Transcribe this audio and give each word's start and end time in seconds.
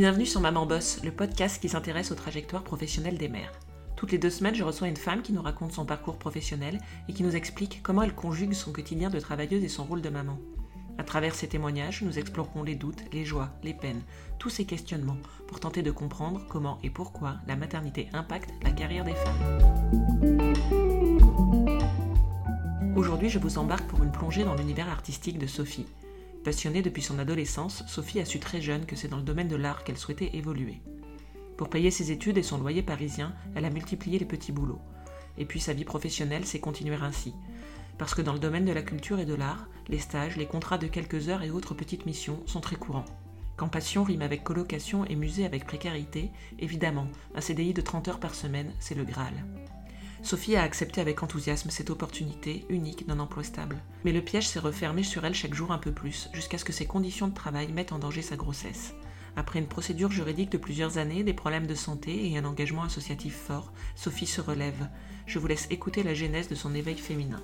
bienvenue 0.00 0.24
sur 0.24 0.40
Maman 0.40 0.64
Boss, 0.64 1.02
le 1.04 1.10
podcast 1.10 1.60
qui 1.60 1.68
s'intéresse 1.68 2.10
aux 2.10 2.14
trajectoires 2.14 2.64
professionnelles 2.64 3.18
des 3.18 3.28
mères. 3.28 3.52
Toutes 3.96 4.12
les 4.12 4.16
deux 4.16 4.30
semaines, 4.30 4.54
je 4.54 4.64
reçois 4.64 4.88
une 4.88 4.96
femme 4.96 5.20
qui 5.20 5.34
nous 5.34 5.42
raconte 5.42 5.72
son 5.72 5.84
parcours 5.84 6.16
professionnel 6.16 6.80
et 7.06 7.12
qui 7.12 7.22
nous 7.22 7.36
explique 7.36 7.82
comment 7.82 8.00
elle 8.00 8.14
conjugue 8.14 8.54
son 8.54 8.72
quotidien 8.72 9.10
de 9.10 9.20
travailleuse 9.20 9.62
et 9.62 9.68
son 9.68 9.84
rôle 9.84 10.00
de 10.00 10.08
maman. 10.08 10.38
À 10.96 11.04
travers 11.04 11.34
ces 11.34 11.48
témoignages, 11.48 12.00
nous 12.00 12.18
explorerons 12.18 12.62
les 12.62 12.76
doutes, 12.76 13.04
les 13.12 13.26
joies, 13.26 13.50
les 13.62 13.74
peines, 13.74 14.00
tous 14.38 14.48
ces 14.48 14.64
questionnements 14.64 15.18
pour 15.46 15.60
tenter 15.60 15.82
de 15.82 15.90
comprendre 15.90 16.46
comment 16.48 16.78
et 16.82 16.88
pourquoi 16.88 17.36
la 17.46 17.56
maternité 17.56 18.08
impacte 18.14 18.48
la 18.62 18.70
carrière 18.70 19.04
des 19.04 19.12
femmes. 19.12 19.60
Aujourd'hui, 22.96 23.28
je 23.28 23.38
vous 23.38 23.58
embarque 23.58 23.86
pour 23.86 24.02
une 24.02 24.12
plongée 24.12 24.44
dans 24.44 24.54
l'univers 24.54 24.88
artistique 24.88 25.38
de 25.38 25.46
Sophie. 25.46 25.84
Passionnée 26.44 26.80
depuis 26.80 27.02
son 27.02 27.18
adolescence, 27.18 27.84
Sophie 27.86 28.18
a 28.18 28.24
su 28.24 28.40
très 28.40 28.62
jeune 28.62 28.86
que 28.86 28.96
c'est 28.96 29.08
dans 29.08 29.18
le 29.18 29.22
domaine 29.22 29.48
de 29.48 29.56
l'art 29.56 29.84
qu'elle 29.84 29.98
souhaitait 29.98 30.30
évoluer. 30.32 30.80
Pour 31.58 31.68
payer 31.68 31.90
ses 31.90 32.12
études 32.12 32.38
et 32.38 32.42
son 32.42 32.56
loyer 32.56 32.82
parisien, 32.82 33.34
elle 33.54 33.66
a 33.66 33.70
multiplié 33.70 34.18
les 34.18 34.24
petits 34.24 34.50
boulots. 34.50 34.80
Et 35.36 35.44
puis 35.44 35.60
sa 35.60 35.74
vie 35.74 35.84
professionnelle 35.84 36.46
s'est 36.46 36.58
continuée 36.58 36.96
ainsi. 37.02 37.34
Parce 37.98 38.14
que 38.14 38.22
dans 38.22 38.32
le 38.32 38.38
domaine 38.38 38.64
de 38.64 38.72
la 38.72 38.80
culture 38.80 39.20
et 39.20 39.26
de 39.26 39.34
l'art, 39.34 39.68
les 39.88 39.98
stages, 39.98 40.38
les 40.38 40.46
contrats 40.46 40.78
de 40.78 40.86
quelques 40.86 41.28
heures 41.28 41.42
et 41.42 41.50
autres 41.50 41.74
petites 41.74 42.06
missions 42.06 42.40
sont 42.46 42.60
très 42.60 42.76
courants. 42.76 43.04
Quand 43.58 43.68
passion 43.68 44.04
rime 44.04 44.22
avec 44.22 44.42
colocation 44.42 45.04
et 45.04 45.16
musée 45.16 45.44
avec 45.44 45.66
précarité, 45.66 46.30
évidemment, 46.58 47.08
un 47.34 47.42
CDI 47.42 47.74
de 47.74 47.82
30 47.82 48.08
heures 48.08 48.20
par 48.20 48.34
semaine, 48.34 48.72
c'est 48.78 48.94
le 48.94 49.04
Graal. 49.04 49.34
Sophie 50.22 50.56
a 50.56 50.62
accepté 50.62 51.00
avec 51.00 51.22
enthousiasme 51.22 51.70
cette 51.70 51.90
opportunité 51.90 52.66
unique 52.68 53.06
d'un 53.06 53.20
emploi 53.20 53.42
stable. 53.42 53.82
Mais 54.04 54.12
le 54.12 54.20
piège 54.20 54.46
s'est 54.46 54.58
refermé 54.58 55.02
sur 55.02 55.24
elle 55.24 55.34
chaque 55.34 55.54
jour 55.54 55.72
un 55.72 55.78
peu 55.78 55.92
plus, 55.92 56.28
jusqu'à 56.32 56.58
ce 56.58 56.64
que 56.64 56.72
ses 56.72 56.86
conditions 56.86 57.28
de 57.28 57.34
travail 57.34 57.72
mettent 57.72 57.92
en 57.92 57.98
danger 57.98 58.22
sa 58.22 58.36
grossesse. 58.36 58.94
Après 59.36 59.58
une 59.58 59.66
procédure 59.66 60.10
juridique 60.10 60.52
de 60.52 60.58
plusieurs 60.58 60.98
années, 60.98 61.22
des 61.24 61.32
problèmes 61.32 61.66
de 61.66 61.74
santé 61.74 62.30
et 62.30 62.36
un 62.36 62.44
engagement 62.44 62.82
associatif 62.82 63.34
fort, 63.34 63.72
Sophie 63.94 64.26
se 64.26 64.40
relève. 64.40 64.88
Je 65.26 65.38
vous 65.38 65.46
laisse 65.46 65.68
écouter 65.70 66.02
la 66.02 66.14
genèse 66.14 66.48
de 66.48 66.54
son 66.54 66.74
éveil 66.74 66.98
féminin. 66.98 67.40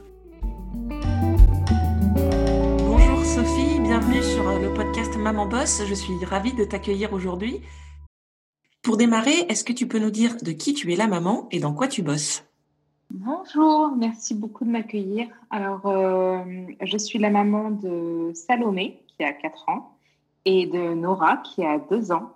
Bonjour 2.79 3.25
Sophie, 3.25 3.81
bienvenue 3.81 4.23
sur 4.23 4.45
le 4.59 4.75
podcast 4.75 5.17
Maman 5.17 5.47
Boss. 5.47 5.83
Je 5.89 5.95
suis 5.95 6.25
ravie 6.25 6.55
de 6.55 6.65
t'accueillir 6.65 7.13
aujourd'hui. 7.13 7.63
Pour 8.83 8.97
démarrer, 8.97 9.47
est-ce 9.49 9.65
que 9.65 9.73
tu 9.73 9.89
peux 9.89 9.99
nous 9.99 10.11
dire 10.11 10.37
de 10.43 10.53
qui 10.53 10.75
tu 10.75 10.93
es 10.93 10.97
la 10.97 11.07
maman 11.07 11.49
et 11.51 11.59
dans 11.59 11.73
quoi 11.73 11.89
tu 11.89 12.03
bosses? 12.03 12.45
Bonjour, 13.11 13.93
merci 13.97 14.35
beaucoup 14.35 14.65
de 14.65 14.71
m'accueillir. 14.71 15.29
Alors, 15.51 15.87
euh, 15.87 16.41
je 16.83 16.99
suis 16.99 17.19
la 17.19 17.31
maman 17.31 17.71
de 17.71 18.33
Salomé, 18.35 19.01
qui 19.07 19.25
a 19.25 19.33
4 19.33 19.69
ans, 19.69 19.97
et 20.45 20.67
de 20.67 20.95
Nora, 20.95 21.37
qui 21.39 21.65
a 21.65 21.79
2 21.79 22.11
ans, 22.11 22.33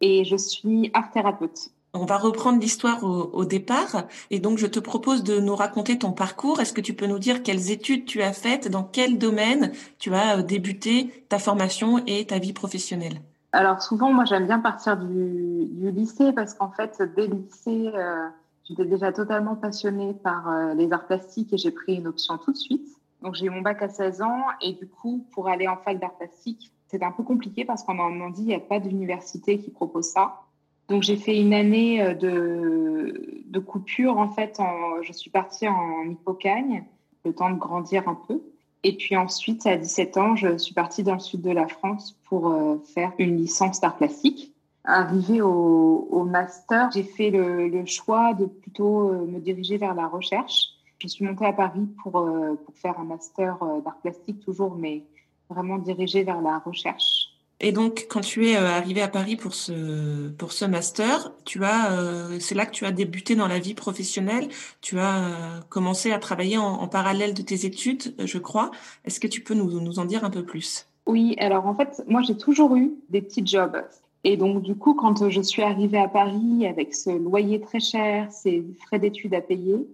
et 0.00 0.24
je 0.24 0.36
suis 0.36 0.90
art 0.94 1.10
thérapeute. 1.10 1.70
On 1.94 2.06
va 2.06 2.16
reprendre 2.16 2.60
l'histoire 2.60 3.04
au, 3.04 3.44
départ, 3.44 4.04
et 4.30 4.40
donc 4.40 4.58
je 4.58 4.66
te 4.66 4.80
propose 4.80 5.22
de 5.22 5.38
nous 5.40 5.54
raconter 5.54 5.98
ton 5.98 6.12
parcours. 6.12 6.60
Est-ce 6.60 6.72
que 6.72 6.80
tu 6.80 6.94
peux 6.94 7.06
nous 7.06 7.20
dire 7.20 7.42
quelles 7.42 7.70
études 7.70 8.04
tu 8.04 8.22
as 8.22 8.32
faites, 8.32 8.68
dans 8.68 8.82
quel 8.82 9.18
domaine 9.18 9.72
tu 9.98 10.14
as 10.14 10.38
euh, 10.38 10.42
débuté 10.42 11.24
ta 11.28 11.38
formation 11.38 12.02
et 12.06 12.26
ta 12.26 12.38
vie 12.38 12.52
professionnelle? 12.52 13.20
Alors 13.52 13.82
souvent, 13.82 14.12
moi 14.12 14.24
j'aime 14.24 14.46
bien 14.46 14.58
partir 14.58 14.96
du, 14.96 15.90
lycée, 15.90 16.32
parce 16.32 16.54
qu'en 16.54 16.70
fait, 16.70 17.02
dès 17.16 17.26
le 17.26 17.34
lycée... 17.34 17.90
Euh, 17.94 18.28
J'étais 18.68 18.84
déjà 18.84 19.12
totalement 19.12 19.56
passionnée 19.56 20.14
par 20.14 20.48
euh, 20.48 20.74
les 20.74 20.92
arts 20.92 21.06
plastiques 21.06 21.52
et 21.52 21.58
j'ai 21.58 21.70
pris 21.70 21.96
une 21.96 22.06
option 22.06 22.38
tout 22.38 22.52
de 22.52 22.56
suite. 22.56 22.88
Donc 23.22 23.34
j'ai 23.34 23.46
eu 23.46 23.50
mon 23.50 23.60
bac 23.60 23.82
à 23.82 23.88
16 23.88 24.22
ans 24.22 24.44
et 24.60 24.72
du 24.72 24.86
coup, 24.86 25.26
pour 25.32 25.48
aller 25.48 25.68
en 25.68 25.76
fac 25.76 25.98
d'art 25.98 26.16
plastique, 26.16 26.72
c'était 26.86 27.04
un 27.04 27.12
peu 27.12 27.22
compliqué 27.22 27.64
parce 27.64 27.82
qu'en 27.82 27.94
Normandie, 27.94 28.42
il 28.42 28.48
n'y 28.48 28.54
a 28.54 28.60
pas 28.60 28.80
d'université 28.80 29.58
qui 29.58 29.70
propose 29.70 30.06
ça. 30.06 30.40
Donc 30.88 31.02
j'ai 31.02 31.16
fait 31.16 31.40
une 31.40 31.54
année 31.54 32.02
euh, 32.02 32.14
de, 32.14 33.42
de 33.46 33.58
coupure. 33.58 34.18
En 34.18 34.28
fait, 34.28 34.60
je 35.02 35.12
suis 35.12 35.30
partie 35.30 35.68
en 35.68 36.04
Hippocagne, 36.04 36.84
le 37.24 37.34
temps 37.34 37.50
de 37.50 37.58
grandir 37.58 38.08
un 38.08 38.14
peu. 38.14 38.42
Et 38.84 38.92
puis 38.92 39.16
ensuite, 39.16 39.66
à 39.66 39.76
17 39.78 40.16
ans, 40.18 40.36
je 40.36 40.58
suis 40.58 40.74
partie 40.74 41.02
dans 41.02 41.14
le 41.14 41.20
sud 41.20 41.40
de 41.40 41.50
la 41.50 41.66
France 41.66 42.20
pour 42.24 42.50
euh, 42.50 42.76
faire 42.94 43.12
une 43.18 43.38
licence 43.38 43.80
d'art 43.80 43.96
plastique. 43.96 44.53
Arrivée 44.86 45.40
au, 45.40 46.08
au 46.10 46.24
master, 46.24 46.90
j'ai 46.92 47.04
fait 47.04 47.30
le, 47.30 47.68
le, 47.68 47.86
choix 47.86 48.34
de 48.34 48.44
plutôt 48.44 49.08
euh, 49.08 49.26
me 49.26 49.40
diriger 49.40 49.78
vers 49.78 49.94
la 49.94 50.06
recherche. 50.06 50.74
Je 50.98 51.08
suis 51.08 51.24
montée 51.24 51.46
à 51.46 51.54
Paris 51.54 51.88
pour, 52.02 52.18
euh, 52.18 52.54
pour 52.62 52.74
faire 52.76 52.98
un 52.98 53.04
master 53.04 53.56
euh, 53.62 53.80
d'art 53.80 53.96
plastique 54.02 54.40
toujours, 54.44 54.76
mais 54.76 55.02
vraiment 55.48 55.78
dirigé 55.78 56.22
vers 56.22 56.42
la 56.42 56.58
recherche. 56.58 57.30
Et 57.60 57.72
donc, 57.72 58.06
quand 58.10 58.20
tu 58.20 58.48
es 58.48 58.56
arrivée 58.56 59.00
à 59.00 59.08
Paris 59.08 59.36
pour 59.36 59.54
ce, 59.54 60.28
pour 60.30 60.52
ce 60.52 60.66
master, 60.66 61.32
tu 61.44 61.64
as, 61.64 62.28
c'est 62.40 62.54
là 62.54 62.66
que 62.66 62.72
tu 62.72 62.84
as 62.84 62.90
débuté 62.90 63.36
dans 63.36 63.46
la 63.46 63.60
vie 63.60 63.74
professionnelle. 63.74 64.48
Tu 64.82 64.98
as 64.98 65.60
commencé 65.70 66.10
à 66.10 66.18
travailler 66.18 66.58
en, 66.58 66.66
en, 66.66 66.88
parallèle 66.88 67.32
de 67.32 67.42
tes 67.42 67.64
études, 67.64 68.14
je 68.18 68.38
crois. 68.38 68.70
Est-ce 69.04 69.20
que 69.20 69.28
tu 69.28 69.40
peux 69.40 69.54
nous, 69.54 69.80
nous 69.80 69.98
en 70.00 70.04
dire 70.04 70.24
un 70.24 70.30
peu 70.30 70.44
plus? 70.44 70.88
Oui, 71.06 71.36
alors 71.38 71.66
en 71.66 71.74
fait, 71.74 72.02
moi 72.08 72.22
j'ai 72.22 72.36
toujours 72.36 72.74
eu 72.76 72.92
des 73.08 73.22
petits 73.22 73.46
jobs. 73.46 73.76
Et 74.24 74.38
donc, 74.38 74.62
du 74.62 74.74
coup, 74.74 74.94
quand 74.94 75.28
je 75.28 75.40
suis 75.42 75.62
arrivée 75.62 75.98
à 75.98 76.08
Paris 76.08 76.66
avec 76.66 76.94
ce 76.94 77.10
loyer 77.10 77.60
très 77.60 77.80
cher, 77.80 78.32
ces 78.32 78.64
frais 78.86 78.98
d'études 78.98 79.34
à 79.34 79.42
payer, 79.42 79.86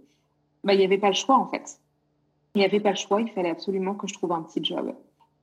bah, 0.62 0.72
il 0.74 0.78
n'y 0.78 0.84
avait 0.84 0.98
pas 0.98 1.08
le 1.08 1.14
choix, 1.14 1.36
en 1.36 1.46
fait. 1.46 1.80
Il 2.54 2.58
n'y 2.58 2.64
avait 2.64 2.80
pas 2.80 2.90
le 2.90 2.96
choix, 2.96 3.20
il 3.20 3.28
fallait 3.28 3.50
absolument 3.50 3.94
que 3.94 4.06
je 4.06 4.14
trouve 4.14 4.32
un 4.32 4.42
petit 4.42 4.64
job. 4.64 4.94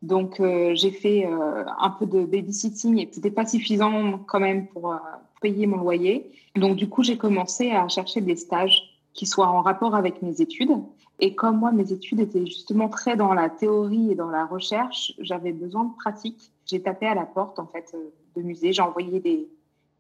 Donc, 0.02 0.40
euh, 0.40 0.74
j'ai 0.74 0.92
fait 0.92 1.26
euh, 1.26 1.66
un 1.80 1.90
peu 1.90 2.06
de 2.06 2.24
babysitting 2.24 3.00
et 3.00 3.10
c'était 3.12 3.32
pas 3.32 3.46
suffisant 3.46 4.20
quand 4.20 4.40
même 4.40 4.68
pour 4.68 4.94
euh, 4.94 4.98
payer 5.42 5.68
mon 5.68 5.78
loyer. 5.78 6.32
Donc, 6.56 6.78
du 6.78 6.88
coup, 6.88 7.04
j'ai 7.04 7.18
commencé 7.18 7.72
à 7.72 7.88
chercher 7.90 8.22
des 8.22 8.36
stages 8.38 8.82
qui 9.14 9.26
soient 9.26 9.48
en 9.48 9.62
rapport 9.62 9.96
avec 9.96 10.22
mes 10.22 10.40
études. 10.42 10.72
Et 11.20 11.34
comme 11.34 11.58
moi, 11.58 11.72
mes 11.72 11.92
études 11.92 12.20
étaient 12.20 12.46
justement 12.46 12.88
très 12.90 13.18
dans 13.18 13.34
la 13.34 13.50
théorie 13.50 14.12
et 14.12 14.16
dans 14.16 14.30
la 14.30 14.46
recherche, 14.46 15.14
j'avais 15.20 15.52
besoin 15.52 15.86
de 15.86 15.96
pratique. 15.96 16.52
J'ai 16.68 16.82
tapé 16.82 17.08
à 17.08 17.16
la 17.16 17.26
porte, 17.26 17.58
en 17.58 17.66
fait, 17.66 17.96
musée. 18.42 18.74
J'ai 18.74 18.82
envoyé 18.82 19.20
des, 19.20 19.48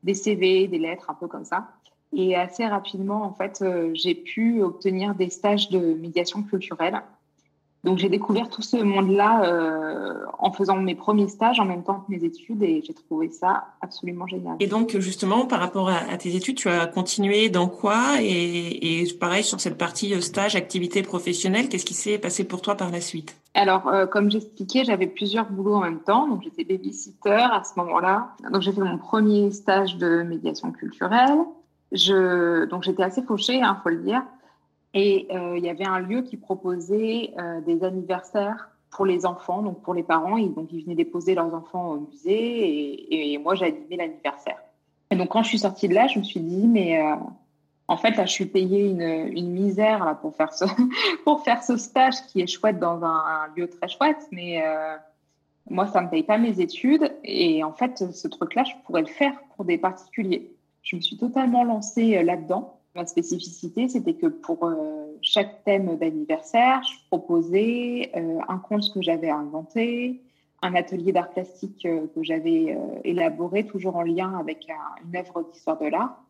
des 0.03 0.13
CV, 0.13 0.67
des 0.67 0.79
lettres, 0.79 1.09
un 1.09 1.13
peu 1.13 1.27
comme 1.27 1.45
ça. 1.45 1.67
Et 2.15 2.35
assez 2.35 2.65
rapidement, 2.65 3.23
en 3.23 3.33
fait, 3.33 3.59
euh, 3.61 3.91
j'ai 3.93 4.15
pu 4.15 4.61
obtenir 4.61 5.13
des 5.15 5.29
stages 5.29 5.69
de 5.69 5.79
médiation 5.79 6.41
culturelle. 6.41 7.01
Donc, 7.83 7.99
j'ai 7.99 8.09
découvert 8.09 8.49
tout 8.49 8.61
ce 8.61 8.77
monde-là 8.77 9.45
euh, 9.45 10.25
en 10.39 10.51
faisant 10.51 10.77
mes 10.77 10.95
premiers 10.95 11.27
stages 11.27 11.59
en 11.59 11.65
même 11.65 11.83
temps 11.83 12.03
que 12.05 12.11
mes 12.11 12.23
études 12.23 12.63
et 12.63 12.81
j'ai 12.85 12.93
trouvé 12.93 13.29
ça 13.29 13.65
absolument 13.81 14.25
génial. 14.25 14.55
Et 14.59 14.67
donc, 14.67 14.97
justement, 14.97 15.45
par 15.45 15.59
rapport 15.59 15.89
à, 15.89 16.17
tes 16.17 16.35
études, 16.35 16.57
tu 16.57 16.69
as 16.69 16.87
continué 16.87 17.49
dans 17.49 17.67
quoi? 17.67 18.15
Et, 18.21 19.01
et, 19.01 19.13
pareil, 19.13 19.43
sur 19.43 19.61
cette 19.61 19.77
partie 19.77 20.13
euh, 20.13 20.21
stage, 20.21 20.55
activité 20.55 21.03
professionnelle, 21.03 21.69
qu'est-ce 21.69 21.85
qui 21.85 21.93
s'est 21.93 22.17
passé 22.17 22.45
pour 22.45 22.61
toi 22.61 22.75
par 22.75 22.89
la 22.89 22.99
suite? 22.99 23.35
Alors, 23.57 23.87
euh, 23.87 24.05
comme 24.05 24.29
j'expliquais, 24.29 24.83
j'avais 24.83 25.07
plusieurs 25.07 25.49
boulots 25.49 25.75
en 25.75 25.81
même 25.81 26.01
temps. 26.01 26.27
Donc, 26.27 26.43
j'étais 26.43 26.63
babysitter 26.63 27.31
à 27.51 27.63
ce 27.63 27.79
moment-là. 27.79 28.35
Donc, 28.51 28.61
j'ai 28.61 28.71
fait 28.71 28.81
mon 28.81 28.99
premier 28.99 29.49
stage 29.51 29.97
de 29.97 30.21
médiation 30.21 30.71
culturelle. 30.71 31.39
Je, 31.91 32.65
donc, 32.65 32.83
j'étais 32.83 33.01
assez 33.01 33.23
fauchée, 33.23 33.55
il 33.55 33.63
hein, 33.63 33.79
faut 33.81 33.89
le 33.89 33.97
dire. 33.97 34.21
Et 34.93 35.27
euh, 35.31 35.57
il 35.57 35.63
y 35.63 35.69
avait 35.69 35.87
un 35.87 35.99
lieu 35.99 36.21
qui 36.21 36.37
proposait 36.37 37.33
euh, 37.39 37.59
des 37.61 37.83
anniversaires 37.83 38.69
pour 38.91 39.07
les 39.07 39.25
enfants, 39.25 39.63
donc 39.63 39.81
pour 39.81 39.95
les 39.95 40.03
parents. 40.03 40.37
Et 40.37 40.49
donc, 40.49 40.67
ils 40.71 40.83
venaient 40.83 40.95
déposer 40.95 41.33
leurs 41.33 41.53
enfants 41.55 41.93
au 41.93 41.99
musée 42.11 42.31
et, 42.31 43.33
et 43.33 43.37
moi, 43.39 43.55
animé 43.63 43.97
l'anniversaire. 43.97 44.59
Et 45.09 45.15
donc, 45.15 45.29
quand 45.29 45.41
je 45.41 45.49
suis 45.49 45.59
sortie 45.59 45.87
de 45.87 45.95
là, 45.95 46.05
je 46.05 46.19
me 46.19 46.23
suis 46.23 46.41
dit, 46.41 46.67
mais 46.67 47.01
en 47.87 47.97
fait, 47.97 48.11
là, 48.11 48.25
je 48.25 48.31
suis 48.31 48.45
payée 48.45 48.89
une, 48.89 49.51
misère 49.51 50.03
là, 50.03 50.15
pour, 50.15 50.35
faire 50.35 50.53
ce, 50.53 50.65
pour 51.23 51.43
faire 51.43 51.63
ce 51.63 51.77
stage 51.77 52.15
qui 52.27 52.41
est 52.41 52.47
chouette 52.47 52.79
dans 52.79 53.03
un, 53.03 53.47
lieu 53.55 53.69
très 53.69 53.87
chouette, 53.87 54.27
mais 54.31 54.61
moi, 55.69 55.87
ça 55.87 56.01
ne 56.01 56.05
me 56.05 56.11
paye 56.11 56.23
pas 56.23 56.37
mes 56.37 56.59
études. 56.59 57.13
Et 57.23 57.63
en 57.63 57.73
fait, 57.73 58.11
ce 58.11 58.27
truc-là, 58.27 58.63
je 58.63 58.73
pourrais 58.85 59.01
le 59.01 59.07
faire 59.07 59.33
pour 59.55 59.65
des 59.65 59.77
particuliers. 59.77 60.51
Je 60.81 60.95
me 60.95 61.01
suis 61.01 61.17
totalement 61.17 61.63
lancée 61.63 62.23
là-dedans. 62.23 62.77
Ma 62.97 63.05
spécificité, 63.05 63.87
c'était 63.87 64.15
que 64.15 64.25
pour 64.25 64.65
euh, 64.65 65.05
chaque 65.21 65.63
thème 65.65 65.97
d'anniversaire, 65.97 66.81
je 66.81 66.97
proposais 67.09 68.11
euh, 68.15 68.39
un 68.47 68.57
conte 68.57 68.91
que 68.91 69.03
j'avais 69.03 69.29
inventé, 69.29 70.23
un 70.63 70.73
atelier 70.73 71.11
d'art 71.11 71.29
plastique 71.29 71.85
euh, 71.85 72.07
que 72.15 72.23
j'avais 72.23 72.75
élaboré, 73.03 73.67
toujours 73.67 73.97
en 73.97 74.01
lien 74.01 74.35
avec 74.39 74.67
une 75.05 75.15
œuvre 75.15 75.43
d'histoire 75.43 75.77
de 75.77 75.85
l'art. 75.85 76.23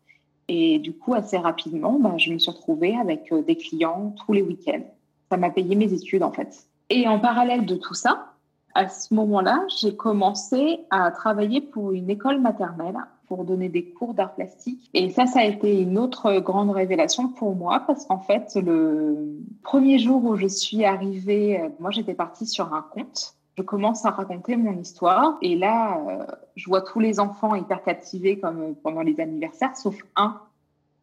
Et 0.48 0.78
du 0.78 0.92
coup, 0.92 1.14
assez 1.14 1.36
rapidement, 1.36 1.98
bah, 1.98 2.14
je 2.16 2.32
me 2.32 2.38
suis 2.38 2.50
retrouvée 2.50 2.96
avec 2.96 3.32
des 3.46 3.56
clients 3.56 4.14
tous 4.24 4.32
les 4.32 4.42
week-ends. 4.42 4.84
Ça 5.30 5.36
m'a 5.36 5.50
payé 5.50 5.76
mes 5.76 5.92
études, 5.92 6.22
en 6.22 6.32
fait. 6.32 6.66
Et 6.90 7.06
en 7.06 7.18
parallèle 7.18 7.66
de 7.66 7.76
tout 7.76 7.94
ça, 7.94 8.32
à 8.74 8.88
ce 8.88 9.12
moment-là, 9.14 9.64
j'ai 9.80 9.94
commencé 9.94 10.80
à 10.90 11.10
travailler 11.10 11.60
pour 11.60 11.92
une 11.92 12.08
école 12.10 12.40
maternelle 12.40 12.96
pour 13.26 13.44
donner 13.44 13.68
des 13.68 13.84
cours 13.90 14.14
d'art 14.14 14.34
plastique. 14.34 14.88
Et 14.94 15.10
ça, 15.10 15.26
ça 15.26 15.40
a 15.40 15.44
été 15.44 15.80
une 15.80 15.98
autre 15.98 16.40
grande 16.40 16.70
révélation 16.70 17.28
pour 17.28 17.54
moi 17.54 17.84
parce 17.86 18.06
qu'en 18.06 18.20
fait, 18.20 18.56
le 18.56 19.38
premier 19.62 19.98
jour 19.98 20.24
où 20.24 20.36
je 20.36 20.46
suis 20.46 20.84
arrivée, 20.84 21.60
euh, 21.60 21.68
moi, 21.78 21.90
j'étais 21.90 22.14
partie 22.14 22.46
sur 22.46 22.72
un 22.72 22.82
compte. 22.82 23.34
Je 23.58 23.62
commence 23.64 24.04
à 24.04 24.10
raconter 24.10 24.56
mon 24.56 24.78
histoire 24.78 25.36
et 25.42 25.56
là, 25.56 25.98
euh, 25.98 26.24
je 26.54 26.68
vois 26.68 26.80
tous 26.80 27.00
les 27.00 27.18
enfants 27.18 27.56
hyper 27.56 27.82
captivés 27.82 28.38
comme 28.38 28.76
pendant 28.76 29.02
les 29.02 29.18
anniversaires, 29.18 29.76
sauf 29.76 29.96
un. 30.14 30.40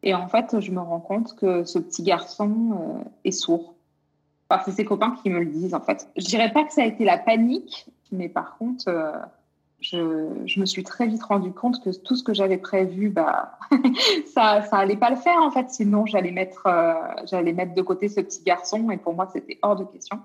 Et 0.02 0.14
en 0.14 0.26
fait, 0.26 0.58
je 0.60 0.70
me 0.70 0.80
rends 0.80 1.00
compte 1.00 1.36
que 1.36 1.64
ce 1.64 1.78
petit 1.78 2.02
garçon 2.02 2.50
euh, 2.72 3.08
est 3.24 3.30
sourd. 3.30 3.74
Enfin, 4.48 4.62
c'est 4.64 4.72
ses 4.72 4.86
copains 4.86 5.14
qui 5.22 5.28
me 5.28 5.40
le 5.40 5.46
disent 5.50 5.74
en 5.74 5.80
fait. 5.80 6.08
Je 6.16 6.24
dirais 6.24 6.50
pas 6.50 6.64
que 6.64 6.72
ça 6.72 6.82
a 6.82 6.86
été 6.86 7.04
la 7.04 7.18
panique, 7.18 7.90
mais 8.10 8.30
par 8.30 8.56
contre, 8.56 8.88
euh, 8.88 9.12
je, 9.80 10.30
je, 10.46 10.58
me 10.58 10.64
suis 10.64 10.82
très 10.82 11.06
vite 11.06 11.24
rendu 11.24 11.52
compte 11.52 11.84
que 11.84 11.90
tout 11.90 12.16
ce 12.16 12.24
que 12.24 12.32
j'avais 12.32 12.56
prévu, 12.56 13.10
bah, 13.10 13.58
ça, 14.34 14.62
ça 14.62 14.78
allait 14.78 14.96
pas 14.96 15.10
le 15.10 15.16
faire 15.16 15.42
en 15.42 15.50
fait. 15.50 15.68
Sinon, 15.68 16.06
j'allais 16.06 16.30
mettre, 16.30 16.66
j'allais 17.26 17.52
mettre 17.52 17.74
de 17.74 17.82
côté 17.82 18.08
ce 18.08 18.22
petit 18.22 18.42
garçon 18.44 18.90
et 18.90 18.96
pour 18.96 19.12
moi, 19.12 19.28
c'était 19.30 19.58
hors 19.60 19.76
de 19.76 19.84
question. 19.84 20.20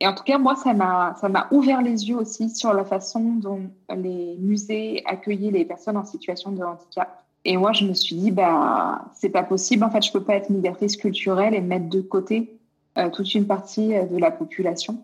Et 0.00 0.06
en 0.06 0.14
tout 0.14 0.24
cas, 0.24 0.38
moi, 0.38 0.56
ça 0.56 0.74
m'a, 0.74 1.48
ouvert 1.50 1.80
les 1.82 2.08
yeux 2.08 2.16
aussi 2.16 2.50
sur 2.50 2.72
la 2.72 2.84
façon 2.84 3.20
dont 3.36 3.70
les 3.96 4.36
musées 4.38 5.02
accueillaient 5.06 5.50
les 5.50 5.64
personnes 5.64 5.96
en 5.96 6.04
situation 6.04 6.52
de 6.52 6.62
handicap. 6.62 7.24
Et 7.44 7.56
moi, 7.56 7.72
je 7.72 7.84
me 7.84 7.94
suis 7.94 8.16
dit, 8.16 8.30
bah, 8.30 9.04
c'est 9.14 9.28
pas 9.28 9.42
possible. 9.42 9.84
En 9.84 9.90
fait, 9.90 10.02
je 10.02 10.12
peux 10.12 10.22
pas 10.22 10.34
être 10.34 10.50
médiatrice 10.50 10.96
culturelle 10.96 11.54
et 11.54 11.60
mettre 11.60 11.88
de 11.88 12.00
côté 12.00 12.58
euh, 12.98 13.10
toute 13.10 13.34
une 13.34 13.46
partie 13.46 13.94
euh, 13.94 14.04
de 14.04 14.16
la 14.16 14.30
population. 14.30 15.02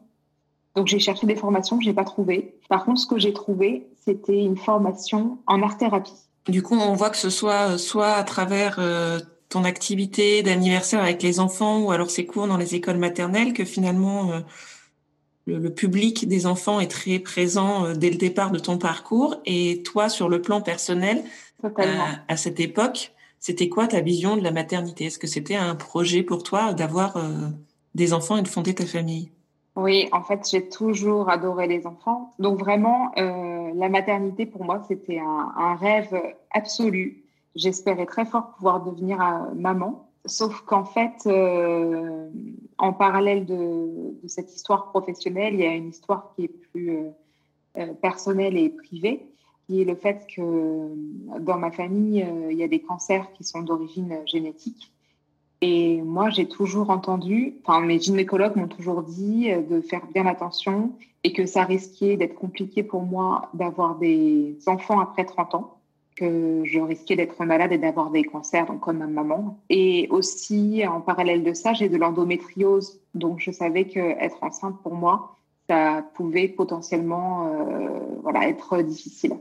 Donc, 0.75 0.87
j'ai 0.87 0.98
cherché 0.98 1.26
des 1.26 1.37
formations 1.37 1.76
que 1.76 1.84
j'ai 1.84 1.92
pas 1.92 2.04
trouvées. 2.04 2.54
Par 2.69 2.84
contre, 2.84 3.00
ce 3.00 3.06
que 3.06 3.19
j'ai 3.19 3.32
trouvé, 3.32 3.88
c'était 4.04 4.42
une 4.42 4.56
formation 4.56 5.38
en 5.46 5.62
art-thérapie. 5.62 6.14
Du 6.48 6.62
coup, 6.62 6.75
on 6.75 6.94
voit 6.94 7.10
que 7.10 7.19
ce 7.19 7.31
soit 7.31 7.76
soit 7.76 8.12
à 8.12 8.25
travers 8.25 8.76
euh, 8.78 9.19
ton 9.50 9.64
activité 9.64 10.42
d'anniversaire 10.42 11.02
avec 11.02 11.22
les 11.22 11.40
enfants 11.40 11.81
ou 11.81 11.90
alors 11.90 12.10
ces 12.10 12.25
cours 12.25 12.46
dans 12.46 12.56
les 12.56 12.75
écoles 12.75 12.96
maternelles 12.96 13.52
que 13.52 13.64
finalement 13.64 14.31
le, 15.46 15.70
public 15.70 16.28
des 16.28 16.46
enfants 16.46 16.81
est 16.81 16.90
très 16.90 17.19
présent 17.19 17.84
euh, 17.84 17.94
dès 17.94 18.10
le 18.10 18.16
départ 18.16 18.50
de 18.50 18.58
ton 18.58 18.78
parcours. 18.78 19.37
Et 19.46 19.82
toi, 19.82 20.08
sur 20.08 20.28
le 20.28 20.42
plan 20.42 20.60
personnel, 20.60 21.22
à, 22.28 22.37
cette 22.37 22.60
époque, 22.60 23.12
c'était 23.38 23.69
quoi 23.69 23.87
ta 23.87 24.00
vision 24.00 24.37
de 24.37 24.42
la 24.42 24.50
maternité? 24.50 25.06
Est-ce 25.06 25.19
que 25.19 25.26
c'était 25.26 25.56
un 25.56 25.75
projet 25.75 26.22
pour 26.22 26.42
toi 26.42 26.72
d'avoir 26.72 27.16
euh, 27.16 27.48
des 27.94 28.12
enfants 28.12 28.37
et 28.37 28.42
de 28.42 28.48
fonder 28.48 28.75
ta 28.75 28.87
famille? 28.87 29.31
Oui, 29.76 30.08
en 30.12 30.22
fait, 30.22 30.48
j'ai 30.50 30.69
toujours 30.69 31.31
adoré 31.31 31.66
les 31.66 31.87
enfants. 31.87 32.34
Donc 32.38 32.58
vraiment, 32.58 33.12
euh, 33.19 33.70
la 33.75 33.88
maternité, 33.88 34.46
pour 34.46 34.64
moi, 34.64 34.82
c'était 34.88 35.19
un, 35.19 35.52
un, 35.56 35.75
rêve 35.75 36.20
absolu. 36.50 37.25
J'espérais 37.54 38.06
très 38.06 38.25
fort 38.25 38.52
pouvoir 38.56 38.84
devenir 38.84 39.19
maman. 39.54 40.09
Sauf 40.26 40.61
qu'en 40.62 40.84
fait, 40.84 41.26
euh, 41.26 42.28
en 42.76 42.93
parallèle 42.93 43.46
de, 43.46 44.14
cette 44.26 44.55
histoire 44.55 44.90
professionnelle, 44.90 45.55
il 45.55 45.61
y 45.61 45.67
a 45.67 45.75
une 45.75 45.88
histoire 45.88 46.32
qui 46.34 46.44
est 46.44 46.49
plus 46.49 46.90
euh, 46.90 47.11
euh 47.78 47.94
personnelle 47.94 48.56
et 48.56 48.69
privée, 48.69 49.26
qui 49.67 49.81
est 49.81 49.84
le 49.84 49.94
fait 49.94 50.26
que 50.34 50.88
dans 51.40 51.56
ma 51.56 51.70
famille, 51.70 52.26
il 52.50 52.56
y 52.56 52.62
a 52.62 52.69
des 52.69 52.81
cancers 52.81 53.32
qui 53.32 53.44
sont 53.44 53.62
d'origine 53.62 54.19
génétique. 54.26 54.93
Et 55.62 56.02
moi, 56.02 56.31
j'ai 56.31 56.49
toujours 56.49 56.90
entendu, 56.90 57.55
enfin, 57.64 57.81
mes 57.81 57.99
gynécologues 57.99 58.56
m'ont 58.56 58.69
toujours 58.69 59.02
dit 59.02 59.50
de 59.52 59.81
faire 59.81 60.06
bien 60.12 60.26
attention 60.26 60.93
et 61.23 61.32
que 61.32 61.46
ça 61.46 61.64
risquait 61.64 62.16
d'être 62.16 62.34
compliqué 62.34 62.82
pour 62.82 63.02
moi 63.02 63.50
d'avoir 63.55 63.96
des 63.96 64.56
enfants 64.66 65.00
après 65.00 65.25
30 65.25 65.55
ans 65.55 65.79
que 66.20 66.62
je 66.64 66.78
risquais 66.78 67.17
d'être 67.17 67.43
malade 67.44 67.72
et 67.72 67.78
d'avoir 67.78 68.11
des 68.11 68.25
cancers, 68.25 68.67
donc 68.67 68.81
comme 68.81 68.99
ma 68.99 69.06
maman. 69.06 69.58
Et 69.70 70.06
aussi, 70.11 70.82
en 70.87 71.00
parallèle 71.00 71.43
de 71.43 71.55
ça, 71.55 71.72
j'ai 71.72 71.88
de 71.88 71.96
l'endométriose. 71.96 73.00
Donc, 73.14 73.40
je 73.40 73.50
savais 73.50 73.87
qu'être 73.87 74.43
enceinte, 74.43 74.76
pour 74.82 74.94
moi, 74.94 75.38
ça 75.69 76.05
pouvait 76.14 76.49
potentiellement 76.49 77.46
euh, 77.46 77.99
voilà, 78.22 78.49
être 78.49 78.82
difficile. 78.82 79.32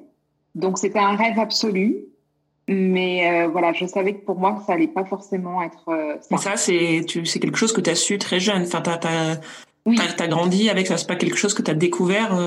Donc, 0.55 0.77
c'était 0.77 0.99
un 0.99 1.15
rêve 1.15 1.37
absolu. 1.37 2.05
Mais 2.69 3.27
euh, 3.27 3.47
voilà, 3.47 3.73
je 3.73 3.85
savais 3.87 4.13
que 4.13 4.23
pour 4.23 4.37
moi, 4.37 4.63
ça 4.65 4.73
allait 4.73 4.87
pas 4.87 5.03
forcément 5.03 5.61
être. 5.63 5.89
Euh, 5.89 6.15
mais 6.29 6.37
ça, 6.37 6.55
c'est 6.55 7.03
quelque 7.05 7.57
chose 7.57 7.73
que 7.73 7.81
tu 7.81 7.89
as 7.89 7.95
su 7.95 8.17
très 8.19 8.39
jeune. 8.39 8.61
Enfin, 8.61 8.81
tu 8.81 9.07
as, 9.07 9.39
oui. 9.87 9.97
grandi 10.29 10.69
avec 10.69 10.85
ça. 10.87 10.97
C'est 10.97 11.07
pas 11.07 11.15
quelque 11.15 11.37
chose 11.37 11.55
que 11.55 11.63
tu 11.63 11.71
as 11.71 11.73
découvert 11.73 12.37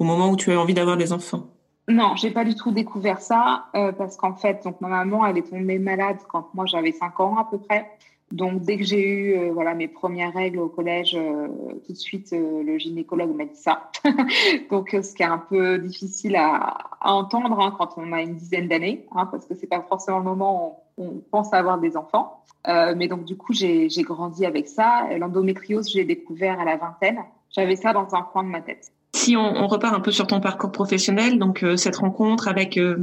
au 0.00 0.04
moment 0.04 0.30
où 0.30 0.36
tu 0.36 0.52
as 0.52 0.60
envie 0.60 0.74
d'avoir 0.74 0.96
des 0.96 1.12
enfants. 1.12 1.46
Non, 1.90 2.14
j'ai 2.14 2.30
pas 2.30 2.44
du 2.44 2.54
tout 2.54 2.70
découvert 2.70 3.20
ça 3.20 3.66
euh, 3.74 3.90
parce 3.90 4.16
qu'en 4.16 4.34
fait, 4.34 4.62
donc 4.62 4.80
ma 4.80 4.86
maman, 4.86 5.26
elle 5.26 5.38
est 5.38 5.50
tombée 5.50 5.80
malade 5.80 6.18
quand 6.28 6.48
moi 6.54 6.64
j'avais 6.64 6.92
5 6.92 7.18
ans 7.18 7.36
à 7.36 7.44
peu 7.50 7.58
près. 7.58 7.90
Donc 8.30 8.60
dès 8.60 8.76
que 8.76 8.84
j'ai 8.84 9.08
eu 9.08 9.34
euh, 9.36 9.50
voilà 9.52 9.74
mes 9.74 9.88
premières 9.88 10.32
règles 10.32 10.60
au 10.60 10.68
collège, 10.68 11.16
euh, 11.16 11.48
tout 11.84 11.92
de 11.92 11.98
suite 11.98 12.30
le 12.30 12.78
gynécologue 12.78 13.34
m'a 13.34 13.44
dit 13.44 13.56
ça. 13.56 13.90
donc 14.70 14.90
ce 15.02 15.14
qui 15.16 15.24
est 15.24 15.26
un 15.26 15.38
peu 15.38 15.78
difficile 15.78 16.36
à, 16.36 16.78
à 17.00 17.12
entendre 17.12 17.58
hein, 17.58 17.74
quand 17.76 17.94
on 17.96 18.12
a 18.12 18.22
une 18.22 18.36
dizaine 18.36 18.68
d'années, 18.68 19.04
hein, 19.10 19.26
parce 19.26 19.46
que 19.46 19.56
c'est 19.56 19.66
pas 19.66 19.82
forcément 19.82 20.18
le 20.18 20.24
moment 20.24 20.84
où 20.96 21.06
on 21.06 21.22
pense 21.28 21.52
avoir 21.52 21.80
des 21.80 21.96
enfants. 21.96 22.44
mais 22.68 23.08
donc 23.08 23.24
du 23.24 23.36
coup 23.36 23.52
j'ai 23.52 23.88
grandi 24.02 24.46
avec 24.46 24.68
ça. 24.68 25.08
L'endométriose, 25.18 25.90
j'ai 25.90 26.04
découvert 26.04 26.60
à 26.60 26.64
la 26.64 26.76
vingtaine. 26.76 27.18
J'avais 27.50 27.74
ça 27.74 27.92
dans 27.92 28.14
un 28.14 28.22
coin 28.22 28.44
de 28.44 28.48
ma 28.48 28.60
tête. 28.60 28.92
Si 29.20 29.36
on, 29.36 29.42
on, 29.42 29.66
repart 29.66 29.94
un 29.94 30.00
peu 30.00 30.12
sur 30.12 30.26
ton 30.26 30.40
parcours 30.40 30.72
professionnel, 30.72 31.38
donc 31.38 31.62
euh, 31.62 31.76
cette 31.76 31.96
rencontre 31.96 32.48
avec 32.48 32.78
euh, 32.78 32.96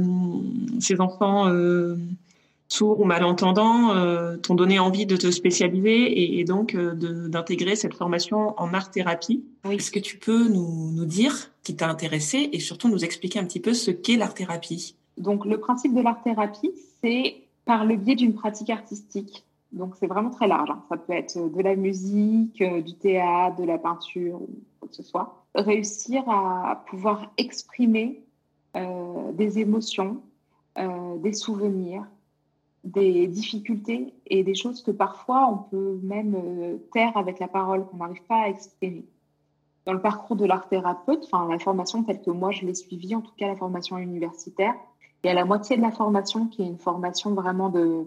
ces 0.80 1.00
enfants 1.00 1.46
euh, 1.46 1.94
sourds 2.66 2.98
ou 2.98 3.04
malentendants 3.04 3.94
t'ont 4.42 4.56
donné 4.56 4.80
envie 4.80 5.06
de 5.06 5.16
te 5.16 5.30
spécialiser 5.30 5.94
et, 5.94 6.40
et 6.40 6.44
donc 6.44 6.76
d'intégrer 6.76 7.76
cette 7.76 7.94
formation 7.94 8.60
en 8.60 8.74
art-thérapie. 8.74 9.44
Oui. 9.64 9.76
Est-ce 9.76 9.92
que 9.92 10.00
tu 10.00 10.18
peux 10.18 10.48
nous, 10.48 10.90
nous 10.90 11.04
dire 11.04 11.52
qui 11.62 11.76
t'a 11.76 11.88
intéressé 11.88 12.50
et 12.52 12.58
surtout 12.58 12.88
nous 12.88 13.04
expliquer 13.04 13.38
un 13.38 13.44
petit 13.44 13.60
peu 13.60 13.72
ce 13.72 13.92
qu'est 13.92 14.16
l'art-thérapie 14.16 14.96
Donc 15.18 15.46
le 15.46 15.58
principe 15.60 15.94
de 15.94 16.02
l'art-thérapie, 16.02 16.72
c'est 17.02 17.36
par 17.64 17.84
le 17.84 17.94
biais 17.94 18.16
d'une 18.16 18.34
pratique 18.34 18.70
artistique. 18.70 19.44
Donc 19.70 19.94
c'est 20.00 20.08
vraiment 20.08 20.30
très 20.30 20.48
large. 20.48 20.68
Hein. 20.70 20.82
Ça 20.88 20.96
peut 20.96 21.12
être 21.12 21.38
de 21.38 21.62
la 21.62 21.76
musique, 21.76 22.62
du 22.84 22.94
théâtre, 22.94 23.56
de 23.56 23.64
la 23.64 23.78
peinture 23.78 24.42
ou 24.42 24.48
quoi 24.80 24.88
que 24.88 24.96
ce 24.96 25.04
soit 25.04 25.47
réussir 25.58 26.28
à 26.28 26.84
pouvoir 26.86 27.32
exprimer 27.36 28.22
euh, 28.76 29.32
des 29.32 29.58
émotions, 29.58 30.22
euh, 30.78 31.18
des 31.18 31.32
souvenirs, 31.32 32.04
des 32.84 33.26
difficultés 33.26 34.14
et 34.26 34.44
des 34.44 34.54
choses 34.54 34.82
que 34.82 34.90
parfois 34.90 35.48
on 35.50 35.56
peut 35.56 35.98
même 36.02 36.34
euh, 36.36 36.76
taire 36.92 37.16
avec 37.16 37.38
la 37.38 37.48
parole, 37.48 37.86
qu'on 37.86 37.98
n'arrive 37.98 38.22
pas 38.24 38.42
à 38.42 38.48
exprimer. 38.48 39.04
Dans 39.84 39.92
le 39.94 40.00
parcours 40.00 40.36
de 40.36 40.44
l'art 40.44 40.68
thérapeute, 40.68 41.24
enfin 41.24 41.48
la 41.48 41.58
formation 41.58 42.02
telle 42.04 42.20
que 42.20 42.30
moi 42.30 42.50
je 42.50 42.64
l'ai 42.64 42.74
suivie, 42.74 43.14
en 43.14 43.20
tout 43.20 43.32
cas 43.36 43.48
la 43.48 43.56
formation 43.56 43.98
universitaire, 43.98 44.74
il 45.24 45.28
y 45.28 45.30
a 45.30 45.34
la 45.34 45.44
moitié 45.44 45.76
de 45.76 45.82
la 45.82 45.90
formation 45.90 46.46
qui 46.46 46.62
est 46.62 46.66
une 46.66 46.78
formation 46.78 47.34
vraiment 47.34 47.70
de, 47.70 48.06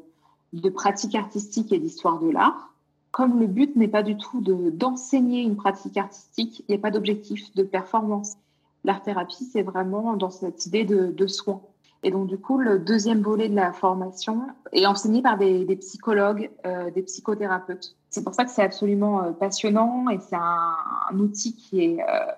de 0.54 0.70
pratique 0.70 1.16
artistique 1.16 1.74
et 1.74 1.80
d'histoire 1.80 2.20
de 2.20 2.30
l'art 2.30 2.71
comme 3.12 3.40
le 3.40 3.48
but 3.48 3.76
n'est 3.76 3.90
pas 3.90 4.04
du 4.04 4.18
tout 4.18 4.42
d'enseigner 4.42 5.42
une 5.42 5.58
pratique 5.58 5.98
artistique, 5.98 6.64
il 6.68 6.72
n'y 6.72 6.76
a 6.76 6.82
pas 6.82 6.92
d'objectif 6.92 7.54
de 7.56 7.64
performance. 7.64 8.38
L'art-thérapie, 8.86 9.46
c'est 9.52 9.62
vraiment 9.62 10.16
dans 10.16 10.30
cette 10.30 10.66
idée 10.66 10.86
de, 10.86 11.08
de, 11.08 11.28
soin. 11.28 11.62
Et 12.04 12.10
donc, 12.10 12.28
du 12.28 12.38
coup, 12.38 12.58
le 12.58 12.80
deuxième 12.80 13.22
volet 13.22 13.50
de 13.50 13.56
la 13.56 13.74
formation 13.74 14.42
est 14.72 14.86
enseigné 14.86 15.22
par 15.22 15.38
des, 15.38 15.66
psychologues, 15.76 16.50
euh, 16.66 16.90
des 16.90 17.04
psychothérapeutes. 17.04 17.96
C'est 18.10 18.24
pour 18.24 18.34
ça 18.34 18.46
que 18.46 18.50
c'est 18.50 18.64
absolument 18.64 19.24
euh, 19.24 19.32
passionnant 19.32 20.10
et 20.10 20.20
c'est 20.20 20.36
un, 20.36 21.20
outil 21.20 21.56
qui 21.56 21.84
est, 21.84 22.02
euh, 22.02 22.32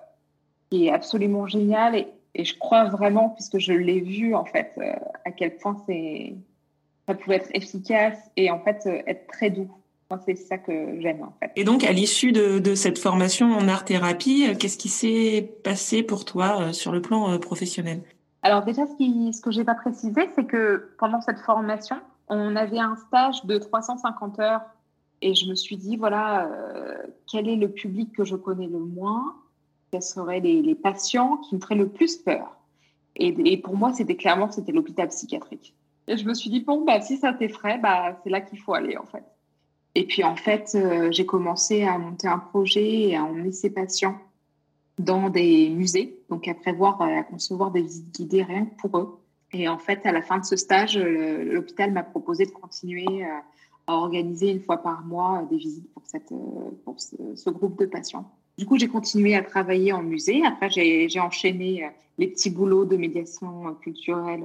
qui 0.70 0.86
est 0.86 0.92
absolument 0.92 1.46
génial. 1.46 1.94
Et, 1.94 2.08
je 2.36 2.58
crois 2.58 2.86
vraiment, 2.86 3.30
puisque 3.30 3.58
je 3.58 3.72
l'ai 3.72 4.00
vu, 4.00 4.34
en 4.34 4.44
fait, 4.44 4.76
à 5.24 5.30
quel 5.30 5.56
point 5.56 5.76
ça 7.06 7.14
pouvait 7.14 7.36
être 7.36 7.50
efficace 7.54 8.18
et 8.36 8.50
en 8.50 8.58
fait 8.58 8.84
être 9.06 9.28
très 9.28 9.50
doux 9.50 9.70
c'est 10.24 10.36
ça 10.36 10.58
que 10.58 11.00
j'aime 11.00 11.22
en 11.22 11.34
fait. 11.40 11.52
Et 11.56 11.64
donc, 11.64 11.84
à 11.84 11.92
l'issue 11.92 12.32
de, 12.32 12.58
de, 12.58 12.74
cette 12.74 12.98
formation 12.98 13.52
en 13.52 13.68
art-thérapie, 13.68 14.46
euh, 14.48 14.54
qu'est-ce 14.54 14.78
qui 14.78 14.88
s'est 14.88 15.56
passé 15.64 16.02
pour 16.02 16.24
toi 16.24 16.60
euh, 16.60 16.72
sur 16.72 16.92
le 16.92 17.00
plan 17.00 17.32
euh, 17.32 17.38
professionnel? 17.38 18.02
Alors 18.42 18.62
déjà, 18.62 18.86
ce, 18.86 18.94
qui, 18.96 19.32
ce 19.32 19.40
que 19.40 19.50
j'ai 19.50 19.64
pas 19.64 19.74
précisé, 19.74 20.28
c'est 20.34 20.44
que 20.44 20.90
pendant 20.98 21.20
cette 21.20 21.40
formation, 21.40 21.96
on 22.28 22.56
avait 22.56 22.78
un 22.78 22.96
stage 22.96 23.44
de 23.44 23.58
350 23.58 24.38
heures 24.38 24.62
et 25.22 25.34
je 25.34 25.48
me 25.48 25.54
suis 25.54 25.76
dit, 25.76 25.96
voilà, 25.96 26.46
euh, 26.46 26.94
quel 27.30 27.48
est 27.48 27.56
le 27.56 27.70
public 27.70 28.12
que 28.14 28.24
je 28.24 28.36
connais 28.36 28.66
le 28.66 28.78
moins? 28.78 29.34
Quels 29.90 30.02
seraient 30.02 30.40
les, 30.40 30.60
les 30.60 30.74
patients 30.74 31.38
qui 31.38 31.54
me 31.54 31.60
feraient 31.60 31.74
le 31.74 31.88
plus 31.88 32.16
peur? 32.16 32.58
Et, 33.16 33.28
et 33.52 33.56
pour 33.56 33.76
moi, 33.76 33.92
c'était 33.92 34.16
clairement, 34.16 34.50
c'était 34.50 34.72
l'hôpital 34.72 35.08
psychiatrique. 35.08 35.74
Et 36.06 36.16
je 36.16 36.26
me 36.26 36.34
suis 36.34 36.50
dit, 36.50 36.60
bon, 36.60 36.84
bah, 36.84 37.00
si 37.00 37.16
ça 37.16 37.32
t'effraie, 37.32 37.78
bah, 37.78 38.20
c'est 38.22 38.30
là 38.30 38.40
qu'il 38.40 38.58
faut 38.58 38.74
aller 38.74 38.96
en 38.96 39.06
fait. 39.06 39.24
Et 39.94 40.06
puis 40.06 40.24
en 40.24 40.36
fait, 40.36 40.72
euh, 40.74 41.10
j'ai 41.12 41.26
commencé 41.26 41.84
à 41.84 41.98
monter 41.98 42.26
un 42.26 42.38
projet 42.38 43.08
et 43.08 43.16
à 43.16 43.24
emmener 43.24 43.52
ces 43.52 43.70
patients 43.70 44.18
dans 44.98 45.28
des 45.28 45.70
musées, 45.70 46.18
donc 46.30 46.48
à 46.48 46.54
prévoir, 46.54 47.00
à 47.02 47.22
concevoir 47.22 47.70
des 47.70 47.82
visites 47.82 48.14
guidées 48.14 48.42
rien 48.42 48.66
que 48.66 48.74
pour 48.76 48.98
eux. 48.98 49.18
Et 49.52 49.68
en 49.68 49.78
fait, 49.78 50.04
à 50.04 50.12
la 50.12 50.22
fin 50.22 50.38
de 50.38 50.44
ce 50.44 50.56
stage, 50.56 50.98
l'hôpital 50.98 51.92
m'a 51.92 52.02
proposé 52.02 52.44
de 52.44 52.50
continuer 52.50 53.24
euh, 53.24 53.38
à 53.86 53.94
organiser 53.94 54.50
une 54.50 54.60
fois 54.60 54.78
par 54.78 55.04
mois 55.04 55.46
des 55.48 55.58
visites 55.58 55.88
pour, 55.92 56.02
ce 56.96 57.50
groupe 57.50 57.78
de 57.78 57.86
patients. 57.86 58.28
Du 58.58 58.66
coup, 58.66 58.78
j'ai 58.78 58.88
continué 58.88 59.36
à 59.36 59.42
travailler 59.42 59.92
en 59.92 60.02
musée. 60.02 60.42
Après, 60.44 60.70
j'ai 60.70 61.20
enchaîné 61.20 61.88
les 62.18 62.28
petits 62.28 62.50
boulots 62.50 62.84
de 62.84 62.96
médiation 62.96 63.74
culturelle 63.82 64.44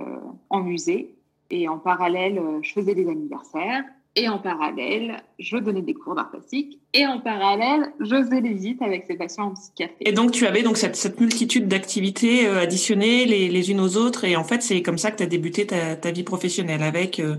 en 0.49 0.61
musée. 0.61 1.15
Et 1.51 1.67
en 1.67 1.77
parallèle, 1.77 2.41
je 2.61 2.73
faisais 2.73 2.95
des 2.95 3.07
anniversaires. 3.07 3.83
Et 4.15 4.27
en 4.27 4.39
parallèle, 4.39 5.21
je 5.37 5.55
donnais 5.57 5.83
des 5.83 5.93
cours 5.93 6.15
d'art 6.15 6.31
plastique. 6.31 6.79
Et 6.93 7.05
en 7.05 7.19
parallèle, 7.19 7.93
je 7.99 8.15
faisais 8.15 8.41
des 8.41 8.49
visites 8.49 8.81
avec 8.81 9.05
ces 9.05 9.15
patients 9.15 9.45
en 9.45 9.53
psychiatrie. 9.53 9.97
Et 10.01 10.11
donc, 10.11 10.31
tu 10.31 10.47
avais 10.47 10.63
donc 10.63 10.77
cette, 10.77 10.95
cette 10.95 11.19
multitude 11.19 11.67
d'activités 11.67 12.47
euh, 12.47 12.59
additionnées 12.59 13.25
les, 13.25 13.49
les, 13.49 13.71
unes 13.71 13.79
aux 13.79 13.97
autres. 13.97 14.25
Et 14.25 14.35
en 14.35 14.43
fait, 14.43 14.63
c'est 14.63 14.81
comme 14.81 14.97
ça 14.97 15.11
que 15.11 15.17
tu 15.17 15.23
as 15.23 15.27
débuté 15.27 15.67
ta, 15.67 15.95
ta, 15.95 16.11
vie 16.11 16.23
professionnelle 16.23 16.81
avec 16.81 17.19
euh, 17.19 17.35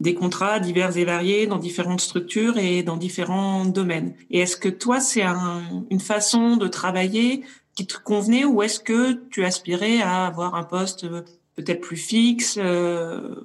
des 0.00 0.14
contrats 0.14 0.58
divers 0.58 0.96
et 0.96 1.04
variés 1.04 1.46
dans 1.46 1.58
différentes 1.58 2.00
structures 2.00 2.58
et 2.58 2.82
dans 2.82 2.96
différents 2.96 3.64
domaines. 3.64 4.14
Et 4.30 4.40
est-ce 4.40 4.56
que 4.56 4.68
toi, 4.68 4.98
c'est 4.98 5.22
un, 5.22 5.62
une 5.90 6.00
façon 6.00 6.56
de 6.56 6.66
travailler 6.66 7.42
qui 7.76 7.86
te 7.86 7.96
convenait 7.96 8.44
ou 8.44 8.62
est-ce 8.62 8.80
que 8.80 9.12
tu 9.30 9.44
aspirais 9.44 10.00
à 10.02 10.26
avoir 10.26 10.56
un 10.56 10.64
poste 10.64 11.04
euh, 11.04 11.22
peut-être 11.54 11.80
plus 11.80 11.96
fixe 11.96 12.58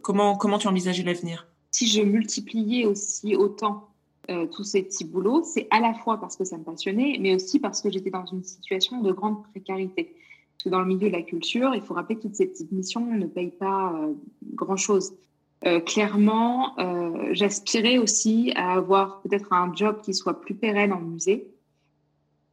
Comment, 0.01 0.35
comment 0.35 0.57
tu 0.57 0.67
envisageais 0.67 1.03
l'avenir? 1.03 1.47
Si 1.73 1.87
je 1.87 2.01
multipliais 2.01 2.85
aussi 2.85 3.35
autant 3.35 3.89
euh, 4.29 4.45
tous 4.45 4.63
ces 4.63 4.83
petits 4.83 5.03
boulots, 5.03 5.43
c'est 5.43 5.67
à 5.71 5.79
la 5.79 5.93
fois 5.93 6.19
parce 6.21 6.37
que 6.37 6.45
ça 6.45 6.57
me 6.57 6.63
passionnait, 6.63 7.17
mais 7.19 7.35
aussi 7.35 7.59
parce 7.59 7.81
que 7.81 7.89
j'étais 7.89 8.11
dans 8.11 8.25
une 8.25 8.43
situation 8.43 9.01
de 9.01 9.11
grande 9.11 9.43
précarité. 9.49 10.15
Parce 10.53 10.63
que 10.65 10.69
dans 10.69 10.79
le 10.79 10.85
milieu 10.85 11.09
de 11.09 11.13
la 11.13 11.23
culture, 11.23 11.73
il 11.73 11.81
faut 11.81 11.95
rappeler 11.95 12.15
que 12.17 12.21
toutes 12.21 12.35
ces 12.35 12.45
petites 12.45 12.71
missions 12.71 13.05
ne 13.05 13.25
payent 13.25 13.49
pas 13.49 13.91
euh, 13.93 14.13
grand-chose. 14.53 15.13
Euh, 15.65 15.79
clairement, 15.79 16.75
j'aspirais 17.31 17.97
aussi 17.97 18.51
à 18.55 18.73
avoir 18.73 19.21
peut-être 19.21 19.51
un 19.51 19.73
job 19.73 20.01
qui 20.03 20.13
soit 20.13 20.41
plus 20.41 20.53
pérenne 20.53 20.93
en 20.93 20.99
musée. 20.99 21.47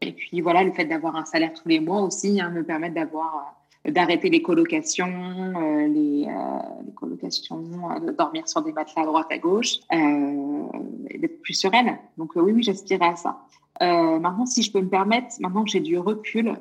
Et 0.01 0.13
puis 0.13 0.41
voilà, 0.41 0.65
le 0.65 0.73
fait 0.73 0.87
d'avoir 0.87 1.17
un 1.17 1.27
salaire 1.27 1.53
tous 1.53 1.69
les 1.69 1.81
mois 1.81 2.01
aussi 2.01 2.41
hein, 2.41 2.51
me 2.51 2.65
permet 2.65 2.91
d'avoir 2.91 3.60
d'arrêter 3.89 4.29
les 4.29 4.43
colocations, 4.43 5.07
euh, 5.07 5.87
les, 5.87 6.27
euh, 6.29 6.93
colocations, 6.95 7.65
euh, 7.91 8.01
de 8.01 8.13
dormir 8.13 8.47
sur 8.47 8.63
des 8.63 8.73
matelas 8.73 9.03
à 9.03 9.07
droite 9.07 9.27
à 9.31 9.39
gauche, 9.39 9.81
d'être 9.91 11.41
plus 11.43 11.55
sereine. 11.55 11.99
Donc 12.19 12.33
oui, 12.37 12.53
oui, 12.53 12.63
j'aspirais 12.63 13.09
à 13.09 13.17
ça. 13.17 13.41
maintenant, 13.81 14.47
si 14.47 14.63
je 14.63 14.73
peux 14.73 14.81
me 14.81 14.89
permettre, 14.89 15.29
maintenant 15.41 15.65
que 15.65 15.71
j'ai 15.71 15.81
du 15.81 15.99
recul, 15.99 16.57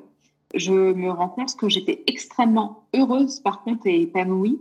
je 0.55 0.73
me 0.73 1.11
rends 1.11 1.29
compte 1.29 1.55
que 1.55 1.69
j'étais 1.69 2.03
extrêmement 2.07 2.83
heureuse, 2.95 3.39
par 3.41 3.63
contre, 3.63 3.87
et 3.87 4.01
épanouie 4.01 4.59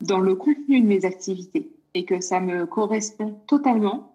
dans 0.00 0.20
le 0.20 0.34
contenu 0.34 0.80
de 0.80 0.86
mes 0.86 1.04
activités 1.04 1.70
et 1.94 2.04
que 2.04 2.20
ça 2.20 2.40
me 2.40 2.66
correspond 2.66 3.38
totalement 3.46 4.14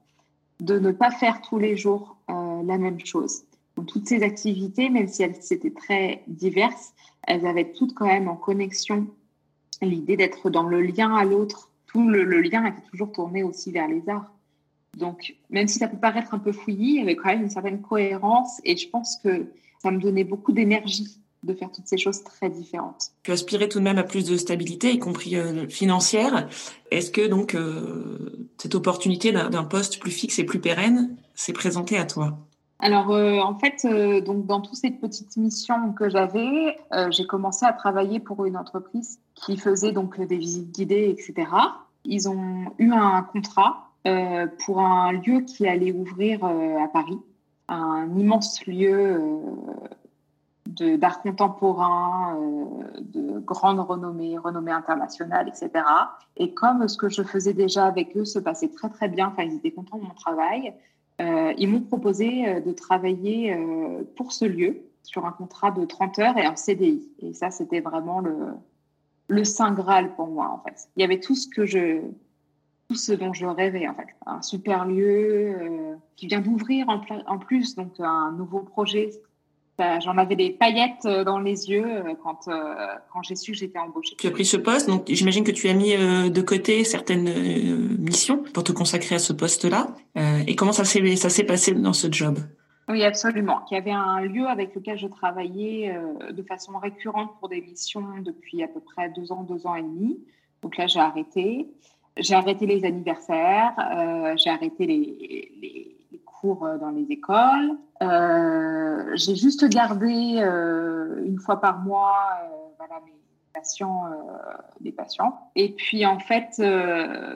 de 0.59 0.77
ne 0.77 0.91
pas 0.91 1.11
faire 1.11 1.41
tous 1.41 1.57
les 1.57 1.75
jours 1.75 2.17
la 2.27 2.77
même 2.77 2.99
chose. 3.03 3.43
Donc, 3.75 3.87
toutes 3.87 4.07
ces 4.07 4.23
activités, 4.23 4.89
même 4.89 5.07
si 5.07 5.23
elles 5.23 5.39
étaient 5.51 5.71
très 5.71 6.23
diverses, 6.27 6.93
elles 7.23 7.45
avaient 7.45 7.71
toutes 7.71 7.93
quand 7.93 8.07
même 8.07 8.27
en 8.27 8.35
connexion 8.35 9.07
l'idée 9.81 10.17
d'être 10.17 10.49
dans 10.49 10.63
le 10.63 10.81
lien 10.81 11.15
à 11.15 11.23
l'autre. 11.23 11.69
Tout 11.87 12.07
le, 12.07 12.23
lien 12.41 12.65
était 12.65 12.87
toujours 12.89 13.11
tourné 13.11 13.43
aussi 13.43 13.71
vers 13.71 13.87
les 13.87 14.07
arts. 14.09 14.31
Donc, 14.97 15.35
même 15.49 15.67
si 15.67 15.79
ça 15.79 15.87
peut 15.87 15.97
paraître 15.97 16.33
un 16.33 16.39
peu 16.39 16.51
fouillis, 16.51 16.95
il 16.95 16.99
y 16.99 17.01
avait 17.01 17.15
quand 17.15 17.29
même 17.29 17.43
une 17.43 17.49
certaine 17.49 17.81
cohérence 17.81 18.59
et 18.63 18.75
je 18.75 18.89
pense 18.89 19.17
que 19.23 19.47
ça 19.81 19.91
me 19.91 19.99
donnait 19.99 20.23
beaucoup 20.23 20.51
d'énergie 20.51 21.19
de 21.43 21.53
faire 21.53 21.71
toutes 21.71 21.87
ces 21.87 21.97
choses 21.97 22.23
très 22.23 22.49
différentes. 22.49 23.11
Tu 23.23 23.31
aspirais 23.31 23.69
tout 23.69 23.79
de 23.79 23.83
même 23.83 23.97
à 23.97 24.03
plus 24.03 24.25
de 24.25 24.35
stabilité, 24.35 24.91
y 24.91 24.99
compris 24.99 25.37
euh, 25.37 25.69
financière. 25.69 26.49
Est-ce 26.91 27.11
que 27.11 27.27
donc 27.27 27.55
euh, 27.55 28.49
cette 28.57 28.75
opportunité 28.75 29.31
d'un 29.31 29.63
poste 29.63 29.99
plus 29.99 30.11
fixe 30.11 30.37
et 30.39 30.43
plus 30.43 30.59
pérenne 30.59 31.15
s'est 31.35 31.53
présentée 31.53 31.97
à 31.97 32.05
toi? 32.05 32.48
Alors, 32.81 33.11
euh, 33.11 33.39
en 33.39 33.55
fait, 33.55 33.83
euh, 33.83 34.21
donc 34.21 34.45
dans 34.45 34.61
toutes 34.61 34.77
ces 34.77 34.91
petites 34.91 35.35
missions 35.35 35.91
que 35.91 36.09
j'avais, 36.09 36.77
euh, 36.93 37.11
j'ai 37.11 37.25
commencé 37.25 37.65
à 37.65 37.73
travailler 37.73 38.21
pour 38.21 38.45
une 38.45 38.55
entreprise 38.55 39.19
qui 39.35 39.57
faisait 39.57 39.91
donc 39.91 40.19
des 40.19 40.37
visites 40.37 40.71
guidées, 40.71 41.09
etc. 41.09 41.51
Ils 42.05 42.29
ont 42.29 42.73
eu 42.77 42.91
un 42.93 43.21
contrat 43.23 43.85
pour 44.65 44.79
un 44.79 45.11
lieu 45.11 45.41
qui 45.41 45.67
allait 45.67 45.91
ouvrir 45.91 46.43
à 46.43 46.87
Paris, 46.87 47.19
un 47.67 48.09
immense 48.17 48.65
lieu 48.65 49.21
d'art 50.65 51.21
contemporain, 51.21 52.39
de 53.01 53.39
grande 53.39 53.79
renommée, 53.81 54.37
renommée 54.37 54.71
internationale, 54.71 55.49
etc. 55.49 55.85
Et 56.37 56.53
comme 56.53 56.87
ce 56.87 56.97
que 56.97 57.09
je 57.09 57.21
faisais 57.21 57.53
déjà 57.53 57.85
avec 57.85 58.15
eux 58.17 58.25
se 58.25 58.39
passait 58.39 58.69
très 58.69 58.89
très 58.89 59.09
bien, 59.09 59.27
enfin 59.27 59.43
ils 59.43 59.57
étaient 59.57 59.71
contents 59.71 59.97
de 59.97 60.03
mon 60.05 60.15
travail, 60.15 60.73
ils 61.19 61.67
m'ont 61.67 61.81
proposé 61.81 62.47
euh, 62.47 62.59
de 62.61 62.71
travailler 62.71 63.53
euh, 63.53 64.03
pour 64.15 64.31
ce 64.31 64.45
lieu 64.45 64.81
sur 65.03 65.25
un 65.25 65.31
contrat 65.31 65.71
de 65.71 65.85
30 65.85 66.19
heures 66.19 66.37
et 66.37 66.45
un 66.45 66.55
CDI. 66.55 67.09
Et 67.19 67.33
ça, 67.33 67.51
c'était 67.51 67.81
vraiment 67.81 68.19
le, 68.19 68.35
le 69.27 69.43
Saint 69.43 69.73
Graal 69.73 70.15
pour 70.15 70.27
moi, 70.27 70.49
en 70.49 70.63
fait. 70.63 70.87
Il 70.95 71.01
y 71.01 71.03
avait 71.03 71.19
tout 71.19 71.35
ce 71.35 71.47
que 71.47 71.65
je, 71.65 72.01
tout 72.87 72.95
ce 72.95 73.11
dont 73.13 73.33
je 73.33 73.45
rêvais, 73.45 73.87
en 73.87 73.93
fait. 73.93 74.07
Un 74.25 74.41
super 74.41 74.85
lieu 74.85 75.97
qui 76.15 76.27
vient 76.27 76.41
d'ouvrir 76.41 76.89
en, 76.89 77.01
en, 77.27 77.37
plus, 77.37 77.75
donc 77.75 77.93
un 77.99 78.31
nouveau 78.33 78.59
projet 78.59 79.11
J'en 80.01 80.17
avais 80.17 80.35
des 80.35 80.49
paillettes 80.49 81.05
euh, 81.05 81.23
dans 81.23 81.39
les 81.39 81.69
yeux 81.69 81.85
euh, 81.85 82.13
quand, 82.21 82.47
euh, 82.47 82.75
quand 83.11 83.21
j'ai 83.23 83.35
su 83.35 83.51
que 83.51 83.57
j'étais 83.57 83.79
embauchée. 83.79 84.15
Tu 84.17 84.27
as 84.27 84.31
pris 84.31 84.45
ce 84.45 84.57
poste, 84.57 84.87
donc 84.87 85.05
j'imagine 85.07 85.43
que 85.43 85.51
tu 85.51 85.69
as 85.69 85.73
mis 85.73 85.95
de 85.95 86.41
côté 86.41 86.83
certaines 86.83 87.97
missions 87.97 88.43
pour 88.53 88.63
te 88.63 88.71
consacrer 88.71 89.15
à 89.15 89.19
ce 89.19 89.33
poste-là. 89.33 89.87
Et 90.47 90.55
comment 90.55 90.71
ça 90.71 90.83
s'est 90.83 91.15
ça 91.15 91.29
s'est 91.29 91.43
passé 91.43 91.73
dans 91.73 91.93
ce 91.93 92.11
job? 92.11 92.39
Oui, 92.87 93.03
absolument. 93.03 93.61
Il 93.69 93.75
y 93.75 93.77
avait 93.77 93.91
un 93.91 94.21
lieu 94.21 94.47
avec 94.47 94.73
lequel 94.75 94.97
je 94.97 95.07
travaillais 95.07 95.95
de 96.31 96.43
façon 96.43 96.77
récurrente 96.77 97.31
pour 97.39 97.49
des 97.49 97.61
missions 97.61 98.03
depuis 98.23 98.63
à 98.63 98.67
peu 98.67 98.79
près 98.79 99.09
deux 99.09 99.31
ans, 99.31 99.43
deux 99.43 99.65
ans 99.67 99.75
et 99.75 99.83
demi. 99.83 100.19
Donc 100.61 100.77
là, 100.77 100.87
j'ai 100.87 100.99
arrêté. 100.99 101.67
J'ai 102.17 102.33
arrêté 102.33 102.65
les 102.65 102.83
anniversaires, 102.83 103.73
j'ai 104.37 104.49
arrêté 104.49 104.85
les, 104.85 105.51
les, 105.61 105.98
cours 106.39 106.67
dans 106.79 106.89
les 106.89 107.11
écoles. 107.11 107.77
Euh, 108.01 109.11
j'ai 109.15 109.35
juste 109.35 109.67
gardé 109.67 110.35
euh, 110.37 111.21
une 111.25 111.37
fois 111.37 111.59
par 111.59 111.79
mois 111.79 112.15
euh, 112.43 112.47
voilà, 112.77 113.01
mes 114.81 114.91
patients. 114.91 115.51
Et 115.55 115.73
puis 115.73 116.05
en 116.05 116.19
fait, 116.19 116.61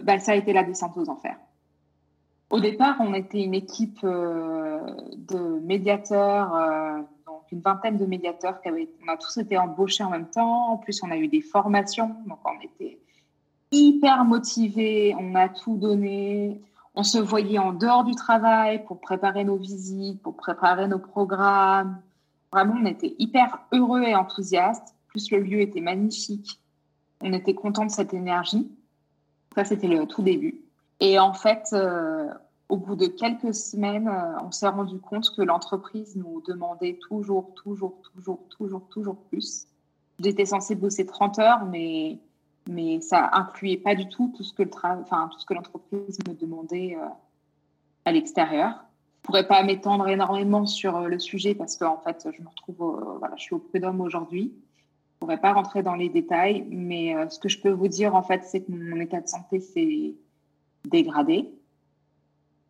bah, 0.04 0.20
ça 0.20 0.32
a 0.32 0.36
été 0.36 0.54
la 0.54 0.64
descente 0.64 0.98
aux 0.98 1.10
enfers. 1.10 1.38
Au 2.50 2.60
départ, 2.60 2.98
on 3.00 3.14
était 3.14 3.44
une 3.44 3.56
équipe 3.56 4.06
de 4.06 5.60
médiateurs, 5.62 6.54
une 7.52 7.62
vingtaine 7.62 7.98
de 7.98 8.06
médiateurs 8.06 8.62
on 8.66 9.12
a 9.12 9.18
tous 9.18 9.38
été 9.38 9.58
embauchés 9.58 10.04
en 10.04 10.12
même 10.12 10.30
temps. 10.30 10.72
En 10.72 10.78
plus, 10.78 11.04
on 11.04 11.12
a 11.12 11.18
eu 11.18 11.28
des 11.28 11.42
formations, 11.42 12.16
donc 12.28 12.40
on 12.46 12.64
était 12.64 13.00
hyper 13.72 14.24
motivés, 14.24 15.16
on 15.20 15.36
a 15.36 15.50
tout 15.50 15.78
donné. 15.78 16.62
On 16.96 17.04
se 17.04 17.18
voyait 17.18 17.58
en 17.58 17.74
dehors 17.74 18.04
du 18.04 18.14
travail 18.14 18.86
pour 18.86 19.00
préparer 19.00 19.44
nos 19.44 19.58
visites, 19.58 20.22
pour 20.22 20.36
préparer 20.36 20.88
nos 20.88 21.00
programmes. 21.00 22.02
Vraiment, 22.52 22.76
on 22.80 22.86
était 22.86 23.16
hyper 23.18 23.60
heureux 23.72 24.04
et 24.04 24.16
enthousiastes. 24.16 24.96
Plus 25.08 25.32
le 25.32 25.40
lieu 25.40 25.62
était 25.62 25.82
magnifique. 25.82 26.60
On 27.22 27.34
était 27.34 27.56
content 27.56 27.86
de 27.86 27.92
cette 27.92 28.14
énergie. 28.14 28.70
Ça, 29.56 29.66
c'était 29.66 29.88
le 29.88 30.06
tout 30.06 30.22
début. 30.22 30.62
Et 31.00 31.18
en 31.18 31.34
fait, 31.34 31.70
euh, 31.74 32.30
au 32.70 32.78
bout 32.78 32.96
de 32.96 33.08
quelques 33.08 33.54
semaines, 33.54 34.08
euh, 34.08 34.40
on 34.44 34.52
s'est 34.52 34.68
rendu 34.68 35.00
compte 35.00 35.36
que 35.36 35.42
l'entreprise 35.42 36.16
nous 36.16 36.42
demandait 36.48 37.00
toujours, 37.08 37.54
toujours, 37.56 38.02
toujours, 38.14 38.40
toujours, 38.50 38.88
toujours 38.90 39.18
plus. 39.30 39.68
J'étais 40.20 40.46
censée 40.46 40.76
bosser 40.76 41.06
30 41.06 41.40
heures, 41.40 41.66
mais 41.66 42.20
mais 42.70 43.02
ça 43.02 43.30
incluait 43.34 43.78
pas 43.78 43.96
du 43.96 44.08
tout 44.08 44.32
tout 44.36 44.44
ce 44.44 44.54
que 44.54 44.64
le 44.64 44.70
enfin 44.74 45.30
tout 45.32 45.40
ce 45.40 45.46
que 45.46 45.54
l'entreprise 45.54 46.20
me 46.28 46.34
demandait 46.34 46.96
euh, 47.00 47.06
à 48.06 48.12
l'extérieur. 48.12 48.86
Je 49.22 49.28
pourrais 49.28 49.48
pas 49.48 49.64
m'étendre 49.64 50.08
énormément 50.08 50.66
sur 50.66 50.98
euh, 50.98 51.08
le 51.08 51.20
sujet 51.20 51.56
parce 51.56 51.78
que 51.78 51.86
en 51.86 51.98
fait 51.98 52.28
je 52.32 52.42
me 52.42 52.48
retrouve 52.48 53.18
voilà 53.20 53.36
je 53.38 53.44
suis 53.44 53.56
au 53.56 53.60
prud'homme 53.60 54.02
aujourd'hui. 54.02 54.54
Je 55.14 55.20
pourrais 55.20 55.40
pas 55.40 55.54
rentrer 55.54 55.84
dans 55.84 55.96
les 55.96 56.10
détails, 56.10 56.66
mais 56.70 57.16
euh, 57.16 57.30
ce 57.30 57.40
que 57.40 57.48
je 57.48 57.60
peux 57.60 57.70
vous 57.70 57.88
dire 57.88 58.16
en 58.16 58.24
fait 58.24 58.44
c'est 58.44 58.62
que 58.62 58.72
mon 58.72 59.00
état 59.00 59.22
de 59.22 59.28
santé 59.28 59.60
s'est 59.60 60.16
dégradé. 60.86 61.50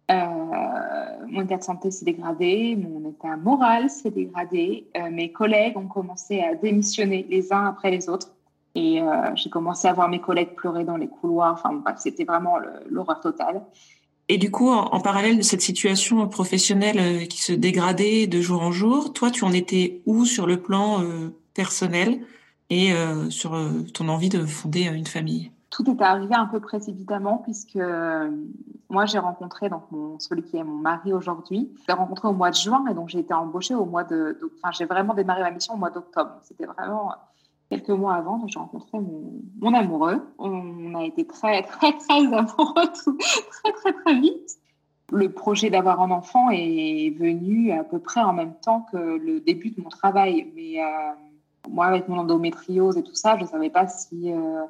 mon 0.09 1.41
état 1.41 1.57
de 1.57 1.63
santé 1.63 1.89
s'est 1.91 2.05
dégradé, 2.05 2.75
mon 2.75 3.09
état 3.09 3.37
moral 3.37 3.89
s'est 3.89 4.11
dégradé. 4.11 4.87
mes 5.11 5.31
collègues 5.31 5.77
ont 5.77 5.87
commencé 5.87 6.41
à 6.41 6.53
démissionner 6.53 7.25
les 7.27 7.51
uns 7.51 7.65
après 7.65 7.89
les 7.89 8.07
autres 8.09 8.29
et 8.75 9.01
euh, 9.01 9.35
j'ai 9.35 9.49
commencé 9.49 9.87
à 9.87 9.93
voir 9.93 10.09
mes 10.09 10.19
collègues 10.19 10.55
pleurer 10.55 10.83
dans 10.83 10.97
les 10.97 11.07
couloirs. 11.07 11.53
Enfin, 11.53 11.73
bref, 11.73 11.97
c'était 11.99 12.23
vraiment 12.23 12.55
l'horreur 12.89 13.19
totale. 13.19 13.61
Et 14.29 14.37
du 14.37 14.51
coup, 14.51 14.69
en, 14.69 14.99
parallèle 15.01 15.37
de 15.37 15.41
cette 15.41 15.61
situation 15.61 16.27
professionnelle 16.27 16.97
euh, 16.97 17.25
qui 17.25 17.41
se 17.41 17.51
dégradait 17.51 18.25
de 18.25 18.41
jour 18.41 18.61
en 18.61 18.71
jour, 18.71 19.13
toi, 19.13 19.29
tu 19.29 19.43
en 19.43 19.51
étais 19.51 20.01
où 20.05 20.25
sur 20.25 20.47
le 20.47 20.61
plan 20.61 21.01
euh, 21.01 21.29
personnel 21.53 22.21
et 22.69 22.91
sur 23.29 23.55
ton 23.93 24.09
envie 24.09 24.29
de 24.29 24.43
fonder 24.47 24.85
une 24.85 25.05
famille? 25.05 25.51
Tout 25.69 25.87
est 25.91 26.01
arrivé 26.01 26.33
un 26.33 26.47
peu 26.47 26.59
précipitamment 26.59 27.37
puisque 27.37 27.77
moi 28.89 29.05
j'ai 29.05 29.19
rencontré 29.19 29.69
donc 29.69 29.83
mon, 29.91 30.17
celui 30.17 30.41
qui 30.41 30.57
est 30.57 30.63
mon 30.63 30.77
mari 30.77 31.13
aujourd'hui. 31.13 31.71
Je 31.81 31.87
l'ai 31.87 31.93
rencontré 31.93 32.29
au 32.29 32.33
mois 32.33 32.49
de 32.49 32.55
juin 32.55 32.83
et 32.89 32.95
donc 32.95 33.09
j'ai 33.09 33.19
été 33.19 33.31
embauchée 33.31 33.75
au 33.75 33.85
mois 33.85 34.03
de. 34.03 34.39
Enfin, 34.55 34.71
j'ai 34.71 34.85
vraiment 34.85 35.13
démarré 35.13 35.41
ma 35.43 35.51
mission 35.51 35.75
au 35.75 35.77
mois 35.77 35.91
d'octobre. 35.91 36.31
C'était 36.41 36.65
vraiment 36.65 37.11
quelques 37.73 37.89
mois 37.89 38.13
avant. 38.13 38.45
J'ai 38.47 38.59
rencontré 38.59 38.99
mon, 38.99 39.73
amoureux. 39.73 40.21
On 40.37 40.95
a 40.95 41.03
été 41.05 41.25
très 41.25 41.63
très 41.63 41.97
très 41.97 42.33
amoureux 42.33 42.73
très 43.63 43.71
très 43.71 43.93
très 43.93 44.19
vite. 44.19 44.57
Le 45.11 45.31
projet 45.31 45.69
d'avoir 45.69 46.01
un 46.01 46.11
enfant 46.11 46.49
est 46.51 47.15
venu 47.17 47.71
à 47.71 47.83
peu 47.83 47.99
près 47.99 48.21
en 48.21 48.33
même 48.33 48.53
temps 48.55 48.85
que 48.91 48.97
le 48.97 49.39
début 49.39 49.71
de 49.71 49.81
mon 49.81 49.89
travail, 49.89 50.51
mais 50.55 50.81
euh, 50.81 51.11
moi 51.69 51.85
avec 51.87 52.07
mon 52.07 52.17
endométriose 52.17 52.97
et 52.97 53.03
tout 53.03 53.15
ça, 53.15 53.37
je 53.39 53.45
savais 53.45 53.69
pas 53.69 53.87
si 53.87 54.31
euh, 54.31 54.63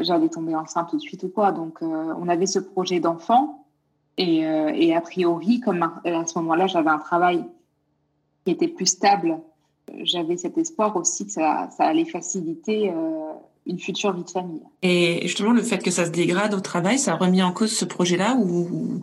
j'allais 0.00 0.28
tomber 0.28 0.54
enceinte 0.54 0.90
tout 0.90 0.96
de 0.96 1.02
suite 1.02 1.22
ou 1.24 1.28
quoi. 1.28 1.52
Donc, 1.52 1.82
euh, 1.82 2.14
on 2.18 2.28
avait 2.28 2.46
ce 2.46 2.58
projet 2.58 3.00
d'enfant. 3.00 3.66
Et, 4.16 4.40
et, 4.40 4.94
a 4.94 5.00
priori, 5.00 5.60
comme 5.60 5.82
à, 5.82 6.26
ce 6.26 6.38
moment-là, 6.40 6.66
j'avais 6.66 6.90
un 6.90 6.98
travail 6.98 7.42
qui 8.44 8.52
était 8.52 8.68
plus 8.68 8.84
stable, 8.84 9.40
j'avais 10.02 10.36
cet 10.36 10.58
espoir 10.58 10.96
aussi 10.96 11.26
que 11.26 11.32
ça, 11.32 11.68
ça 11.76 11.84
allait 11.84 12.04
faciliter 12.04 12.92
une 13.66 13.78
future 13.78 14.12
vie 14.12 14.24
de 14.24 14.30
famille. 14.30 14.62
Et 14.82 15.20
justement, 15.22 15.52
le 15.52 15.62
fait 15.62 15.78
que 15.78 15.90
ça 15.90 16.06
se 16.06 16.10
dégrade 16.10 16.54
au 16.54 16.60
travail, 16.60 16.98
ça 16.98 17.12
a 17.12 17.16
remis 17.16 17.42
en 17.42 17.52
cause 17.52 17.72
ce 17.72 17.84
projet-là 17.84 18.36
ou, 18.36 19.02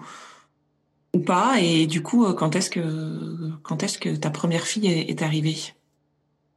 ou 1.14 1.20
pas? 1.20 1.60
Et 1.60 1.88
du 1.88 2.02
coup, 2.02 2.26
quand 2.34 2.56
est-ce 2.56 2.70
que, 2.70 3.52
quand 3.64 3.84
est-ce 3.84 3.98
que 3.98 4.16
ta 4.16 4.30
première 4.30 4.64
fille 4.64 4.88
est, 4.88 5.22
arrivée? 5.22 5.58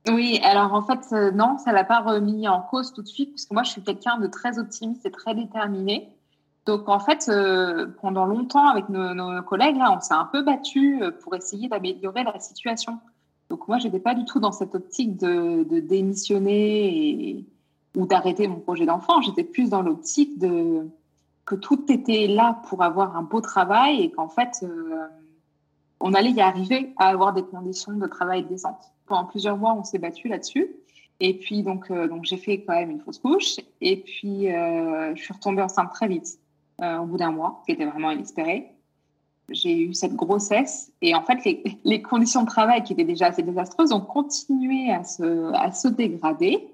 Oui, 0.08 0.40
alors 0.44 0.72
en 0.72 0.82
fait, 0.82 1.00
euh, 1.12 1.30
non, 1.30 1.58
ça 1.58 1.72
l'a 1.72 1.84
pas 1.84 2.00
remis 2.00 2.48
en 2.48 2.62
cause 2.62 2.92
tout 2.92 3.02
de 3.02 3.06
suite, 3.06 3.30
parce 3.32 3.44
que 3.44 3.54
moi, 3.54 3.62
je 3.62 3.70
suis 3.70 3.82
quelqu'un 3.82 4.18
de 4.18 4.26
très 4.26 4.58
optimiste 4.58 5.04
et 5.04 5.10
très 5.10 5.34
déterminé. 5.34 6.08
Donc 6.66 6.88
en 6.88 7.00
fait, 7.00 7.26
euh, 7.28 7.86
pendant 8.00 8.26
longtemps, 8.26 8.66
avec 8.66 8.88
nos, 8.88 9.42
collègues, 9.42 9.76
là, 9.76 9.94
on 9.96 10.00
s'est 10.00 10.14
un 10.14 10.24
peu 10.24 10.42
battu 10.42 11.02
euh, 11.02 11.10
pour 11.10 11.34
essayer 11.34 11.68
d'améliorer 11.68 12.24
la 12.24 12.38
situation. 12.38 12.98
Donc 13.50 13.68
moi, 13.68 13.78
j'étais 13.78 14.00
pas 14.00 14.14
du 14.14 14.24
tout 14.24 14.40
dans 14.40 14.52
cette 14.52 14.74
optique 14.74 15.16
de, 15.16 15.80
démissionner 15.80 17.44
ou 17.96 18.06
d'arrêter 18.06 18.48
mon 18.48 18.60
projet 18.60 18.86
d'enfant. 18.86 19.20
J'étais 19.20 19.44
plus 19.44 19.68
dans 19.68 19.82
l'optique 19.82 20.38
de 20.38 20.88
que 21.44 21.56
tout 21.56 21.90
était 21.90 22.28
là 22.28 22.62
pour 22.68 22.82
avoir 22.82 23.16
un 23.16 23.22
beau 23.22 23.40
travail 23.40 24.02
et 24.02 24.10
qu'en 24.10 24.28
fait, 24.28 24.64
on 25.98 26.14
allait 26.14 26.30
y 26.30 26.40
arriver 26.40 26.94
à 26.96 27.08
avoir 27.08 27.32
des 27.32 27.42
conditions 27.42 27.92
de 27.92 28.06
travail 28.06 28.44
décentes 28.44 28.92
pendant 29.10 29.26
plusieurs 29.26 29.58
mois, 29.58 29.74
on 29.74 29.84
s'est 29.84 29.98
battu 29.98 30.28
là-dessus. 30.28 30.70
Et 31.18 31.34
puis, 31.36 31.62
donc, 31.62 31.90
euh, 31.90 32.08
j'ai 32.22 32.38
fait 32.38 32.62
quand 32.62 32.74
même 32.74 32.90
une 32.90 33.00
fausse 33.00 33.18
couche. 33.18 33.56
Et 33.82 33.96
puis, 33.96 34.50
euh, 34.50 35.14
je 35.14 35.22
suis 35.22 35.34
retombée 35.34 35.60
enceinte 35.60 35.90
très 35.90 36.08
vite, 36.08 36.38
euh, 36.80 36.96
au 36.98 37.04
bout 37.04 37.18
d'un 37.18 37.32
mois, 37.32 37.62
qui 37.66 37.72
était 37.72 37.84
vraiment 37.84 38.10
inespéré. 38.10 38.72
J'ai 39.50 39.78
eu 39.78 39.94
cette 39.94 40.14
grossesse. 40.14 40.92
Et 41.02 41.14
en 41.14 41.22
fait, 41.22 41.38
les, 41.84 42.02
conditions 42.02 42.42
de 42.42 42.46
travail 42.46 42.82
qui 42.82 42.92
étaient 42.92 43.04
déjà 43.04 43.26
assez 43.26 43.42
désastreuses 43.42 43.92
ont 43.92 44.00
continué 44.00 44.90
à 44.92 45.02
se, 45.02 45.88
dégrader. 45.88 46.68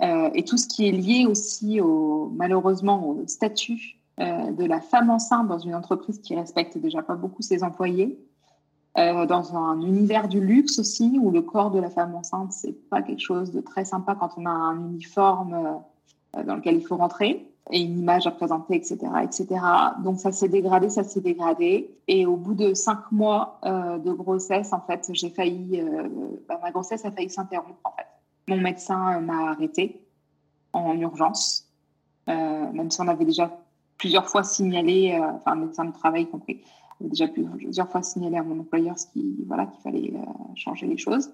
et 0.00 0.44
tout 0.44 0.56
ce 0.56 0.66
qui 0.66 0.88
est 0.88 0.92
lié 0.92 1.26
aussi, 1.26 1.80
au, 1.80 2.32
malheureusement, 2.34 3.08
au 3.08 3.26
statut 3.26 3.96
de 4.18 4.64
la 4.64 4.80
femme 4.80 5.10
enceinte 5.10 5.46
dans 5.46 5.58
une 5.58 5.74
entreprise 5.74 6.18
qui 6.20 6.34
respecte 6.34 6.76
déjà 6.76 7.02
pas 7.02 7.14
beaucoup 7.14 7.42
ses 7.42 7.62
employés. 7.62 8.18
Euh, 8.98 9.26
dans 9.26 9.56
un 9.56 9.80
univers 9.80 10.26
du 10.26 10.40
luxe 10.40 10.80
aussi, 10.80 11.18
où 11.22 11.30
le 11.30 11.40
corps 11.40 11.70
de 11.70 11.78
la 11.78 11.88
femme 11.88 12.16
enceinte, 12.16 12.52
c'est 12.52 12.72
pas 12.72 13.00
quelque 13.00 13.20
chose 13.20 13.52
de 13.52 13.60
très 13.60 13.84
sympa 13.84 14.16
quand 14.18 14.30
on 14.36 14.46
a 14.46 14.50
un 14.50 14.76
uniforme 14.76 15.80
euh, 16.34 16.42
dans 16.42 16.56
lequel 16.56 16.76
il 16.76 16.84
faut 16.84 16.96
rentrer 16.96 17.48
et 17.70 17.80
une 17.80 17.98
image 17.98 18.26
à 18.26 18.30
présenter, 18.30 18.76
etc., 18.76 18.98
etc. 19.22 19.46
Donc 20.02 20.18
ça 20.18 20.32
s'est 20.32 20.48
dégradé, 20.48 20.88
ça 20.88 21.04
s'est 21.04 21.20
dégradé. 21.20 21.90
Et 22.06 22.26
au 22.26 22.36
bout 22.36 22.54
de 22.54 22.74
cinq 22.74 23.10
mois 23.12 23.60
euh, 23.64 23.98
de 23.98 24.12
grossesse, 24.12 24.72
en 24.72 24.80
fait, 24.80 25.08
j'ai 25.12 25.30
failli, 25.30 25.82
bah, 26.48 26.58
ma 26.62 26.70
grossesse 26.70 27.04
a 27.04 27.10
failli 27.10 27.30
s'interrompre. 27.30 27.80
En 27.84 27.92
fait, 27.96 28.06
mon 28.46 28.60
médecin 28.60 29.20
m'a 29.20 29.50
arrêté 29.50 30.00
en 30.72 30.98
urgence, 30.98 31.66
même 32.26 32.90
si 32.90 33.00
on 33.00 33.08
avait 33.08 33.24
déjà 33.24 33.50
plusieurs 33.96 34.28
fois 34.28 34.44
signalé, 34.44 35.18
enfin 35.20 35.56
médecin 35.56 35.84
de 35.84 35.92
travail 35.92 36.26
compris, 36.26 36.62
j'ai 37.00 37.08
déjà 37.08 37.28
plusieurs 37.28 37.88
fois 37.90 38.02
signalé 38.02 38.36
à 38.36 38.42
mon 38.42 38.60
employeur 38.60 38.98
ce 38.98 39.06
qui, 39.06 39.44
voilà, 39.46 39.66
qu'il 39.66 39.80
fallait 39.80 40.12
euh, 40.14 40.54
changer 40.56 40.86
les 40.86 40.96
choses. 40.96 41.30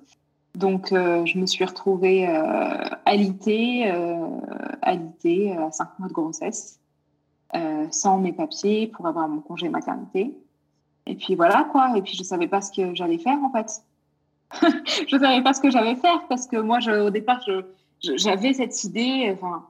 Donc, 0.55 0.93
euh, 0.93 1.27
je 1.27 1.39
me 1.39 1.47
suis 1.47 1.65
retrouvée 1.65 2.29
euh, 2.29 2.85
alitée, 3.05 3.91
alitée 4.83 5.53
à 5.57 5.71
cinq 5.73 5.89
mois 5.99 6.09
de 6.09 6.13
grossesse, 6.13 6.81
sans 7.91 8.19
mes 8.19 8.33
papiers 8.33 8.87
pour 8.89 9.07
avoir 9.07 9.29
mon 9.29 9.41
congé 9.41 9.69
maternité. 9.69 10.37
Et 11.07 11.17
puis 11.17 11.35
voilà 11.35 11.69
quoi. 11.71 11.97
Et 11.97 12.03
puis 12.03 12.15
je 12.15 12.23
savais 12.23 12.49
pas 12.49 12.61
ce 12.61 12.73
que 12.73 12.95
j'allais 12.95 13.19
faire 13.19 13.39
en 13.43 13.51
fait. 13.51 13.83
je 15.09 15.19
savais 15.19 15.43
pas 15.43 15.53
ce 15.53 15.61
que 15.61 15.71
j'allais 15.71 15.97
faire 15.97 16.27
parce 16.29 16.47
que 16.47 16.57
moi, 16.57 16.79
au 16.89 17.11
départ, 17.11 17.41
j'avais 18.01 18.55
cette 18.55 18.85
idée. 18.85 19.31
Enfin, 19.35 19.67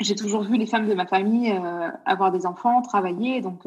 j'ai 0.00 0.14
toujours 0.14 0.42
vu 0.42 0.56
les 0.56 0.66
femmes 0.66 0.88
de 0.88 0.94
ma 0.94 1.06
famille 1.06 1.52
avoir 2.06 2.30
des 2.30 2.46
enfants, 2.46 2.82
travailler, 2.82 3.40
donc 3.40 3.66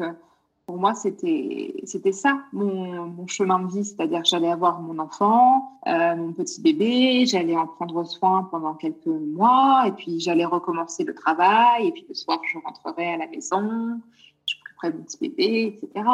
pour 0.66 0.78
moi, 0.78 0.94
c'était 0.94 2.12
ça 2.12 2.42
mon, 2.52 3.26
chemin 3.26 3.58
de 3.60 3.72
vie, 3.72 3.84
c'est-à-dire 3.84 4.22
que 4.22 4.28
j'allais 4.28 4.50
avoir 4.50 4.80
mon 4.80 4.98
enfant, 4.98 5.78
euh, 5.86 6.16
mon 6.16 6.32
petit 6.32 6.60
bébé, 6.60 7.26
j'allais 7.26 7.56
en 7.56 7.66
prendre 7.66 8.04
soin 8.04 8.48
pendant 8.50 8.74
quelques 8.74 9.06
mois, 9.06 9.84
et 9.86 9.92
puis 9.92 10.20
j'allais 10.20 10.44
recommencer 10.44 11.04
le 11.04 11.14
travail, 11.14 11.88
et 11.88 11.92
puis 11.92 12.06
le 12.08 12.14
soir 12.14 12.40
je 12.50 12.58
rentrerai 12.64 13.14
à 13.14 13.16
la 13.18 13.26
maison, 13.26 14.00
je 14.46 14.56
m'occuperai 14.56 14.92
de 14.92 14.96
mon 14.98 15.04
petit 15.04 15.18
bébé, 15.20 15.80
etc. 15.82 16.06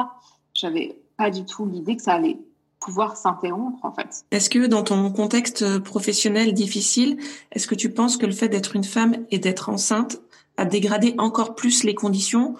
J'avais 0.54 0.98
pas 1.16 1.30
du 1.30 1.44
tout 1.44 1.66
l'idée 1.66 1.96
que 1.96 2.02
ça 2.02 2.14
allait 2.14 2.38
pouvoir 2.80 3.16
s'interrompre 3.16 3.84
en 3.84 3.92
fait. 3.92 4.24
Est-ce 4.30 4.50
que 4.50 4.66
dans 4.66 4.82
ton 4.82 5.12
contexte 5.12 5.78
professionnel 5.80 6.54
difficile, 6.54 7.18
est-ce 7.52 7.68
que 7.68 7.74
tu 7.74 7.90
penses 7.90 8.16
que 8.16 8.26
le 8.26 8.32
fait 8.32 8.48
d'être 8.48 8.74
une 8.74 8.84
femme 8.84 9.26
et 9.30 9.38
d'être 9.38 9.68
enceinte 9.68 10.20
a 10.56 10.64
dégradé 10.64 11.14
encore 11.18 11.54
plus 11.54 11.84
les 11.84 11.94
conditions 11.94 12.56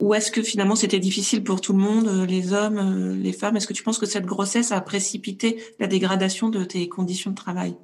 ou 0.00 0.14
est-ce 0.14 0.30
que 0.30 0.42
finalement 0.42 0.76
c'était 0.76 0.98
difficile 0.98 1.42
pour 1.42 1.60
tout 1.60 1.72
le 1.72 1.78
monde, 1.78 2.08
euh, 2.08 2.26
les 2.26 2.52
hommes, 2.52 2.78
euh, 2.78 3.14
les 3.14 3.32
femmes? 3.32 3.56
Est-ce 3.56 3.66
que 3.66 3.72
tu 3.72 3.82
penses 3.82 3.98
que 3.98 4.06
cette 4.06 4.26
grossesse 4.26 4.72
a 4.72 4.80
précipité 4.80 5.62
la 5.78 5.86
dégradation 5.86 6.48
de 6.48 6.64
tes 6.64 6.88
conditions 6.88 7.30
de 7.30 7.36
travail? 7.36 7.76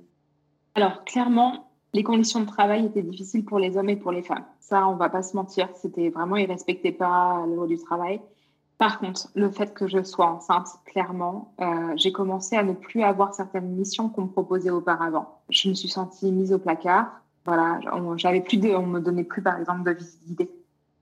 Alors 0.74 1.04
clairement, 1.04 1.70
les 1.94 2.02
conditions 2.02 2.40
de 2.40 2.46
travail 2.46 2.86
étaient 2.86 3.02
difficiles 3.02 3.44
pour 3.44 3.58
les 3.58 3.76
hommes 3.76 3.90
et 3.90 3.96
pour 3.96 4.12
les 4.12 4.22
femmes. 4.22 4.44
Ça, 4.60 4.86
on 4.88 4.96
va 4.96 5.08
pas 5.08 5.22
se 5.22 5.36
mentir, 5.36 5.68
c'était 5.74 6.10
vraiment 6.10 6.36
ils 6.36 6.50
respectaient 6.50 6.92
pas 6.92 7.44
le 7.46 7.66
du 7.66 7.78
travail. 7.78 8.20
Par 8.78 8.98
contre, 8.98 9.28
le 9.34 9.50
fait 9.50 9.72
que 9.74 9.86
je 9.86 10.02
sois 10.02 10.26
enceinte, 10.26 10.66
clairement, 10.86 11.54
euh, 11.60 11.92
j'ai 11.96 12.10
commencé 12.10 12.56
à 12.56 12.64
ne 12.64 12.72
plus 12.72 13.02
avoir 13.02 13.32
certaines 13.32 13.68
missions 13.68 14.08
qu'on 14.08 14.22
me 14.22 14.28
proposait 14.28 14.70
auparavant. 14.70 15.38
Je 15.50 15.68
me 15.68 15.74
suis 15.74 15.88
sentie 15.88 16.32
mise 16.32 16.52
au 16.52 16.58
placard. 16.58 17.06
Voilà, 17.44 17.78
j'avais 18.16 18.40
plus 18.40 18.58
on 18.74 18.86
me 18.86 19.00
donnait 19.00 19.24
plus 19.24 19.42
par 19.42 19.58
exemple 19.58 19.82
de 19.84 19.96
visibilité 19.96 20.50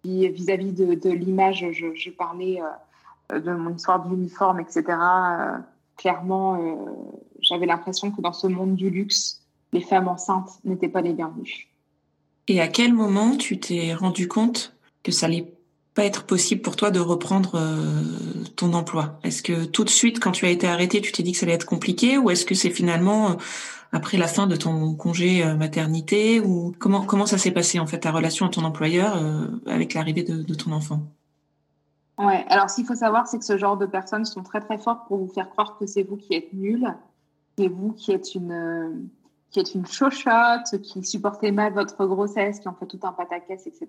vis-à-vis 0.05 0.73
de, 0.73 1.11
l'image, 1.11 1.67
je, 1.73 2.11
parlais 2.11 2.61
euh, 3.33 3.41
de 3.41 3.53
mon 3.53 3.75
histoire 3.75 4.05
de 4.05 4.11
l'uniforme, 4.11 4.61
etc. 4.61 4.85
Euh, 4.89 5.59
clairement, 5.97 6.55
euh, 6.55 6.75
j'avais 7.41 7.67
l'impression 7.67 8.11
que 8.11 8.21
dans 8.21 8.33
ce 8.33 8.47
monde 8.47 8.75
du 8.75 8.91
luxe, 8.91 9.43
les 9.73 9.81
femmes 9.81 10.09
enceintes 10.09 10.51
n'étaient 10.65 10.89
pas 10.89 11.01
les 11.01 11.13
bienvenues. 11.13 11.69
Et 12.49 12.61
à 12.61 12.69
quel 12.69 12.95
moment 12.95 13.37
tu 13.37 13.61
t'es 13.61 13.95
rendu 13.95 14.27
compte 14.27 14.75
que 15.03 15.13
ça 15.13 15.27
allait 15.27 15.55
pas 15.95 16.05
être 16.05 16.25
possible 16.25 16.63
pour 16.63 16.77
toi 16.77 16.91
de 16.91 17.01
reprendre 17.01 17.61
ton 18.57 18.73
emploi. 18.75 19.19
Est-ce 19.25 19.43
que 19.43 19.65
tout 19.65 19.85
de 19.85 19.91
suite, 19.91 20.21
quand 20.21 20.31
tu 20.31 20.47
as 20.47 20.51
été 20.51 20.69
arrêtée, 20.69 21.01
tu 21.01 21.11
t'es 21.11 21.23
dit 21.23 21.33
que 21.33 21.39
ça 21.39 21.47
allait 21.47 21.55
être 21.55 21.67
compliqué, 21.67 22.17
ou 22.17 22.31
est-ce 22.31 22.45
que 22.45 22.55
c'est 22.55 22.71
finalement 22.71 23.37
après 23.93 24.17
la 24.17 24.27
fin 24.27 24.47
de 24.47 24.57
ton 24.57 24.95
congé 24.95 25.45
euh, 25.45 25.57
maternité 25.57 26.41
ou 26.41 26.73
comment 26.79 27.05
comment 27.05 27.27
ça 27.27 27.39
s'est 27.39 27.51
passé 27.51 27.79
en 27.81 27.87
fait 27.87 28.01
ta 28.01 28.13
relation 28.13 28.47
à 28.47 28.49
ton 28.49 28.65
employeur 28.65 29.17
euh, 29.17 29.49
avec 29.67 29.95
l'arrivée 29.95 30.23
de, 30.23 30.55
ton 30.55 30.73
enfant? 30.73 31.01
Ouais, 32.19 32.45
alors 32.49 32.67
qu'il 32.67 32.85
faut 32.85 32.95
savoir, 32.95 33.27
c'est 33.27 33.39
que 33.39 33.45
ce 33.45 33.57
genre 33.57 33.77
de 33.77 33.87
personnes 33.87 34.25
sont 34.25 34.43
très 34.43 34.61
très 34.61 34.79
fortes 34.79 35.09
pour 35.09 35.19
vous 35.19 35.33
faire 35.33 35.49
croire 35.51 35.79
que 35.79 35.87
c'est 35.87 36.03
vous 36.03 36.17
qui 36.17 36.35
êtes 36.35 36.53
nul, 36.53 36.87
c'est 37.59 37.69
vous 37.69 37.93
qui 37.93 38.13
êtes 38.13 38.35
une 38.35 39.09
qui 39.51 39.61
êtes 39.61 39.75
une 39.75 39.87
chochotte, 39.87 40.81
qui 40.83 41.05
supportez 41.05 41.51
mal 41.51 41.73
votre 41.73 42.07
grossesse, 42.07 42.61
qui 42.61 42.69
en 42.69 42.75
fait 42.75 42.87
tout 42.87 43.01
un 43.03 43.13
pataquès, 43.13 43.67
etc. 43.67 43.89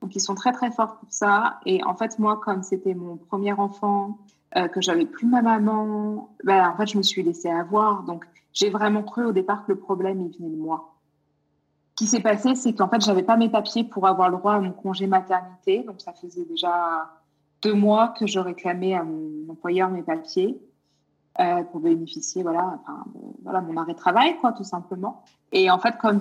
Donc 0.00 0.14
ils 0.14 0.20
sont 0.20 0.34
très 0.34 0.52
très 0.52 0.70
forts 0.70 0.96
pour 0.98 1.12
ça. 1.12 1.58
Et 1.66 1.82
en 1.84 1.94
fait 1.94 2.18
moi, 2.18 2.40
comme 2.42 2.62
c'était 2.62 2.94
mon 2.94 3.16
premier 3.16 3.52
enfant, 3.52 4.18
euh, 4.56 4.68
que 4.68 4.80
j'avais 4.80 5.04
plus 5.04 5.26
ma 5.26 5.42
maman, 5.42 6.30
ben, 6.44 6.68
en 6.68 6.76
fait 6.76 6.86
je 6.86 6.96
me 6.96 7.02
suis 7.02 7.22
laissée 7.22 7.50
avoir. 7.50 8.04
Donc 8.04 8.24
j'ai 8.54 8.70
vraiment 8.70 9.02
cru 9.02 9.26
au 9.26 9.32
départ 9.32 9.66
que 9.66 9.72
le 9.72 9.78
problème, 9.78 10.20
il 10.20 10.38
venait 10.38 10.54
de 10.54 10.60
moi. 10.60 10.94
Ce 11.90 12.04
qui 12.04 12.06
s'est 12.06 12.20
passé, 12.20 12.54
c'est 12.54 12.72
qu'en 12.72 12.88
fait, 12.88 13.04
j'avais 13.04 13.22
pas 13.22 13.36
mes 13.36 13.48
papiers 13.48 13.84
pour 13.84 14.06
avoir 14.06 14.30
le 14.30 14.36
droit 14.36 14.54
à 14.54 14.60
mon 14.60 14.72
congé 14.72 15.06
maternité. 15.06 15.82
Donc, 15.82 16.00
ça 16.00 16.12
faisait 16.12 16.44
déjà 16.44 17.08
deux 17.62 17.74
mois 17.74 18.08
que 18.08 18.26
je 18.26 18.38
réclamais 18.38 18.94
à 18.94 19.02
mon 19.02 19.48
employeur 19.50 19.90
mes 19.90 20.02
papiers. 20.02 20.58
Pour 21.72 21.80
bénéficier 21.80 22.42
voilà, 22.42 22.78
enfin, 22.80 23.04
voilà, 23.42 23.60
mon 23.60 23.76
arrêt 23.76 23.92
de 23.92 23.98
travail, 23.98 24.36
quoi, 24.40 24.52
tout 24.52 24.64
simplement. 24.64 25.22
Et 25.52 25.70
en 25.70 25.78
fait, 25.78 25.96
comme, 25.98 26.20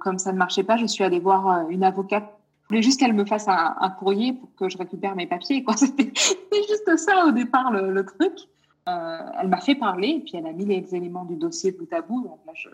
comme 0.00 0.18
ça 0.18 0.32
ne 0.32 0.38
marchait 0.38 0.62
pas, 0.62 0.76
je 0.76 0.86
suis 0.86 1.04
allée 1.04 1.20
voir 1.20 1.68
une 1.68 1.84
avocate. 1.84 2.24
Je 2.62 2.68
voulais 2.68 2.82
juste 2.82 2.98
qu'elle 2.98 3.12
me 3.12 3.26
fasse 3.26 3.46
un, 3.48 3.90
courrier 3.98 4.32
pour 4.32 4.54
que 4.54 4.70
je 4.70 4.78
récupère 4.78 5.14
mes 5.16 5.26
papiers. 5.26 5.64
C'était 5.76 6.12
juste 6.68 6.96
ça 6.96 7.26
au 7.26 7.32
départ, 7.32 7.70
le, 7.72 8.04
truc. 8.04 8.32
elle 8.86 9.48
m'a 9.48 9.60
fait 9.60 9.74
parler 9.74 10.08
et 10.08 10.20
puis 10.20 10.36
elle 10.36 10.46
a 10.46 10.52
mis 10.52 10.64
les 10.64 10.94
éléments 10.94 11.26
du 11.26 11.36
dossier 11.36 11.72
bout 11.72 11.92
à 11.92 12.00
bout. 12.00 12.22
Donc 12.22 12.38
là, 12.46 12.52
je, 12.54 12.70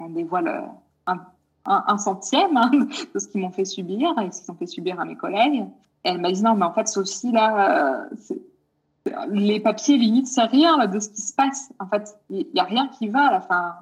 on 0.00 0.08
dévoile 0.08 0.70
un, 1.06 1.18
un, 1.66 1.98
centième 1.98 2.56
hein, 2.56 2.70
de 3.14 3.18
ce 3.18 3.28
qu'ils 3.28 3.40
m'ont 3.40 3.50
fait 3.50 3.64
subir 3.64 4.14
et 4.18 4.30
ce 4.30 4.42
qu'ils 4.42 4.50
ont 4.52 4.56
fait 4.56 4.66
subir 4.66 5.00
à 5.00 5.04
mes 5.04 5.16
collègues. 5.16 5.64
Et 6.04 6.10
elle 6.10 6.20
m'a 6.20 6.30
dit 6.30 6.42
non, 6.42 6.54
mais 6.54 6.64
en 6.64 6.72
fait, 6.72 6.88
Sophie, 6.88 7.32
là, 7.32 8.06
euh, 8.10 8.36
les 9.28 9.60
papiers, 9.60 9.96
limite, 9.96 10.26
c'est 10.26 10.42
rien 10.42 10.86
de 10.86 10.98
ce 10.98 11.08
qui 11.08 11.20
se 11.20 11.34
passe. 11.34 11.72
En 11.78 11.86
fait, 11.86 12.18
il 12.30 12.46
n'y 12.54 12.60
a 12.60 12.64
rien 12.64 12.88
qui 12.88 13.08
va 13.08 13.26
à 13.26 13.32
la 13.32 13.40
fin. 13.40 13.76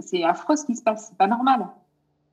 C'est 0.00 0.22
affreux 0.22 0.56
ce 0.56 0.64
qui 0.64 0.76
se 0.76 0.82
passe, 0.82 1.08
c'est 1.08 1.16
pas 1.16 1.26
normal. 1.26 1.66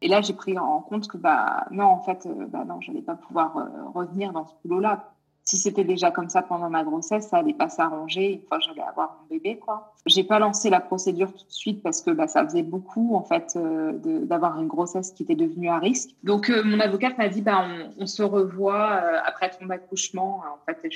Et 0.01 0.07
là, 0.07 0.21
j'ai 0.21 0.33
pris 0.33 0.57
en 0.57 0.79
compte 0.81 1.07
que, 1.07 1.17
bah, 1.17 1.65
non, 1.71 1.85
en 1.85 1.99
fait, 1.99 2.25
euh, 2.25 2.45
bah, 2.47 2.63
non, 2.65 2.79
je 2.79 2.91
n'allais 2.91 3.03
pas 3.03 3.15
pouvoir 3.15 3.57
euh, 3.57 3.67
revenir 3.93 4.31
dans 4.31 4.45
ce 4.45 4.53
boulot-là 4.63 5.11
si 5.49 5.57
c'était 5.57 5.83
déjà 5.83 6.11
comme 6.11 6.29
ça 6.29 6.43
pendant 6.43 6.69
ma 6.69 6.83
grossesse, 6.83 7.27
ça 7.29 7.37
allait 7.37 7.55
pas 7.55 7.69
s'arranger 7.69 8.33
une 8.33 8.41
fois 8.43 8.59
que 8.59 8.65
j'allais 8.65 8.87
avoir 8.87 9.17
mon 9.19 9.35
bébé, 9.35 9.57
quoi. 9.57 9.95
J'ai 10.05 10.23
pas 10.23 10.37
lancé 10.37 10.69
la 10.69 10.79
procédure 10.79 11.33
tout 11.33 11.43
de 11.43 11.51
suite 11.51 11.81
parce 11.81 12.03
que 12.03 12.11
bah, 12.11 12.27
ça 12.27 12.45
faisait 12.45 12.61
beaucoup, 12.61 13.15
en 13.15 13.23
fait, 13.23 13.55
euh, 13.55 13.93
d'avoir 14.25 14.61
une 14.61 14.67
grossesse 14.67 15.11
qui 15.11 15.23
était 15.23 15.33
devenue 15.33 15.67
à 15.67 15.79
risque. 15.79 16.11
Donc, 16.23 16.51
euh, 16.51 16.61
mon 16.63 16.79
avocate 16.79 17.17
m'a 17.17 17.29
dit, 17.29 17.41
bah, 17.41 17.65
on, 17.97 18.05
se 18.05 18.21
revoit 18.21 18.91
euh, 18.91 19.17
après 19.25 19.49
ton 19.49 19.67
accouchement. 19.71 20.43
En 20.53 20.71
fait, 20.71 20.87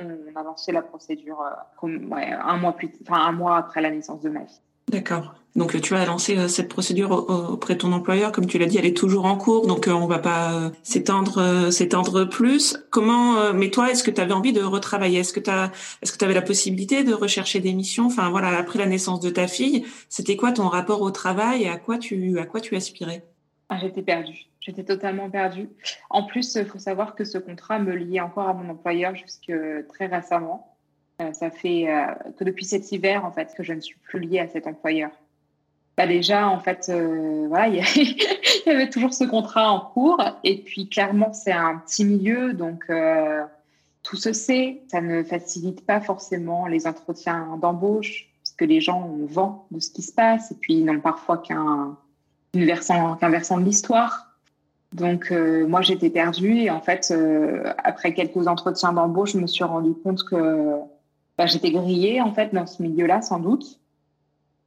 on, 0.00 0.36
a 0.36 0.42
lancé 0.42 0.72
la 0.72 0.82
procédure 0.82 1.44
comme, 1.76 2.12
un 2.12 2.56
mois 2.56 2.72
plus, 2.72 2.90
un 3.08 3.32
mois 3.32 3.58
après 3.58 3.80
la 3.80 3.90
naissance 3.90 4.22
de 4.22 4.28
ma 4.28 4.40
fille. 4.40 4.58
D'accord. 4.88 5.34
Donc 5.56 5.80
tu 5.80 5.94
as 5.94 6.06
lancé 6.06 6.38
euh, 6.38 6.48
cette 6.48 6.68
procédure 6.68 7.10
auprès 7.10 7.74
de 7.74 7.80
ton 7.80 7.92
employeur, 7.92 8.30
comme 8.30 8.46
tu 8.46 8.58
l'as 8.58 8.66
dit, 8.66 8.78
elle 8.78 8.86
est 8.86 8.96
toujours 8.96 9.24
en 9.24 9.36
cours, 9.36 9.66
donc 9.66 9.88
euh, 9.88 9.92
on 9.92 10.06
va 10.06 10.20
pas 10.20 10.52
euh, 10.52 10.70
s'étendre 10.84 11.70
s'étendre 11.72 12.24
plus. 12.24 12.78
Comment 12.90 13.52
mais 13.52 13.70
toi, 13.70 13.90
est-ce 13.90 14.04
que 14.04 14.10
tu 14.10 14.20
avais 14.20 14.32
envie 14.32 14.52
de 14.52 14.62
retravailler? 14.62 15.18
Est-ce 15.20 15.32
que 15.32 15.40
tu 15.40 15.50
est-ce 15.50 16.12
que 16.12 16.18
tu 16.18 16.24
avais 16.24 16.34
la 16.34 16.42
possibilité 16.42 17.02
de 17.02 17.12
rechercher 17.12 17.58
des 17.58 17.72
missions? 17.72 18.06
Enfin 18.06 18.30
voilà, 18.30 18.56
après 18.56 18.78
la 18.78 18.86
naissance 18.86 19.20
de 19.20 19.30
ta 19.30 19.48
fille, 19.48 19.84
c'était 20.08 20.36
quoi 20.36 20.52
ton 20.52 20.68
rapport 20.68 21.02
au 21.02 21.10
travail? 21.10 21.64
Et 21.64 21.68
à 21.68 21.78
quoi 21.78 21.98
tu 21.98 22.38
à 22.38 22.46
quoi 22.46 22.60
tu 22.60 22.76
aspirais? 22.76 23.24
Ah, 23.68 23.78
j'étais 23.80 24.02
perdue. 24.02 24.46
J'étais 24.60 24.84
totalement 24.84 25.30
perdue. 25.30 25.68
En 26.10 26.24
plus, 26.24 26.54
il 26.54 26.66
faut 26.66 26.78
savoir 26.78 27.14
que 27.14 27.24
ce 27.24 27.38
contrat 27.38 27.78
me 27.78 27.94
liait 27.94 28.20
encore 28.20 28.48
à 28.48 28.54
mon 28.54 28.70
employeur 28.70 29.14
jusque 29.16 29.52
très 29.88 30.06
récemment. 30.06 30.69
Ça 31.32 31.50
fait 31.50 31.88
que 32.38 32.44
depuis 32.44 32.64
cet 32.64 32.90
hiver, 32.92 33.24
en 33.24 33.32
fait, 33.32 33.54
que 33.56 33.62
je 33.62 33.72
ne 33.72 33.80
suis 33.80 33.96
plus 34.02 34.20
liée 34.20 34.40
à 34.40 34.48
cet 34.48 34.66
employeur. 34.66 35.10
Bah, 36.00 36.06
déjà, 36.06 36.48
en 36.48 36.58
fait, 36.60 36.86
euh, 36.88 37.44
voilà, 37.48 37.68
il 37.68 38.16
y, 38.66 38.70
avait 38.70 38.88
toujours 38.88 39.12
ce 39.12 39.24
contrat 39.24 39.70
en 39.70 39.80
cours. 39.80 40.22
Et 40.44 40.62
puis, 40.62 40.88
clairement, 40.88 41.34
c'est 41.34 41.52
un 41.52 41.76
petit 41.76 42.06
milieu, 42.06 42.54
donc 42.54 42.84
euh, 42.88 43.44
tout 44.02 44.16
se 44.16 44.32
sait. 44.32 44.80
Ça 44.88 45.02
ne 45.02 45.22
facilite 45.22 45.84
pas 45.84 46.00
forcément 46.00 46.66
les 46.66 46.86
entretiens 46.86 47.58
d'embauche, 47.60 48.30
puisque 48.42 48.62
les 48.62 48.80
gens 48.80 49.02
ont 49.02 49.26
vent 49.26 49.66
de 49.72 49.78
ce 49.78 49.90
qui 49.90 50.00
se 50.00 50.12
passe, 50.12 50.50
et 50.52 50.54
puis 50.54 50.72
ils 50.78 50.86
n'ont 50.86 51.00
parfois 51.00 51.36
qu'un 51.36 51.98
versant, 52.54 53.16
qu'un 53.16 53.28
versant 53.28 53.58
de 53.58 53.66
l'histoire. 53.66 54.34
Donc, 54.94 55.30
euh, 55.30 55.66
moi, 55.68 55.82
j'étais 55.82 56.08
perdue. 56.08 56.60
Et 56.60 56.70
en 56.70 56.80
fait, 56.80 57.12
après 57.76 58.14
quelques 58.14 58.48
entretiens 58.48 58.94
d'embauche, 58.94 59.32
je 59.32 59.38
me 59.38 59.46
suis 59.46 59.64
rendu 59.64 59.92
compte 60.02 60.24
que 60.24 60.80
bah, 61.40 61.46
j'étais 61.46 61.70
grillée, 61.70 62.20
en 62.20 62.34
fait, 62.34 62.52
dans 62.52 62.66
ce 62.66 62.82
milieu-là, 62.82 63.22
sans 63.22 63.38
doute. 63.38 63.80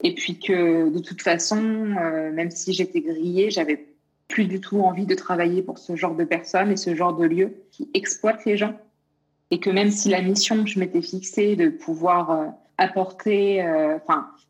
Et 0.02 0.16
puis 0.16 0.40
que 0.40 0.90
de 0.90 0.98
toute 0.98 1.22
façon, 1.22 1.62
euh, 1.62 2.32
même 2.32 2.50
si 2.50 2.74
j'étais 2.74 3.02
grillée, 3.02 3.52
j'avais 3.52 3.86
plus 4.28 4.46
du 4.46 4.60
tout 4.60 4.82
envie 4.82 5.06
de 5.06 5.14
travailler 5.14 5.62
pour 5.62 5.78
ce 5.78 5.96
genre 5.96 6.16
de 6.16 6.24
personnes 6.24 6.72
et 6.72 6.76
ce 6.76 6.96
genre 6.96 7.16
de 7.16 7.26
lieux 7.26 7.54
qui 7.70 7.92
exploitent 7.94 8.44
les 8.46 8.58
gens. 8.58 8.74
Et 9.52 9.60
que 9.60 9.70
même 9.70 9.92
si 9.92 10.10
la 10.10 10.24
mission 10.24 10.64
que 10.64 10.70
je 10.72 10.80
m'étais 10.80 11.04
fixée 11.04 11.56
de 11.56 11.70
pouvoir 11.70 12.32
euh, 12.32 12.48
apporter 12.80 13.62
euh, 13.62 14.00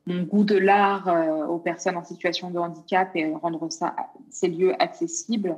mon 0.06 0.24
goût 0.24 0.46
de 0.46 0.56
l'art 0.56 1.14
aux 1.50 1.60
personnes 1.60 1.98
en 1.98 2.06
situation 2.06 2.52
de 2.52 2.58
handicap 2.58 3.14
et 3.16 3.34
rendre 3.34 3.70
ça, 3.70 3.98
ces 4.30 4.48
lieux 4.48 4.82
accessibles, 4.82 5.58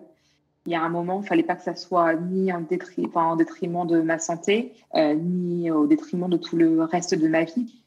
il 0.66 0.72
y 0.72 0.76
a 0.76 0.82
un 0.82 0.90
moment, 0.90 1.20
il 1.20 1.24
ne 1.24 1.28
fallait 1.28 1.44
pas 1.44 1.56
que 1.56 1.64
ça 1.64 1.76
soit 1.76 2.16
ni 2.16 2.52
en, 2.52 2.64
en 3.16 3.36
détriment 3.36 3.86
de 3.86 4.02
ma 4.02 4.18
santé, 4.18 4.74
ni 4.96 5.70
au 5.70 5.86
détriment 5.86 6.30
de 6.30 6.38
tout 6.38 6.58
le 6.58 6.84
reste 6.84 7.14
de 7.14 7.28
ma 7.28 7.44
vie. 7.44 7.84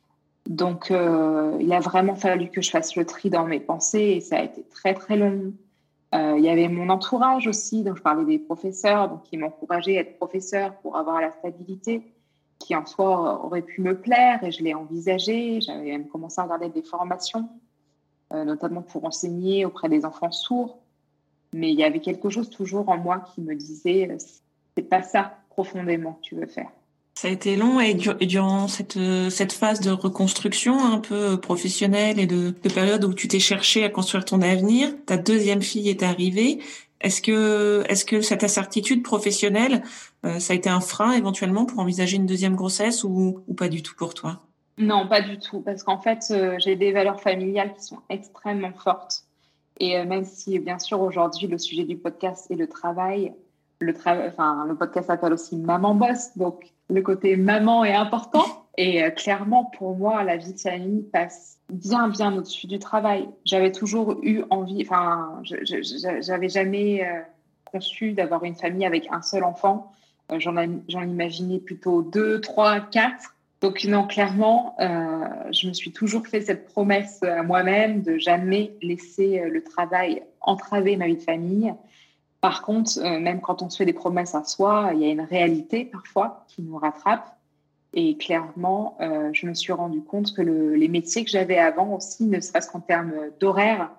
Donc, 0.48 0.90
euh, 0.90 1.58
il 1.60 1.72
a 1.74 1.80
vraiment 1.80 2.14
fallu 2.14 2.48
que 2.48 2.62
je 2.62 2.70
fasse 2.70 2.96
le 2.96 3.04
tri 3.04 3.28
dans 3.28 3.44
mes 3.44 3.60
pensées 3.60 4.14
et 4.16 4.20
ça 4.20 4.38
a 4.38 4.42
été 4.44 4.62
très, 4.62 4.94
très 4.94 5.16
long. 5.16 5.52
Euh, 6.14 6.36
il 6.38 6.44
y 6.44 6.48
avait 6.48 6.68
mon 6.68 6.88
entourage 6.88 7.46
aussi, 7.46 7.82
donc 7.84 7.98
je 7.98 8.02
parlais 8.02 8.24
des 8.24 8.38
professeurs, 8.38 9.10
donc 9.10 9.24
qui 9.24 9.36
m'encourageaient 9.36 9.98
à 9.98 10.00
être 10.00 10.16
professeur 10.16 10.74
pour 10.76 10.96
avoir 10.96 11.20
la 11.20 11.32
stabilité, 11.32 12.02
qui 12.58 12.74
en 12.74 12.86
soi 12.86 13.44
aurait 13.44 13.60
pu 13.60 13.82
me 13.82 13.94
plaire 13.94 14.42
et 14.42 14.50
je 14.50 14.64
l'ai 14.64 14.72
envisagé. 14.72 15.60
J'avais 15.60 15.90
même 15.90 16.08
commencé 16.08 16.40
à 16.40 16.44
regarder 16.44 16.70
des 16.70 16.82
formations, 16.82 17.46
euh, 18.32 18.44
notamment 18.44 18.80
pour 18.80 19.04
enseigner 19.04 19.66
auprès 19.66 19.90
des 19.90 20.06
enfants 20.06 20.32
sourds. 20.32 20.78
Mais 21.52 21.70
il 21.70 21.78
y 21.78 21.84
avait 21.84 22.00
quelque 22.00 22.30
chose 22.30 22.50
toujours 22.50 22.88
en 22.88 22.98
moi 22.98 23.24
qui 23.34 23.40
me 23.40 23.54
disait, 23.54 24.08
c'est 24.76 24.82
pas 24.82 25.02
ça 25.02 25.38
profondément 25.50 26.14
que 26.14 26.22
tu 26.22 26.34
veux 26.34 26.46
faire. 26.46 26.70
Ça 27.14 27.26
a 27.26 27.30
été 27.32 27.56
long 27.56 27.80
et, 27.80 27.94
durant 27.94 28.68
cette, 28.68 28.98
cette 29.30 29.52
phase 29.52 29.80
de 29.80 29.90
reconstruction 29.90 30.78
un 30.78 30.98
peu 30.98 31.40
professionnelle 31.40 32.20
et 32.20 32.26
de, 32.26 32.50
de 32.50 32.68
période 32.72 33.04
où 33.04 33.12
tu 33.12 33.26
t'es 33.26 33.40
cherché 33.40 33.82
à 33.82 33.88
construire 33.88 34.24
ton 34.24 34.40
avenir, 34.40 34.94
ta 35.04 35.16
deuxième 35.16 35.62
fille 35.62 35.88
est 35.88 36.04
arrivée. 36.04 36.60
Est-ce 37.00 37.22
que, 37.22 37.84
est-ce 37.88 38.04
que 38.04 38.20
cette 38.20 38.44
incertitude 38.44 39.02
professionnelle, 39.02 39.82
euh, 40.24 40.38
ça 40.38 40.52
a 40.52 40.56
été 40.56 40.68
un 40.68 40.80
frein 40.80 41.12
éventuellement 41.12 41.64
pour 41.64 41.78
envisager 41.80 42.16
une 42.16 42.26
deuxième 42.26 42.56
grossesse 42.56 43.04
ou, 43.04 43.40
ou 43.46 43.54
pas 43.54 43.68
du 43.68 43.82
tout 43.82 43.94
pour 43.96 44.14
toi? 44.14 44.42
Non, 44.78 45.08
pas 45.08 45.20
du 45.20 45.38
tout, 45.38 45.60
parce 45.60 45.82
qu'en 45.82 46.00
fait, 46.00 46.24
euh, 46.30 46.56
j'ai 46.58 46.76
des 46.76 46.92
valeurs 46.92 47.20
familiales 47.20 47.74
qui 47.74 47.84
sont 47.84 47.98
extrêmement 48.08 48.72
fortes. 48.72 49.24
Et 49.78 49.98
euh, 49.98 50.04
même 50.04 50.24
si, 50.24 50.58
bien 50.58 50.78
sûr, 50.78 51.00
aujourd'hui, 51.00 51.46
le 51.46 51.58
sujet 51.58 51.84
du 51.84 51.96
podcast 51.96 52.50
est 52.50 52.56
le 52.56 52.68
travail, 52.68 53.32
le, 53.80 53.94
travail, 53.94 54.28
enfin, 54.28 54.64
le 54.66 54.74
podcast 54.74 55.06
s'appelle 55.06 55.32
aussi 55.32 55.56
Maman 55.56 55.94
Boss, 55.94 56.36
donc 56.36 56.72
le 56.88 57.02
côté 57.02 57.36
maman 57.36 57.84
est 57.84 57.94
important. 57.94 58.44
Et 58.78 59.02
euh, 59.02 59.10
clairement, 59.10 59.64
pour 59.64 59.96
moi, 59.96 60.22
la 60.22 60.36
vie 60.36 60.54
de 60.54 60.60
famille 60.60 61.02
passe 61.02 61.58
bien, 61.68 62.08
bien 62.08 62.36
au-dessus 62.36 62.68
du 62.68 62.78
travail. 62.78 63.28
J'avais 63.44 63.72
toujours 63.72 64.18
eu 64.22 64.44
envie, 64.50 64.82
enfin, 64.82 65.42
j'avais 65.42 66.48
jamais 66.48 67.04
euh, 67.04 67.20
conçu 67.64 68.12
d'avoir 68.12 68.44
une 68.44 68.54
famille 68.54 68.86
avec 68.86 69.08
un 69.10 69.20
seul 69.20 69.42
enfant. 69.42 69.92
Euh, 70.30 70.38
j'en 70.38 71.02
imaginais 71.02 71.58
plutôt 71.58 72.02
deux, 72.02 72.40
trois, 72.40 72.80
quatre. 72.80 73.34
Donc 73.60 73.84
non, 73.84 74.06
clairement, 74.06 74.76
je 74.78 75.66
me 75.66 75.72
suis 75.72 75.90
toujours 75.90 76.26
fait 76.26 76.42
cette 76.42 76.66
promesse 76.66 77.22
à 77.24 77.42
moi-même 77.42 78.02
de 78.02 78.16
jamais 78.16 78.72
laisser 78.82 79.42
le 79.50 79.64
travail 79.64 80.22
entraver 80.40 80.96
ma 80.96 81.06
vie 81.08 81.16
de 81.16 81.22
famille 81.22 81.74
par 82.40 82.62
contre, 82.62 82.98
euh, 82.98 83.18
même 83.18 83.40
quand 83.40 83.62
on 83.62 83.70
se 83.70 83.78
fait 83.78 83.84
des 83.84 83.92
promesses 83.92 84.34
à 84.34 84.44
soi, 84.44 84.92
il 84.94 85.00
y 85.00 85.04
a 85.04 85.08
une 85.08 85.22
réalité 85.22 85.84
parfois 85.84 86.44
qui 86.48 86.62
nous 86.62 86.76
rattrape. 86.76 87.36
Et 87.94 88.16
clairement, 88.16 88.96
euh, 89.00 89.30
je 89.32 89.46
me 89.46 89.54
suis 89.54 89.72
rendu 89.72 90.02
compte 90.02 90.34
que 90.34 90.42
les 90.42 90.88
métiers 90.88 91.24
que 91.24 91.30
j'avais 91.30 91.58
avant 91.58 91.94
aussi, 91.96 92.24
ne 92.24 92.38
serait-ce 92.38 92.70
qu'en 92.70 92.80
termes 92.80 93.14
d'horaire, 93.40 93.90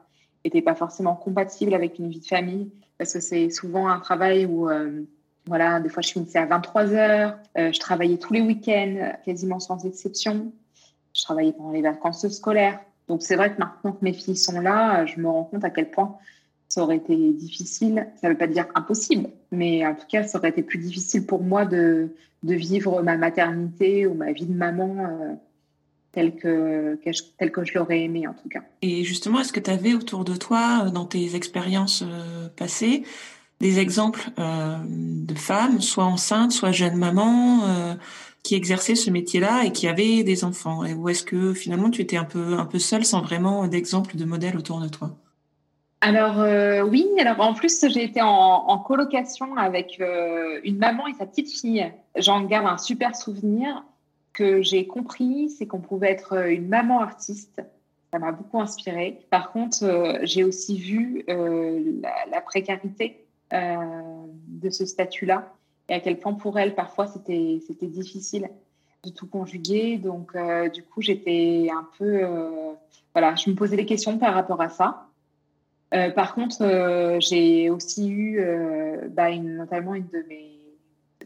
n'étaient 0.45 0.61
pas 0.61 0.75
forcément 0.75 1.15
compatibles 1.15 1.73
avec 1.73 1.99
une 1.99 2.09
vie 2.09 2.21
de 2.21 2.25
famille. 2.25 2.71
Parce 2.97 3.13
que 3.13 3.19
c'est 3.19 3.49
souvent 3.49 3.89
un 3.89 3.99
travail 3.99 4.45
où, 4.45 4.69
euh, 4.69 5.01
voilà, 5.45 5.79
des 5.79 5.89
fois 5.89 6.01
je 6.01 6.11
finissais 6.11 6.39
à 6.39 6.45
23 6.45 6.93
heures, 6.93 7.37
je 7.55 7.79
travaillais 7.79 8.17
tous 8.17 8.33
les 8.33 8.41
week-ends, 8.41 9.13
quasiment 9.25 9.59
sans 9.59 9.83
exception. 9.85 10.51
Je 11.13 11.23
travaillais 11.23 11.53
pendant 11.53 11.71
les 11.71 11.81
vacances 11.81 12.27
scolaires. 12.29 12.79
Donc 13.07 13.23
c'est 13.23 13.35
vrai 13.35 13.53
que 13.53 13.59
maintenant 13.59 13.93
que 13.93 14.03
mes 14.03 14.13
filles 14.13 14.37
sont 14.37 14.61
là, 14.61 15.05
je 15.05 15.19
me 15.19 15.27
rends 15.27 15.45
compte 15.45 15.63
à 15.63 15.71
quel 15.71 15.89
point 15.89 16.17
ça 16.69 16.83
aurait 16.83 16.97
été 16.97 17.15
difficile. 17.33 18.07
Ça 18.21 18.27
ne 18.27 18.33
veut 18.33 18.37
pas 18.37 18.47
dire 18.47 18.67
impossible, 18.75 19.29
mais 19.51 19.85
en 19.85 19.95
tout 19.95 20.05
cas, 20.07 20.23
ça 20.23 20.37
aurait 20.37 20.49
été 20.49 20.61
plus 20.61 20.77
difficile 20.77 21.25
pour 21.25 21.43
moi 21.43 21.65
de, 21.65 22.13
de 22.43 22.53
vivre 22.53 23.01
ma 23.01 23.17
maternité 23.17 24.05
ou 24.05 24.13
ma 24.13 24.31
vie 24.31 24.45
de 24.45 24.53
maman 24.53 24.95
euh, 24.99 25.33
telle, 26.11 26.35
que, 26.35 26.99
telle 27.37 27.51
que 27.51 27.65
je 27.65 27.77
l'aurais 27.77 28.01
aimé, 28.01 28.27
en 28.27 28.33
tout 28.33 28.47
cas. 28.49 28.61
Et 28.83 29.03
justement, 29.03 29.39
est-ce 29.39 29.51
que 29.51 29.59
tu 29.59 29.71
avais 29.71 29.95
autour 29.95 30.23
de 30.23 30.35
toi, 30.35 30.85
euh, 30.85 30.89
dans 30.91 31.05
tes 31.05 31.35
expériences 31.35 32.03
euh, 32.03 32.47
passées, 32.55 33.03
des 33.59 33.79
exemples 33.79 34.29
de 34.37 35.35
femmes, 35.35 35.81
soit 35.81 36.05
enceintes, 36.05 36.51
soit 36.51 36.71
jeunes 36.71 36.95
mamans, 36.95 37.97
qui 38.43 38.55
exerçaient 38.55 38.95
ce 38.95 39.11
métier-là 39.11 39.63
et 39.65 39.71
qui 39.71 39.87
avaient 39.87 40.23
des 40.23 40.43
enfants 40.43 40.83
Ou 40.85 41.09
est-ce 41.09 41.23
que 41.23 41.53
finalement 41.53 41.89
tu 41.89 42.01
étais 42.01 42.17
un 42.17 42.23
peu, 42.23 42.57
un 42.57 42.65
peu 42.65 42.79
seule 42.79 43.05
sans 43.05 43.21
vraiment 43.21 43.67
d'exemple 43.67 44.15
de 44.15 44.25
modèle 44.25 44.57
autour 44.57 44.79
de 44.79 44.87
toi? 44.87 45.11
Alors 46.01 46.39
euh, 46.39 46.81
oui, 46.81 47.05
alors 47.19 47.41
en 47.41 47.53
plus 47.53 47.85
j'ai 47.89 48.03
été 48.03 48.21
en, 48.21 48.77
colocation 48.79 49.57
avec 49.57 49.97
euh, 49.99 50.61
une 50.63 50.77
maman 50.77 51.07
et 51.07 51.13
sa 51.13 51.25
petite 51.25 51.51
fille. 51.51 51.91
J'en 52.15 52.41
garde 52.45 52.67
un 52.67 52.77
super 52.77 53.15
souvenir 53.15 53.83
que 54.31 54.61
j'ai 54.61 54.87
compris, 54.87 55.49
c'est 55.49 55.67
qu'on 55.67 55.81
pouvait 55.81 56.11
être 56.11 56.49
une 56.49 56.69
maman 56.69 57.01
artiste. 57.01 57.61
Ça 58.13 58.17
m'a 58.17 58.31
beaucoup 58.31 58.61
inspirée. 58.61 59.19
Par 59.29 59.51
contre, 59.51 60.19
j'ai 60.23 60.43
aussi 60.43 60.79
vu 60.79 61.23
la, 61.27 62.41
précarité 62.41 63.25
de 63.51 64.69
ce 64.69 64.85
statut-là 64.85 65.53
et 65.89 65.93
à 65.93 65.99
quel 65.99 66.19
point 66.19 66.33
pour 66.33 66.59
elle, 66.59 66.75
parfois, 66.75 67.07
c'était 67.07 67.87
difficile 67.87 68.49
de 69.03 69.09
tout 69.09 69.27
conjuguer. 69.27 69.97
Donc, 69.97 70.33
du 70.73 70.83
coup, 70.83 71.01
j'étais 71.01 71.69
un 71.73 71.87
peu. 71.97 72.23
voilà, 73.13 73.35
je 73.35 73.49
me 73.49 73.55
posais 73.55 73.75
des 73.75 73.85
questions 73.85 74.17
par 74.17 74.33
rapport 74.33 74.61
à 74.61 74.69
ça. 74.69 75.09
Euh, 75.93 76.11
par 76.11 76.35
contre, 76.35 76.61
euh, 76.61 77.19
j'ai 77.19 77.69
aussi 77.69 78.09
eu 78.09 78.39
euh, 78.39 79.07
bah, 79.09 79.35
notamment 79.35 79.95
une 79.95 80.07
de, 80.07 80.23
mes, 80.27 80.59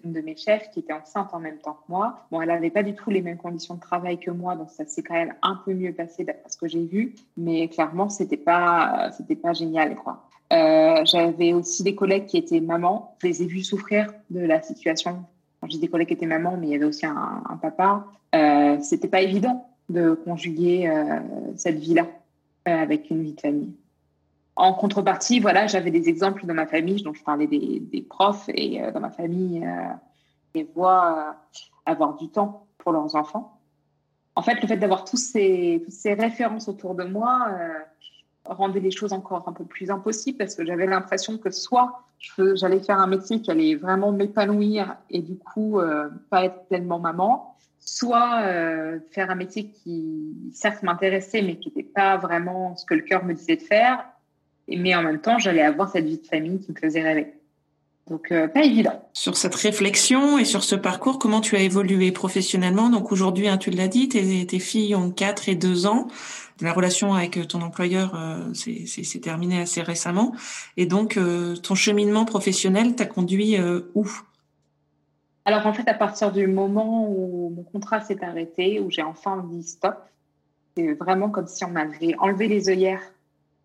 de 0.05 0.21
mes 0.21 0.37
chefs 0.37 0.69
qui 0.71 0.79
était 0.79 0.93
enceinte 0.93 1.29
en 1.33 1.39
même 1.39 1.57
temps 1.57 1.73
que 1.73 1.91
moi. 1.91 2.25
Bon, 2.31 2.41
elle 2.41 2.47
n'avait 2.47 2.69
pas 2.69 2.83
du 2.83 2.95
tout 2.95 3.09
les 3.09 3.21
mêmes 3.21 3.37
conditions 3.37 3.75
de 3.75 3.81
travail 3.81 4.19
que 4.19 4.31
moi, 4.31 4.55
donc 4.55 4.69
ça 4.69 4.85
s'est 4.85 5.03
quand 5.03 5.15
même 5.15 5.33
un 5.41 5.55
peu 5.65 5.73
mieux 5.73 5.91
passé 5.91 6.23
d'après 6.23 6.49
ce 6.49 6.57
que 6.57 6.67
j'ai 6.67 6.85
vu. 6.85 7.15
Mais 7.35 7.67
clairement, 7.67 8.09
c'était 8.09 8.37
pas, 8.37 9.11
c'était 9.17 9.35
pas 9.35 9.53
génial, 9.53 9.95
quoi. 9.95 10.25
J'avais 11.05 11.53
aussi 11.53 11.83
des 11.83 11.95
collègues 11.95 12.25
qui 12.27 12.37
étaient 12.37 12.61
mamans. 12.61 13.15
Je 13.21 13.27
les 13.27 13.43
ai 13.43 13.45
vus 13.45 13.63
souffrir 13.63 14.13
de 14.29 14.39
la 14.39 14.61
situation. 14.61 15.25
J'ai 15.67 15.79
des 15.79 15.87
collègues 15.87 16.09
qui 16.09 16.13
étaient 16.13 16.25
mamans, 16.25 16.57
mais 16.57 16.67
il 16.67 16.71
y 16.71 16.75
avait 16.75 16.85
aussi 16.85 17.05
un, 17.05 17.59
papa. 17.61 18.05
c'était 18.81 19.07
pas 19.07 19.21
évident 19.21 19.67
de 19.89 20.13
conjuguer 20.13 20.91
cette 21.55 21.79
vie-là 21.79 22.07
avec 22.65 23.09
une 23.09 23.23
vie 23.23 23.33
de 23.33 23.41
famille. 23.41 23.73
En 24.55 24.73
contrepartie, 24.73 25.39
voilà, 25.39 25.65
j'avais 25.65 25.89
des 25.89 26.09
exemples 26.09 26.45
dans 26.45 26.53
ma 26.53 26.67
famille, 26.67 27.01
dont 27.01 27.13
je 27.13 27.23
parlais 27.23 27.47
des, 27.47 28.05
profs, 28.07 28.49
et 28.49 28.81
euh, 28.81 28.91
dans 28.91 28.99
ma 28.99 29.09
famille, 29.09 29.65
euh, 29.65 29.93
les 30.53 30.69
euh, 30.77 31.31
avoir 31.85 32.15
du 32.15 32.29
temps 32.29 32.67
pour 32.77 32.91
leurs 32.91 33.15
enfants. 33.15 33.59
En 34.35 34.43
fait, 34.43 34.61
le 34.61 34.67
fait 34.67 34.77
d'avoir 34.77 35.05
tous 35.05 35.33
toutes 35.33 35.91
ces 35.91 36.13
références 36.13 36.67
autour 36.67 36.95
de 36.95 37.03
moi 37.03 37.49
rendait 38.45 38.79
les 38.79 38.91
choses 38.91 39.13
encore 39.13 39.43
un 39.47 39.53
peu 39.53 39.65
plus 39.65 39.89
impossibles 39.89 40.37
parce 40.37 40.55
que 40.55 40.65
j'avais 40.65 40.85
l'impression 40.85 41.37
que 41.37 41.49
soit 41.49 42.03
j'allais 42.55 42.79
faire 42.79 42.99
un 42.99 43.07
métier 43.07 43.41
qui 43.41 43.51
allait 43.51 43.75
vraiment 43.75 44.11
m'épanouir 44.11 44.95
et 45.09 45.21
du 45.21 45.37
coup 45.37 45.79
pas 46.29 46.45
être 46.45 46.67
pleinement 46.67 46.99
maman, 46.99 47.57
soit 47.79 48.41
faire 49.11 49.29
un 49.29 49.35
métier 49.35 49.69
qui 49.69 50.35
certes 50.53 50.83
m'intéressait 50.83 51.41
mais 51.41 51.57
qui 51.57 51.69
n'était 51.69 51.83
pas 51.89 52.17
vraiment 52.17 52.75
ce 52.75 52.85
que 52.85 52.93
le 52.93 53.01
cœur 53.01 53.25
me 53.25 53.33
disait 53.33 53.57
de 53.57 53.61
faire 53.61 54.05
mais 54.67 54.95
en 54.95 55.03
même 55.03 55.19
temps, 55.19 55.39
j'allais 55.39 55.61
avoir 55.61 55.89
cette 55.91 56.05
vie 56.05 56.17
de 56.17 56.27
famille 56.27 56.59
qui 56.59 56.71
me 56.71 56.77
faisait 56.77 57.01
rêver. 57.01 57.33
Donc, 58.09 58.31
euh, 58.31 58.47
pas 58.47 58.63
évident. 58.63 59.01
Sur 59.13 59.37
cette 59.37 59.55
réflexion 59.55 60.37
et 60.37 60.43
sur 60.43 60.63
ce 60.63 60.75
parcours, 60.75 61.19
comment 61.19 61.39
tu 61.39 61.55
as 61.55 61.61
évolué 61.61 62.11
professionnellement? 62.11 62.89
Donc 62.89 63.13
aujourd'hui, 63.13 63.47
hein, 63.47 63.57
tu 63.57 63.69
l'as 63.69 63.87
dit, 63.87 64.09
tes, 64.09 64.45
tes, 64.45 64.59
filles 64.59 64.93
ont 64.95 65.09
4 65.09 65.47
et 65.47 65.55
2 65.55 65.85
ans. 65.85 66.07
La 66.63 66.71
relation 66.71 67.13
avec 67.13 67.45
ton 67.49 67.61
employeur 67.61 68.15
euh, 68.15 68.53
c'est 68.53 69.19
terminé 69.19 69.59
assez 69.59 69.81
récemment. 69.81 70.33
Et 70.77 70.85
donc, 70.85 71.17
euh, 71.17 71.57
ton 71.57 71.75
cheminement 71.75 72.23
professionnel 72.23 72.95
t'a 72.95 73.05
conduit 73.05 73.57
euh, 73.57 73.91
où? 73.95 74.09
Alors 75.43 75.67
en 75.67 75.73
fait, 75.73 75.87
à 75.89 75.93
partir 75.93 76.31
du 76.31 76.47
moment 76.47 77.09
où 77.09 77.53
mon 77.53 77.63
contrat 77.63 77.99
s'est 77.99 78.23
arrêté, 78.23 78.79
où 78.79 78.89
j'ai 78.89 79.03
enfin 79.03 79.45
dit 79.51 79.63
stop, 79.63 79.97
c'est 80.77 80.93
vraiment 80.93 81.29
comme 81.29 81.47
si 81.47 81.65
on 81.65 81.69
m'avait 81.69 82.15
enlevé 82.17 82.47
les 82.47 82.69
œillères. 82.69 83.03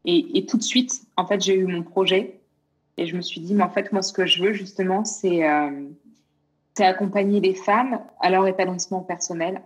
Et, 0.05 0.47
tout 0.47 0.57
de 0.57 0.63
suite, 0.63 1.03
en 1.17 1.27
fait, 1.27 1.41
j'ai 1.41 1.55
eu 1.55 1.67
mon 1.67 1.83
projet. 1.83 2.41
Et 2.97 3.07
je 3.07 3.15
me 3.15 3.21
suis 3.21 3.41
dit, 3.43 3.55
mais 3.55 3.63
en 3.63 3.69
fait, 3.69 3.93
moi, 3.93 4.01
ce 4.01 4.13
que 4.13 4.27
je 4.27 4.43
veux 4.43 4.53
justement, 4.55 5.05
c'est 5.05 5.47
euh, 5.47 5.71
accompagner 6.79 7.41
les 7.41 7.55
femmes 7.55 8.01
à 8.21 8.31
leur 8.31 8.47
épanouissement 8.47 9.01
personnel 9.01 9.61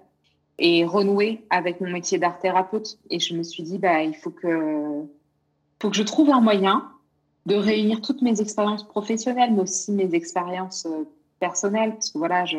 et 0.58 0.84
renouer 0.84 1.44
avec 1.50 1.80
mon 1.80 1.90
métier 1.90 2.18
d'art 2.18 2.38
thérapeute. 2.38 2.98
Et 3.10 3.18
je 3.18 3.34
me 3.34 3.42
suis 3.42 3.62
dit, 3.62 3.78
bah, 3.78 4.02
il 4.02 4.14
faut 4.14 4.30
que, 4.30 5.02
faut 5.80 5.90
que 5.90 5.96
je 5.96 6.02
trouve 6.02 6.30
un 6.30 6.40
moyen 6.40 6.88
de 7.46 7.56
réunir 7.56 8.00
toutes 8.00 8.22
mes 8.22 8.40
expériences 8.40 8.86
professionnelles, 8.86 9.52
mais 9.52 9.62
aussi 9.62 9.92
mes 9.92 10.14
expériences 10.14 10.86
euh, 10.86 11.04
personnelles, 11.40 11.92
parce 11.94 12.10
que 12.10 12.18
voilà, 12.18 12.44
je, 12.44 12.58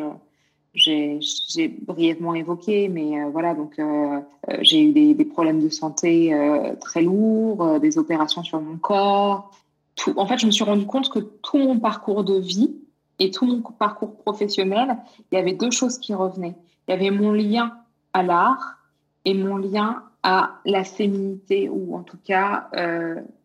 j'ai 0.74 1.68
brièvement 1.68 2.34
évoqué, 2.34 2.88
mais 2.88 3.22
euh, 3.22 3.30
voilà, 3.30 3.54
donc 3.54 3.78
euh, 3.78 4.20
j'ai 4.60 4.82
eu 4.82 4.92
des, 4.92 5.14
des, 5.14 5.24
problèmes 5.24 5.62
de 5.62 5.70
santé 5.70 6.36
très 6.80 7.02
lourds, 7.02 7.80
des 7.80 7.96
opérations 7.96 8.42
sur 8.42 8.60
mon 8.60 8.76
corps. 8.76 9.50
Tout, 9.96 10.12
en 10.16 10.26
fait, 10.26 10.38
je 10.38 10.46
me 10.46 10.50
suis 10.50 10.64
rendu 10.64 10.84
compte 10.84 11.08
que 11.08 11.20
tout 11.20 11.58
mon 11.58 11.78
parcours 11.78 12.24
de 12.24 12.38
vie 12.38 12.74
et 13.20 13.30
tout 13.30 13.46
mon 13.46 13.62
parcours 13.62 14.16
professionnel, 14.16 14.98
il 15.30 15.36
y 15.36 15.38
avait 15.38 15.52
deux 15.52 15.70
choses 15.70 15.98
qui 15.98 16.12
revenaient. 16.12 16.56
Il 16.88 16.90
y 16.90 16.94
avait 16.94 17.10
mon 17.10 17.32
lien 17.32 17.72
à 18.14 18.22
l'art 18.22 18.78
et 19.26 19.34
mon 19.34 19.56
lien 19.56 20.04
à 20.22 20.60
la 20.64 20.84
féminité, 20.84 21.68
ou 21.68 21.94
en 21.94 22.02
tout 22.02 22.18
cas 22.24 22.70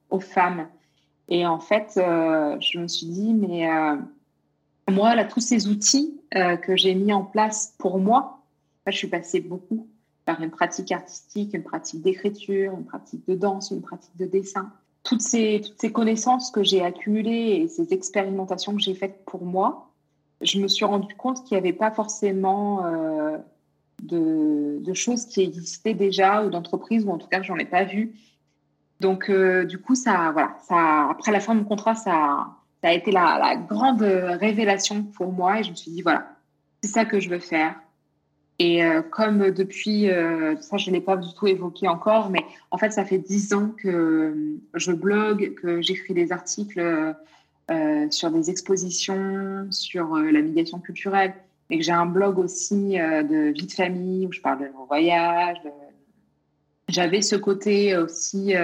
aux 0.09 0.21
femmes. 0.21 0.67
Et 1.27 1.45
en 1.45 1.59
fait, 1.59 1.91
je 1.95 2.79
me 2.79 2.87
suis 2.87 3.07
dit, 3.07 3.33
mais 3.33 3.67
moi, 4.89 5.15
là, 5.15 5.25
tous 5.25 5.39
ces 5.39 5.67
outils 5.67 6.19
euh, 6.35 6.57
que 6.57 6.75
j'ai 6.75 6.95
mis 6.95 7.13
en 7.13 7.23
place 7.23 7.75
pour 7.77 7.99
moi, 7.99 8.41
je 8.87 8.97
suis 8.97 9.07
passée 9.07 9.39
beaucoup 9.39 9.87
par 10.25 10.41
une 10.41 10.49
pratique 10.49 10.91
artistique, 10.91 11.53
une 11.53 11.63
pratique 11.63 12.01
d'écriture, 12.01 12.73
une 12.73 12.85
pratique 12.85 13.27
de 13.27 13.35
danse, 13.35 13.71
une 13.71 13.81
pratique 13.81 14.15
de 14.17 14.25
dessin. 14.25 14.71
Toutes 15.03 15.21
ces, 15.21 15.61
toutes 15.63 15.79
ces 15.79 15.91
connaissances 15.91 16.51
que 16.51 16.63
j'ai 16.63 16.83
accumulées 16.83 17.61
et 17.61 17.67
ces 17.67 17.93
expérimentations 17.93 18.73
que 18.73 18.81
j'ai 18.81 18.93
faites 18.93 19.23
pour 19.25 19.45
moi, 19.45 19.91
je 20.41 20.59
me 20.59 20.67
suis 20.67 20.85
rendu 20.85 21.13
compte 21.15 21.43
qu'il 21.43 21.55
n'y 21.55 21.59
avait 21.59 21.73
pas 21.73 21.91
forcément 21.91 22.85
euh, 22.85 23.37
de, 24.01 24.93
choses 24.93 25.25
qui 25.25 25.41
existaient 25.41 25.93
déjà 25.93 26.43
ou 26.43 26.49
d'entreprises, 26.49 27.05
ou 27.05 27.11
en 27.11 27.17
tout 27.17 27.27
cas, 27.27 27.41
j'en 27.41 27.57
ai 27.57 27.65
pas 27.65 27.83
vu. 27.83 28.13
Donc, 28.99 29.29
euh, 29.29 29.65
du 29.65 29.77
coup, 29.77 29.95
ça, 29.95 30.31
voilà, 30.33 30.57
ça, 30.67 31.09
après 31.09 31.31
la 31.31 31.39
fin 31.39 31.53
de 31.55 31.59
mon 31.59 31.65
contrat, 31.65 31.95
ça, 31.95 32.47
a 32.83 32.93
été 32.93 33.11
la, 33.11 33.55
grande 33.55 34.01
révélation 34.01 35.03
pour 35.03 35.31
moi 35.31 35.59
et 35.59 35.63
je 35.63 35.71
me 35.71 35.75
suis 35.75 35.91
dit, 35.91 36.01
voilà, 36.01 36.27
c'est 36.81 36.89
ça 36.89 37.05
que 37.05 37.19
je 37.19 37.29
veux 37.29 37.39
faire. 37.39 37.75
Et 38.57 38.83
euh, 38.83 39.01
comme 39.01 39.51
depuis, 39.51 40.09
euh, 40.09 40.57
ça 40.57 40.75
je 40.75 40.89
ne 40.89 40.95
l'ai 40.95 41.01
pas 41.01 41.15
du 41.15 41.33
tout 41.33 41.47
évoqué 41.47 41.87
encore, 41.87 42.29
mais 42.29 42.43
en 42.71 42.77
fait 42.77 42.91
ça 42.91 43.05
fait 43.05 43.17
dix 43.17 43.53
ans 43.53 43.69
que 43.77 44.57
je 44.73 44.91
blogue, 44.91 45.53
que 45.61 45.81
j'écris 45.81 46.13
des 46.13 46.33
articles 46.33 47.15
sur 48.09 48.31
des 48.31 48.49
expositions, 48.49 49.67
sur 49.69 50.17
la 50.17 50.41
médiation 50.41 50.79
culturelle, 50.79 51.35
et 51.69 51.77
que 51.77 51.83
j'ai 51.83 51.91
un 51.91 52.05
blog 52.05 52.39
aussi 52.39 52.97
de 52.97 53.51
vie 53.51 53.67
de 53.67 53.71
famille 53.71 54.25
où 54.25 54.31
je 54.31 54.41
parle 54.41 54.61
de 54.61 54.69
mon 54.75 54.85
voyage. 54.85 55.59
J'avais 56.87 57.21
ce 57.21 57.35
côté 57.35 57.95
aussi 57.95 58.55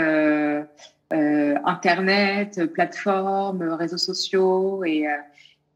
euh, 1.14 1.56
Internet, 1.66 2.66
plateformes, 2.74 3.62
réseaux 3.62 3.98
sociaux. 3.98 4.84
Et, 4.84 5.08
euh, 5.08 5.12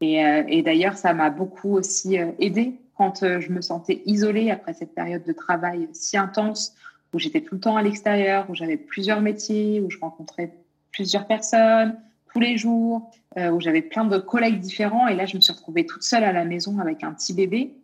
et, 0.00 0.24
euh, 0.24 0.42
et 0.48 0.62
d'ailleurs, 0.62 0.96
ça 0.96 1.14
m'a 1.14 1.30
beaucoup 1.30 1.76
aussi 1.76 2.16
aidé 2.38 2.74
quand 2.96 3.20
je 3.22 3.50
me 3.50 3.62
sentais 3.62 4.02
isolée 4.04 4.50
après 4.50 4.74
cette 4.74 4.94
période 4.94 5.24
de 5.24 5.32
travail 5.32 5.88
si 5.92 6.18
intense, 6.18 6.74
où 7.14 7.18
j'étais 7.18 7.40
tout 7.40 7.54
le 7.54 7.60
temps 7.60 7.76
à 7.76 7.82
l'extérieur, 7.82 8.44
où 8.50 8.54
j'avais 8.54 8.76
plusieurs 8.76 9.20
métiers, 9.20 9.80
où 9.80 9.90
je 9.90 9.98
rencontrais 9.98 10.52
plusieurs 10.92 11.26
personnes 11.26 11.96
tous 12.32 12.40
les 12.40 12.56
jours, 12.56 13.10
où 13.36 13.60
j'avais 13.60 13.82
plein 13.82 14.04
de 14.04 14.18
collègues 14.18 14.60
différents. 14.60 15.08
Et 15.08 15.14
là, 15.14 15.26
je 15.26 15.36
me 15.36 15.40
suis 15.40 15.52
retrouvée 15.52 15.86
toute 15.86 16.02
seule 16.02 16.24
à 16.24 16.32
la 16.32 16.44
maison 16.44 16.78
avec 16.78 17.04
un 17.04 17.12
petit 17.12 17.32
bébé. 17.32 17.74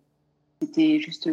C'était 0.61 0.99
juste 1.01 1.29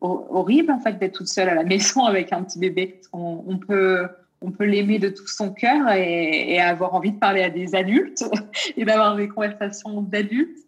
horrible, 0.00 0.70
en 0.70 0.80
fait, 0.80 0.98
d'être 0.98 1.14
toute 1.14 1.28
seule 1.28 1.48
à 1.48 1.54
la 1.54 1.64
maison 1.64 2.04
avec 2.04 2.32
un 2.32 2.42
petit 2.42 2.58
bébé. 2.58 3.00
On, 3.12 3.42
on 3.46 3.58
peut, 3.58 4.08
on 4.40 4.50
peut 4.50 4.64
l'aimer 4.64 4.98
de 4.98 5.08
tout 5.08 5.26
son 5.26 5.52
cœur 5.52 5.90
et, 5.90 6.58
avoir 6.60 6.94
envie 6.94 7.12
de 7.12 7.18
parler 7.18 7.42
à 7.42 7.50
des 7.50 7.74
adultes 7.74 8.24
et 8.76 8.84
d'avoir 8.84 9.16
des 9.16 9.28
conversations 9.28 10.02
d'adultes. 10.02 10.58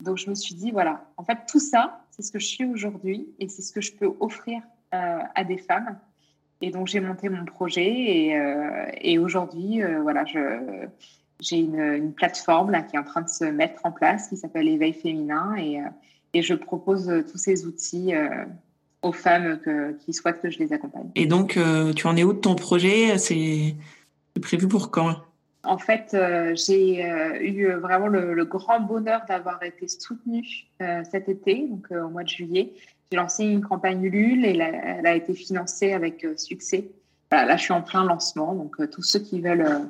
Donc 0.00 0.16
je 0.16 0.30
me 0.30 0.34
suis 0.34 0.54
dit, 0.54 0.70
voilà, 0.70 1.04
en 1.16 1.24
fait, 1.24 1.38
tout 1.48 1.60
ça, 1.60 2.04
c'est 2.10 2.22
ce 2.22 2.30
que 2.30 2.38
je 2.38 2.46
suis 2.46 2.64
aujourd'hui 2.64 3.28
et 3.38 3.48
c'est 3.48 3.62
ce 3.62 3.72
que 3.72 3.80
je 3.80 3.92
peux 3.92 4.10
offrir 4.20 4.62
euh, 4.94 5.18
à 5.34 5.44
des 5.44 5.58
femmes. 5.58 5.98
Et 6.60 6.70
donc 6.70 6.88
j'ai 6.88 7.00
monté 7.00 7.28
mon 7.28 7.44
projet 7.44 7.86
et, 7.86 8.36
euh, 8.36 9.22
aujourd'hui, 9.22 9.82
euh, 9.82 10.00
voilà, 10.02 10.24
j'ai 11.40 11.58
une, 11.58 12.12
plateforme 12.14 12.70
là, 12.70 12.82
qui 12.82 12.96
est 12.96 12.98
en 12.98 13.04
train 13.04 13.22
de 13.22 13.28
se 13.28 13.44
mettre 13.44 13.80
en 13.84 13.92
place 13.92 14.28
qui 14.28 14.36
s'appelle 14.36 14.68
Éveil 14.68 14.92
féminin 14.92 15.54
et, 15.56 15.80
et 16.34 16.42
je 16.42 16.54
propose 16.54 17.24
tous 17.30 17.38
ces 17.38 17.66
outils 17.66 18.12
aux 19.02 19.12
femmes 19.12 19.60
qui 20.04 20.12
souhaitent 20.12 20.40
que 20.40 20.50
je 20.50 20.58
les 20.58 20.72
accompagne. 20.72 21.10
Et 21.14 21.26
donc, 21.26 21.56
euh, 21.56 21.92
tu 21.92 22.06
en 22.06 22.16
es 22.16 22.24
où 22.24 22.32
de 22.32 22.38
ton 22.38 22.54
projet? 22.54 23.18
C'est 23.18 23.76
prévu 24.40 24.68
pour 24.68 24.90
quand? 24.90 25.16
En 25.64 25.78
fait, 25.78 26.14
euh, 26.14 26.54
j'ai 26.54 27.04
euh, 27.04 27.40
eu 27.40 27.72
vraiment 27.72 28.06
le, 28.06 28.44
grand 28.44 28.80
bonheur 28.80 29.22
d'avoir 29.28 29.62
été 29.62 29.88
soutenue 29.88 30.46
cet 31.10 31.28
été, 31.28 31.66
donc 31.68 31.88
au 31.90 32.08
mois 32.08 32.22
de 32.22 32.28
juillet. 32.28 32.72
J'ai 33.10 33.16
lancé 33.16 33.44
une 33.44 33.62
campagne 33.62 34.02
Ulule 34.02 34.44
et 34.44 34.50
elle 34.50 35.06
a 35.06 35.14
été 35.14 35.34
financée 35.34 35.92
avec 35.92 36.26
succès. 36.36 36.90
là, 37.30 37.56
je 37.56 37.62
suis 37.62 37.72
en 37.72 37.82
plein 37.82 38.04
lancement, 38.04 38.54
donc 38.54 38.76
tous 38.90 39.02
ceux 39.02 39.20
qui 39.20 39.40
veulent 39.40 39.88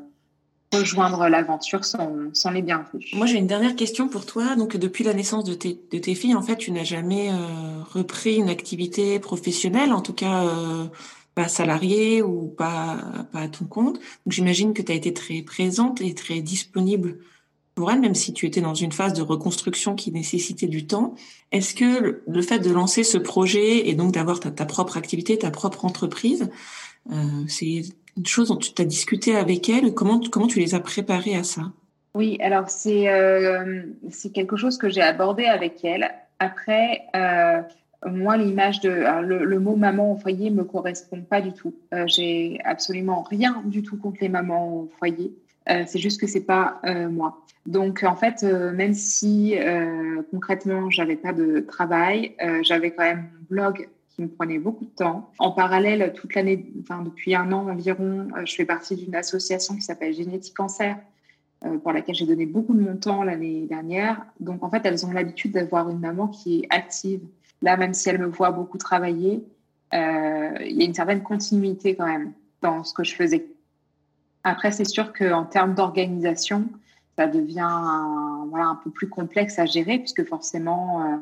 rejoindre 0.73 1.29
l'aventure 1.29 1.85
sans, 1.85 2.51
les 2.53 2.63
bienvenus. 2.63 3.13
Moi, 3.15 3.27
j'ai 3.27 3.39
une 3.39 3.47
dernière 3.47 3.77
question 3.77 4.09
pour 4.09 4.27
toi. 4.27 4.57
Donc, 4.57 4.77
depuis 4.77 5.05
la 5.05 5.15
naissance 5.15 5.45
de 5.45 5.55
tes, 5.55 6.15
filles, 6.15 6.35
en 6.35 6.43
fait, 6.43 6.57
tu 6.57 6.71
n'as 6.71 6.85
jamais 6.85 7.31
euh, 7.31 7.83
repris 7.93 8.37
une 8.37 8.49
activité 8.49 9.19
professionnelle, 9.19 9.93
en 9.93 10.03
tout 10.03 10.13
cas 10.13 10.45
euh, 10.45 10.87
pas 11.35 11.49
salariée 11.49 12.23
ou 12.23 12.49
pas 12.49 12.99
à 13.33 13.49
ton 13.49 13.65
compte. 13.65 13.95
Donc, 13.95 14.33
j'imagine 14.33 14.75
que 14.75 14.83
tu 14.83 14.93
as 14.93 14.95
été 14.95 15.15
très 15.15 15.43
présente 15.43 16.01
et 16.01 16.15
très 16.15 16.41
disponible 16.41 17.19
pour 17.79 17.93
elle, 17.93 18.01
même 18.01 18.17
si 18.17 18.33
tu 18.33 18.45
étais 18.45 18.61
dans 18.61 18.75
une 18.75 18.91
phase 18.91 19.13
de 19.13 19.23
reconstruction 19.23 19.95
qui 19.95 20.11
nécessitait 20.11 20.67
du 20.67 20.89
temps. 20.89 21.15
Est-ce 21.53 21.77
que 21.77 22.21
le, 22.27 22.43
fait 22.43 22.59
de 22.59 22.73
lancer 22.73 23.05
ce 23.05 23.19
projet 23.19 23.89
et 23.89 23.95
donc 23.95 24.15
d'avoir 24.15 24.41
ta, 24.41 24.51
propre 24.67 24.97
activité, 24.97 25.39
ta 25.39 25.53
propre 25.53 25.85
entreprise, 25.85 26.51
euh, 27.13 27.15
c'est 27.47 27.83
une 28.17 28.27
chose 28.27 28.49
dont 28.49 28.57
tu 28.57 28.73
as 28.83 28.85
discuté 28.85 29.37
avec 29.37 29.69
elle 29.69 29.95
Comment, 29.95 30.19
comment 30.29 30.49
tu 30.49 30.59
les 30.59 30.75
as 30.75 30.81
préparées 30.81 31.37
à 31.37 31.45
ça? 31.45 31.71
Oui, 32.15 32.37
alors 32.41 32.69
c'est 32.69 33.09
euh, 33.09 33.85
quelque 34.35 34.57
chose 34.57 34.77
que 34.77 34.89
j'ai 34.89 35.03
abordé 35.03 35.45
avec 35.45 35.85
elle. 35.85 36.11
Après, 36.41 37.03
euh, 37.15 37.63
moi, 38.11 38.37
l'image 38.37 38.81
de 38.81 38.91
le, 39.23 39.45
le, 39.45 39.61
mot 39.61 39.77
maman 39.77 40.15
au 40.15 40.17
foyer 40.17 40.51
me 40.51 40.65
correspond 40.65 41.21
pas 41.23 41.41
du 41.41 41.53
tout. 41.53 41.77
Euh, 41.95 42.09
j'ai 42.09 42.59
absolument 42.65 43.23
rien 43.23 43.63
du 43.67 43.85
tout 43.85 43.97
contre 43.97 44.19
les 44.21 44.29
mamans 44.29 44.69
au 44.75 44.91
foyer. 44.99 45.33
Euh, 45.71 45.85
c'est 45.87 45.99
juste 45.99 46.21
que 46.21 46.27
c'est 46.27 46.45
pas 46.45 46.81
euh, 46.85 47.09
moi. 47.09 47.45
Donc 47.67 48.03
en 48.03 48.17
fait, 48.17 48.43
euh, 48.43 48.73
même 48.73 48.95
si 48.95 49.57
concrètement 50.31 50.91
j'avais 50.91 51.17
pas 51.17 51.33
de 51.33 51.61
travail, 51.61 52.35
j'avais 52.63 52.93
quand 52.93 53.03
même 53.03 53.29
mon 53.35 53.47
blog 53.51 53.89
qui 54.09 54.23
me 54.23 54.29
prenait 54.29 54.59
beaucoup 54.59 54.85
de 54.85 54.91
temps. 54.91 55.31
En 55.39 55.53
parallèle, 55.53 56.13
toute 56.15 56.35
l'année, 56.35 56.73
enfin 56.81 57.03
depuis 57.03 57.35
un 57.35 57.53
an 57.53 57.69
environ, 57.69 58.29
je 58.45 58.55
fais 58.55 58.65
partie 58.65 58.97
d'une 58.97 59.15
association 59.15 59.75
qui 59.75 59.83
s'appelle 59.83 60.15
Génétique 60.15 60.55
Cancer, 60.57 60.97
pour 61.83 61.93
laquelle 61.93 62.15
j'ai 62.15 62.27
donné 62.27 62.47
beaucoup 62.47 62.75
de 62.75 62.81
mon 62.81 62.97
temps 62.97 63.23
l'année 63.23 63.67
dernière. 63.67 64.25
Donc 64.41 64.63
en 64.65 64.71
fait, 64.71 64.81
elles 64.85 65.05
ont 65.05 65.13
l'habitude 65.13 65.53
d'avoir 65.53 65.91
une 65.91 66.01
maman 66.01 66.29
qui 66.29 66.61
est 66.61 66.67
active. 66.71 67.21
Là, 67.61 67.77
même 67.77 67.93
si 67.95 68.09
elle 68.09 68.19
me 68.19 68.27
voit 68.27 68.51
beaucoup 68.51 68.79
travailler, 68.79 69.45
il 69.93 69.99
y 70.77 70.83
a 70.83 70.85
une 70.85 70.95
certaine 70.95 71.23
continuité 71.23 71.95
quand 71.95 72.07
même 72.07 72.33
dans 72.63 72.83
ce 72.83 72.95
que 72.95 73.05
je 73.05 73.15
faisais. 73.15 73.47
Après, 74.49 74.71
c'est 74.73 74.89
sûr 74.89 75.13
qu'en 75.13 75.45
termes 75.45 75.75
d'organisation, 75.75 76.65
ça 77.19 77.27
devient 77.27 77.61
un, 77.61 78.47
voilà, 78.49 78.65
un 78.67 78.77
peu 78.77 78.91
plus 78.91 79.09
complexe 79.09 79.59
à 79.59 79.67
gérer, 79.67 79.99
puisque 79.99 80.25
forcément, 80.25 81.03
euh, 81.03 81.17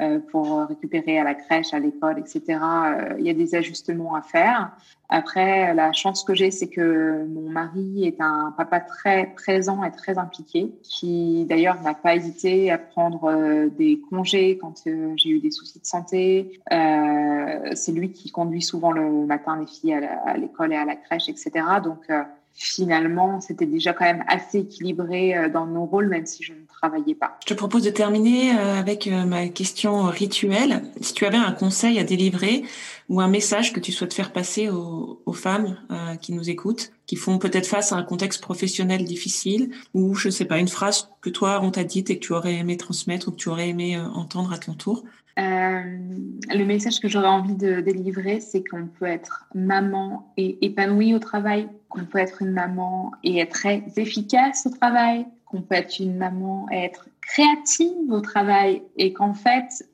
euh, 0.00 0.18
pour 0.30 0.60
récupérer 0.68 1.18
à 1.18 1.24
la 1.24 1.34
crèche, 1.34 1.74
à 1.74 1.78
l'école, 1.78 2.18
etc., 2.18 2.42
euh, 2.48 3.16
il 3.18 3.26
y 3.26 3.30
a 3.30 3.34
des 3.34 3.54
ajustements 3.54 4.14
à 4.14 4.22
faire. 4.22 4.72
Après, 5.10 5.74
la 5.74 5.92
chance 5.92 6.24
que 6.24 6.34
j'ai, 6.34 6.50
c'est 6.50 6.70
que 6.70 7.26
mon 7.26 7.50
mari 7.50 8.06
est 8.06 8.22
un 8.22 8.54
papa 8.56 8.80
très 8.80 9.26
présent 9.34 9.84
et 9.84 9.90
très 9.90 10.16
impliqué, 10.16 10.72
qui 10.82 11.44
d'ailleurs 11.44 11.78
n'a 11.82 11.92
pas 11.92 12.14
hésité 12.14 12.70
à 12.70 12.78
prendre 12.78 13.68
des 13.76 14.00
congés 14.08 14.56
quand 14.58 14.84
j'ai 15.16 15.28
eu 15.28 15.40
des 15.40 15.50
soucis 15.50 15.80
de 15.80 15.84
santé. 15.84 16.58
c'est 16.70 17.92
lui 17.92 18.12
qui 18.12 18.30
conduit 18.30 18.62
souvent 18.62 18.92
le 18.92 19.26
matin 19.26 19.58
les 19.60 19.66
filles 19.66 19.92
à 20.24 20.38
l'école 20.38 20.72
et 20.72 20.76
à 20.76 20.86
la 20.86 20.96
crèche, 20.96 21.28
etc. 21.28 21.50
Donc, 21.84 22.08
finalement, 22.54 23.40
c'était 23.40 23.66
déjà 23.66 23.92
quand 23.92 24.04
même 24.04 24.24
assez 24.28 24.60
équilibré 24.60 25.36
euh, 25.36 25.48
dans 25.48 25.66
nos 25.66 25.84
rôles, 25.84 26.08
même 26.08 26.26
si 26.26 26.42
je 26.42 26.52
ne 26.52 26.66
travaillais 26.68 27.14
pas. 27.14 27.38
Je 27.42 27.52
te 27.52 27.54
propose 27.54 27.82
de 27.82 27.90
terminer 27.90 28.56
euh, 28.56 28.78
avec 28.78 29.06
euh, 29.06 29.24
ma 29.24 29.48
question 29.48 30.04
rituelle. 30.04 30.82
Si 31.00 31.14
tu 31.14 31.24
avais 31.24 31.38
un 31.38 31.52
conseil 31.52 31.98
à 31.98 32.04
délivrer 32.04 32.62
ou 33.08 33.20
un 33.20 33.28
message 33.28 33.72
que 33.72 33.80
tu 33.80 33.92
souhaites 33.92 34.14
faire 34.14 34.32
passer 34.32 34.68
aux, 34.70 35.18
femmes 35.32 35.76
qui 36.20 36.32
nous 36.32 36.50
écoutent, 36.50 36.92
qui 37.06 37.16
font 37.16 37.38
peut-être 37.38 37.66
face 37.66 37.92
à 37.92 37.96
un 37.96 38.02
contexte 38.02 38.42
professionnel 38.42 39.04
difficile, 39.04 39.70
ou 39.94 40.14
je 40.14 40.28
ne 40.28 40.30
sais 40.30 40.44
pas, 40.44 40.58
une 40.58 40.68
phrase 40.68 41.08
que 41.20 41.30
toi 41.30 41.60
on 41.62 41.70
t'a 41.70 41.84
dite 41.84 42.10
et 42.10 42.18
que 42.18 42.24
tu 42.24 42.32
aurais 42.32 42.54
aimé 42.54 42.76
transmettre 42.76 43.28
ou 43.28 43.30
que 43.32 43.36
tu 43.36 43.48
aurais 43.48 43.68
aimé 43.68 43.98
entendre 43.98 44.52
à 44.52 44.58
ton 44.58 44.74
tour, 44.74 45.04
le 45.36 46.64
message 46.64 47.00
que 47.00 47.08
j'aurais 47.08 47.28
envie 47.28 47.54
de 47.54 47.80
délivrer, 47.80 48.40
c'est 48.40 48.62
qu'on 48.62 48.86
peut 48.86 49.06
être 49.06 49.46
maman 49.54 50.32
et 50.36 50.58
épanouie 50.64 51.14
au 51.14 51.18
travail, 51.18 51.68
qu'on 51.88 52.04
peut 52.04 52.18
être 52.18 52.42
une 52.42 52.52
maman 52.52 53.12
et 53.22 53.38
être 53.38 53.52
très 53.52 53.84
efficace 53.96 54.66
au 54.66 54.70
travail, 54.70 55.26
qu'on 55.46 55.62
peut 55.62 55.74
être 55.74 56.00
une 56.00 56.16
maman 56.16 56.66
et 56.72 56.78
être 56.78 57.08
créative 57.20 58.10
au 58.10 58.20
travail 58.20 58.82
et 58.96 59.12
qu'en 59.12 59.34
fait, 59.34 59.86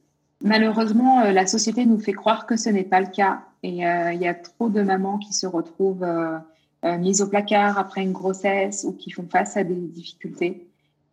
malheureusement, 0.42 1.20
euh, 1.20 1.32
la 1.32 1.46
société 1.46 1.84
nous 1.84 1.98
fait 1.98 2.12
croire 2.12 2.46
que 2.46 2.56
ce 2.56 2.70
n'est 2.70 2.84
pas 2.84 3.00
le 3.00 3.08
cas. 3.08 3.42
Et 3.62 3.86
euh, 3.86 4.12
il 4.12 4.20
y 4.20 4.28
a 4.28 4.34
trop 4.34 4.68
de 4.68 4.82
mamans 4.82 5.18
qui 5.18 5.32
se 5.32 5.46
retrouvent 5.46 6.04
euh, 6.04 6.38
mises 6.98 7.20
au 7.22 7.28
placard 7.28 7.76
après 7.76 8.02
une 8.02 8.12
grossesse 8.12 8.84
ou 8.88 8.92
qui 8.92 9.10
font 9.10 9.26
face 9.30 9.56
à 9.56 9.64
des 9.64 9.74
difficultés. 9.74 10.64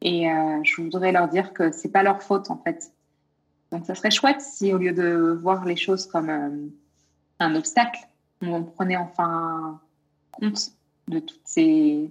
Et 0.02 0.28
je 0.62 0.82
voudrais 0.82 1.12
leur 1.12 1.28
dire 1.28 1.52
que 1.52 1.72
c'est 1.72 1.90
pas 1.90 2.04
leur 2.04 2.22
faute 2.22 2.52
en 2.52 2.58
fait 2.58 2.92
donc, 3.76 3.86
ça 3.86 3.94
serait 3.94 4.10
chouette 4.10 4.40
si, 4.40 4.74
au 4.74 4.78
lieu 4.78 4.94
de 4.94 5.38
voir 5.42 5.66
les 5.66 5.76
choses 5.76 6.06
comme 6.08 6.30
euh, 6.30 6.50
un 7.40 7.56
obstacle, 7.56 8.00
on 8.42 8.64
prenait 8.64 8.96
enfin 8.96 9.82
compte 10.32 10.72
de 11.10 11.20
toutes 11.20 11.42
ces, 11.44 12.10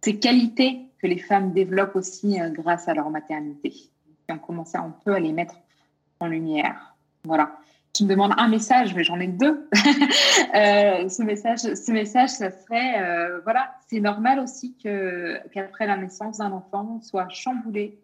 ces 0.00 0.20
qualités 0.20 0.82
que 1.00 1.08
les 1.08 1.18
femmes 1.18 1.52
développent 1.52 1.96
aussi 1.96 2.40
euh, 2.40 2.50
grâce 2.50 2.86
à 2.86 2.94
leur 2.94 3.10
maternité. 3.10 3.74
Et 4.28 4.32
on 4.32 4.38
commençait 4.38 4.78
un 4.78 4.94
peu 5.04 5.12
à 5.12 5.18
les 5.18 5.32
mettre 5.32 5.56
en 6.20 6.28
lumière. 6.28 6.94
Voilà. 7.24 7.58
Tu 7.92 8.04
me 8.04 8.08
demandes 8.08 8.34
un 8.36 8.46
message, 8.46 8.94
mais 8.94 9.02
j'en 9.02 9.18
ai 9.18 9.26
deux. 9.26 9.68
euh, 10.54 11.08
ce 11.08 11.22
message, 11.24 11.58
ce 11.58 11.90
message, 11.90 12.28
ça 12.28 12.52
serait, 12.52 13.40
voilà, 13.42 13.74
c'est 13.88 13.98
normal 13.98 14.38
aussi 14.38 14.76
que 14.80 15.36
qu'après 15.48 15.88
la 15.88 15.96
naissance 15.96 16.38
d'un 16.38 16.52
enfant, 16.52 16.98
on 16.98 17.02
soit 17.02 17.28
chamboulé 17.28 17.98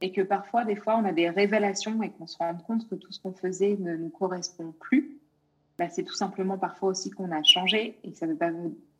et 0.00 0.12
que 0.12 0.20
parfois, 0.20 0.64
des 0.64 0.76
fois, 0.76 0.98
on 0.98 1.04
a 1.04 1.12
des 1.12 1.30
révélations 1.30 2.02
et 2.02 2.10
qu'on 2.10 2.26
se 2.26 2.36
rend 2.38 2.54
compte 2.54 2.88
que 2.88 2.94
tout 2.94 3.12
ce 3.12 3.20
qu'on 3.20 3.32
faisait 3.32 3.76
ne 3.78 3.96
nous 3.96 4.10
correspond 4.10 4.72
plus, 4.78 5.18
bah, 5.78 5.88
c'est 5.88 6.04
tout 6.04 6.14
simplement 6.14 6.58
parfois 6.58 6.90
aussi 6.90 7.10
qu'on 7.10 7.30
a 7.32 7.42
changé 7.42 7.98
et 8.02 8.12
ça 8.12 8.26
ne 8.26 8.32
veut 8.32 8.38
pas 8.38 8.50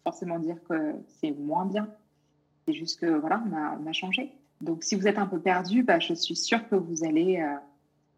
forcément 0.04 0.38
dire 0.38 0.56
que 0.68 0.94
c'est 1.20 1.32
moins 1.32 1.66
bien. 1.66 1.88
C'est 2.66 2.74
juste 2.74 3.00
que 3.00 3.06
voilà, 3.06 3.42
on 3.80 3.86
a, 3.86 3.92
changé. 3.92 4.32
Donc, 4.60 4.82
si 4.82 4.96
vous 4.96 5.06
êtes 5.06 5.18
un 5.18 5.26
peu 5.26 5.38
perdu, 5.38 5.82
bah, 5.82 5.98
je 5.98 6.14
suis 6.14 6.36
sûre 6.36 6.68
que 6.68 6.74
vous 6.74 7.04
allez 7.04 7.40
euh, 7.40 7.54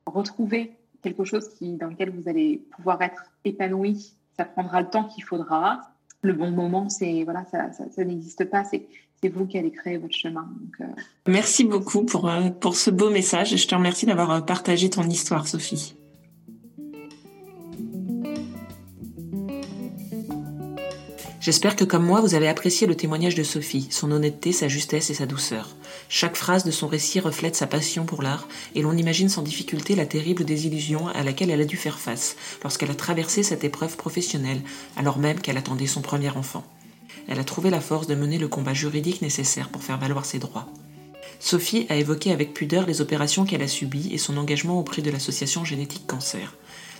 retrouver 0.06 0.76
quelque 1.02 1.24
chose 1.24 1.48
dans 1.60 1.88
lequel 1.88 2.10
vous 2.10 2.28
allez 2.28 2.58
pouvoir 2.70 3.02
être 3.02 3.24
épanoui. 3.44 4.14
Ça 4.36 4.44
prendra 4.44 4.80
le 4.80 4.88
temps 4.88 5.04
qu'il 5.04 5.24
faudra. 5.24 5.80
Le 6.22 6.32
bon 6.32 6.50
moment, 6.50 6.88
c'est 6.88 7.24
voilà, 7.24 7.44
ça, 7.46 7.72
ça, 7.72 8.04
n'existe 8.04 8.44
pas. 8.44 8.64
C'est 9.22 9.28
vous 9.28 9.46
qui 9.46 9.58
allez 9.58 9.70
créer 9.70 9.98
votre 9.98 10.14
chemin. 10.14 10.48
Euh, 10.80 10.84
Merci 11.26 11.64
beaucoup 11.64 12.04
pour, 12.04 12.28
euh, 12.28 12.50
pour 12.50 12.76
ce 12.76 12.90
beau 12.90 13.10
message 13.10 13.52
et 13.52 13.56
je 13.56 13.66
te 13.66 13.74
remercie 13.74 14.06
d'avoir 14.06 14.30
euh, 14.30 14.40
partagé 14.40 14.90
ton 14.90 15.08
histoire, 15.08 15.46
Sophie. 15.46 15.94
J'espère 21.40 21.76
que 21.76 21.84
comme 21.84 22.04
moi, 22.04 22.20
vous 22.20 22.34
avez 22.34 22.46
apprécié 22.46 22.86
le 22.86 22.94
témoignage 22.94 23.34
de 23.34 23.42
Sophie, 23.42 23.86
son 23.90 24.12
honnêteté, 24.12 24.52
sa 24.52 24.68
justesse 24.68 25.08
et 25.08 25.14
sa 25.14 25.24
douceur. 25.24 25.76
Chaque 26.10 26.36
phrase 26.36 26.64
de 26.64 26.70
son 26.70 26.88
récit 26.88 27.20
reflète 27.20 27.56
sa 27.56 27.66
passion 27.66 28.04
pour 28.04 28.22
l'art, 28.22 28.48
et 28.74 28.82
l'on 28.82 28.96
imagine 28.96 29.30
sans 29.30 29.40
difficulté 29.40 29.94
la 29.94 30.04
terrible 30.04 30.44
désillusion 30.44 31.08
à 31.08 31.22
laquelle 31.22 31.50
elle 31.50 31.62
a 31.62 31.64
dû 31.64 31.78
faire 31.78 31.98
face 31.98 32.36
lorsqu'elle 32.62 32.90
a 32.90 32.94
traversé 32.94 33.42
cette 33.42 33.64
épreuve 33.64 33.96
professionnelle, 33.96 34.60
alors 34.96 35.18
même 35.18 35.40
qu'elle 35.40 35.56
attendait 35.56 35.86
son 35.86 36.02
premier 36.02 36.28
enfant 36.30 36.64
elle 37.26 37.40
a 37.40 37.44
trouvé 37.44 37.70
la 37.70 37.80
force 37.80 38.06
de 38.06 38.14
mener 38.14 38.38
le 38.38 38.48
combat 38.48 38.74
juridique 38.74 39.22
nécessaire 39.22 39.68
pour 39.68 39.82
faire 39.82 39.98
valoir 39.98 40.24
ses 40.24 40.38
droits. 40.38 40.68
Sophie 41.40 41.86
a 41.88 41.96
évoqué 41.96 42.32
avec 42.32 42.52
pudeur 42.52 42.86
les 42.86 43.00
opérations 43.00 43.44
qu'elle 43.44 43.62
a 43.62 43.68
subies 43.68 44.12
et 44.12 44.18
son 44.18 44.36
engagement 44.36 44.78
auprès 44.78 45.02
de 45.02 45.10
l'association 45.10 45.64
Génétique 45.64 46.06
Cancer. 46.06 46.54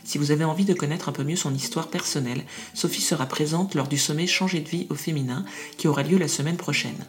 Si 0.04 0.16
vous 0.16 0.30
avez 0.30 0.44
envie 0.44 0.64
de 0.64 0.74
connaître 0.74 1.08
un 1.08 1.12
peu 1.12 1.24
mieux 1.24 1.36
son 1.36 1.54
histoire 1.54 1.88
personnelle, 1.88 2.44
Sophie 2.72 3.02
sera 3.02 3.26
présente 3.26 3.74
lors 3.74 3.88
du 3.88 3.98
sommet 3.98 4.26
Changer 4.26 4.60
de 4.60 4.68
vie 4.68 4.86
au 4.90 4.94
féminin 4.94 5.44
qui 5.76 5.88
aura 5.88 6.02
lieu 6.02 6.18
la 6.18 6.28
semaine 6.28 6.56
prochaine. 6.56 7.04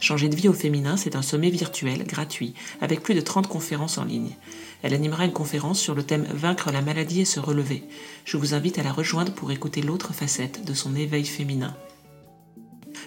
Changer 0.00 0.28
de 0.28 0.36
vie 0.36 0.48
au 0.48 0.52
féminin, 0.52 0.96
c'est 0.96 1.16
un 1.16 1.22
sommet 1.22 1.50
virtuel, 1.50 2.04
gratuit, 2.04 2.54
avec 2.80 3.02
plus 3.02 3.14
de 3.14 3.20
30 3.20 3.48
conférences 3.48 3.98
en 3.98 4.04
ligne. 4.04 4.36
Elle 4.82 4.94
animera 4.94 5.24
une 5.24 5.32
conférence 5.32 5.80
sur 5.80 5.94
le 5.94 6.02
thème 6.02 6.26
Vaincre 6.32 6.70
la 6.70 6.80
maladie 6.80 7.20
et 7.20 7.26
se 7.26 7.40
relever. 7.40 7.84
Je 8.24 8.36
vous 8.36 8.54
invite 8.54 8.78
à 8.78 8.82
la 8.82 8.92
rejoindre 8.92 9.34
pour 9.34 9.50
écouter 9.50 9.82
l'autre 9.82 10.14
facette 10.14 10.64
de 10.64 10.72
son 10.72 10.96
éveil 10.96 11.24
féminin. 11.24 11.76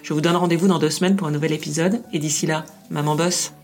Je 0.04 0.12
vous 0.12 0.20
donne 0.20 0.36
rendez-vous 0.36 0.68
dans 0.68 0.78
deux 0.78 0.90
semaines 0.90 1.16
pour 1.16 1.26
un 1.26 1.30
nouvel 1.30 1.52
épisode. 1.52 2.02
Et 2.12 2.18
d'ici 2.18 2.44
là, 2.46 2.66
maman 2.90 3.16
bosse. 3.16 3.54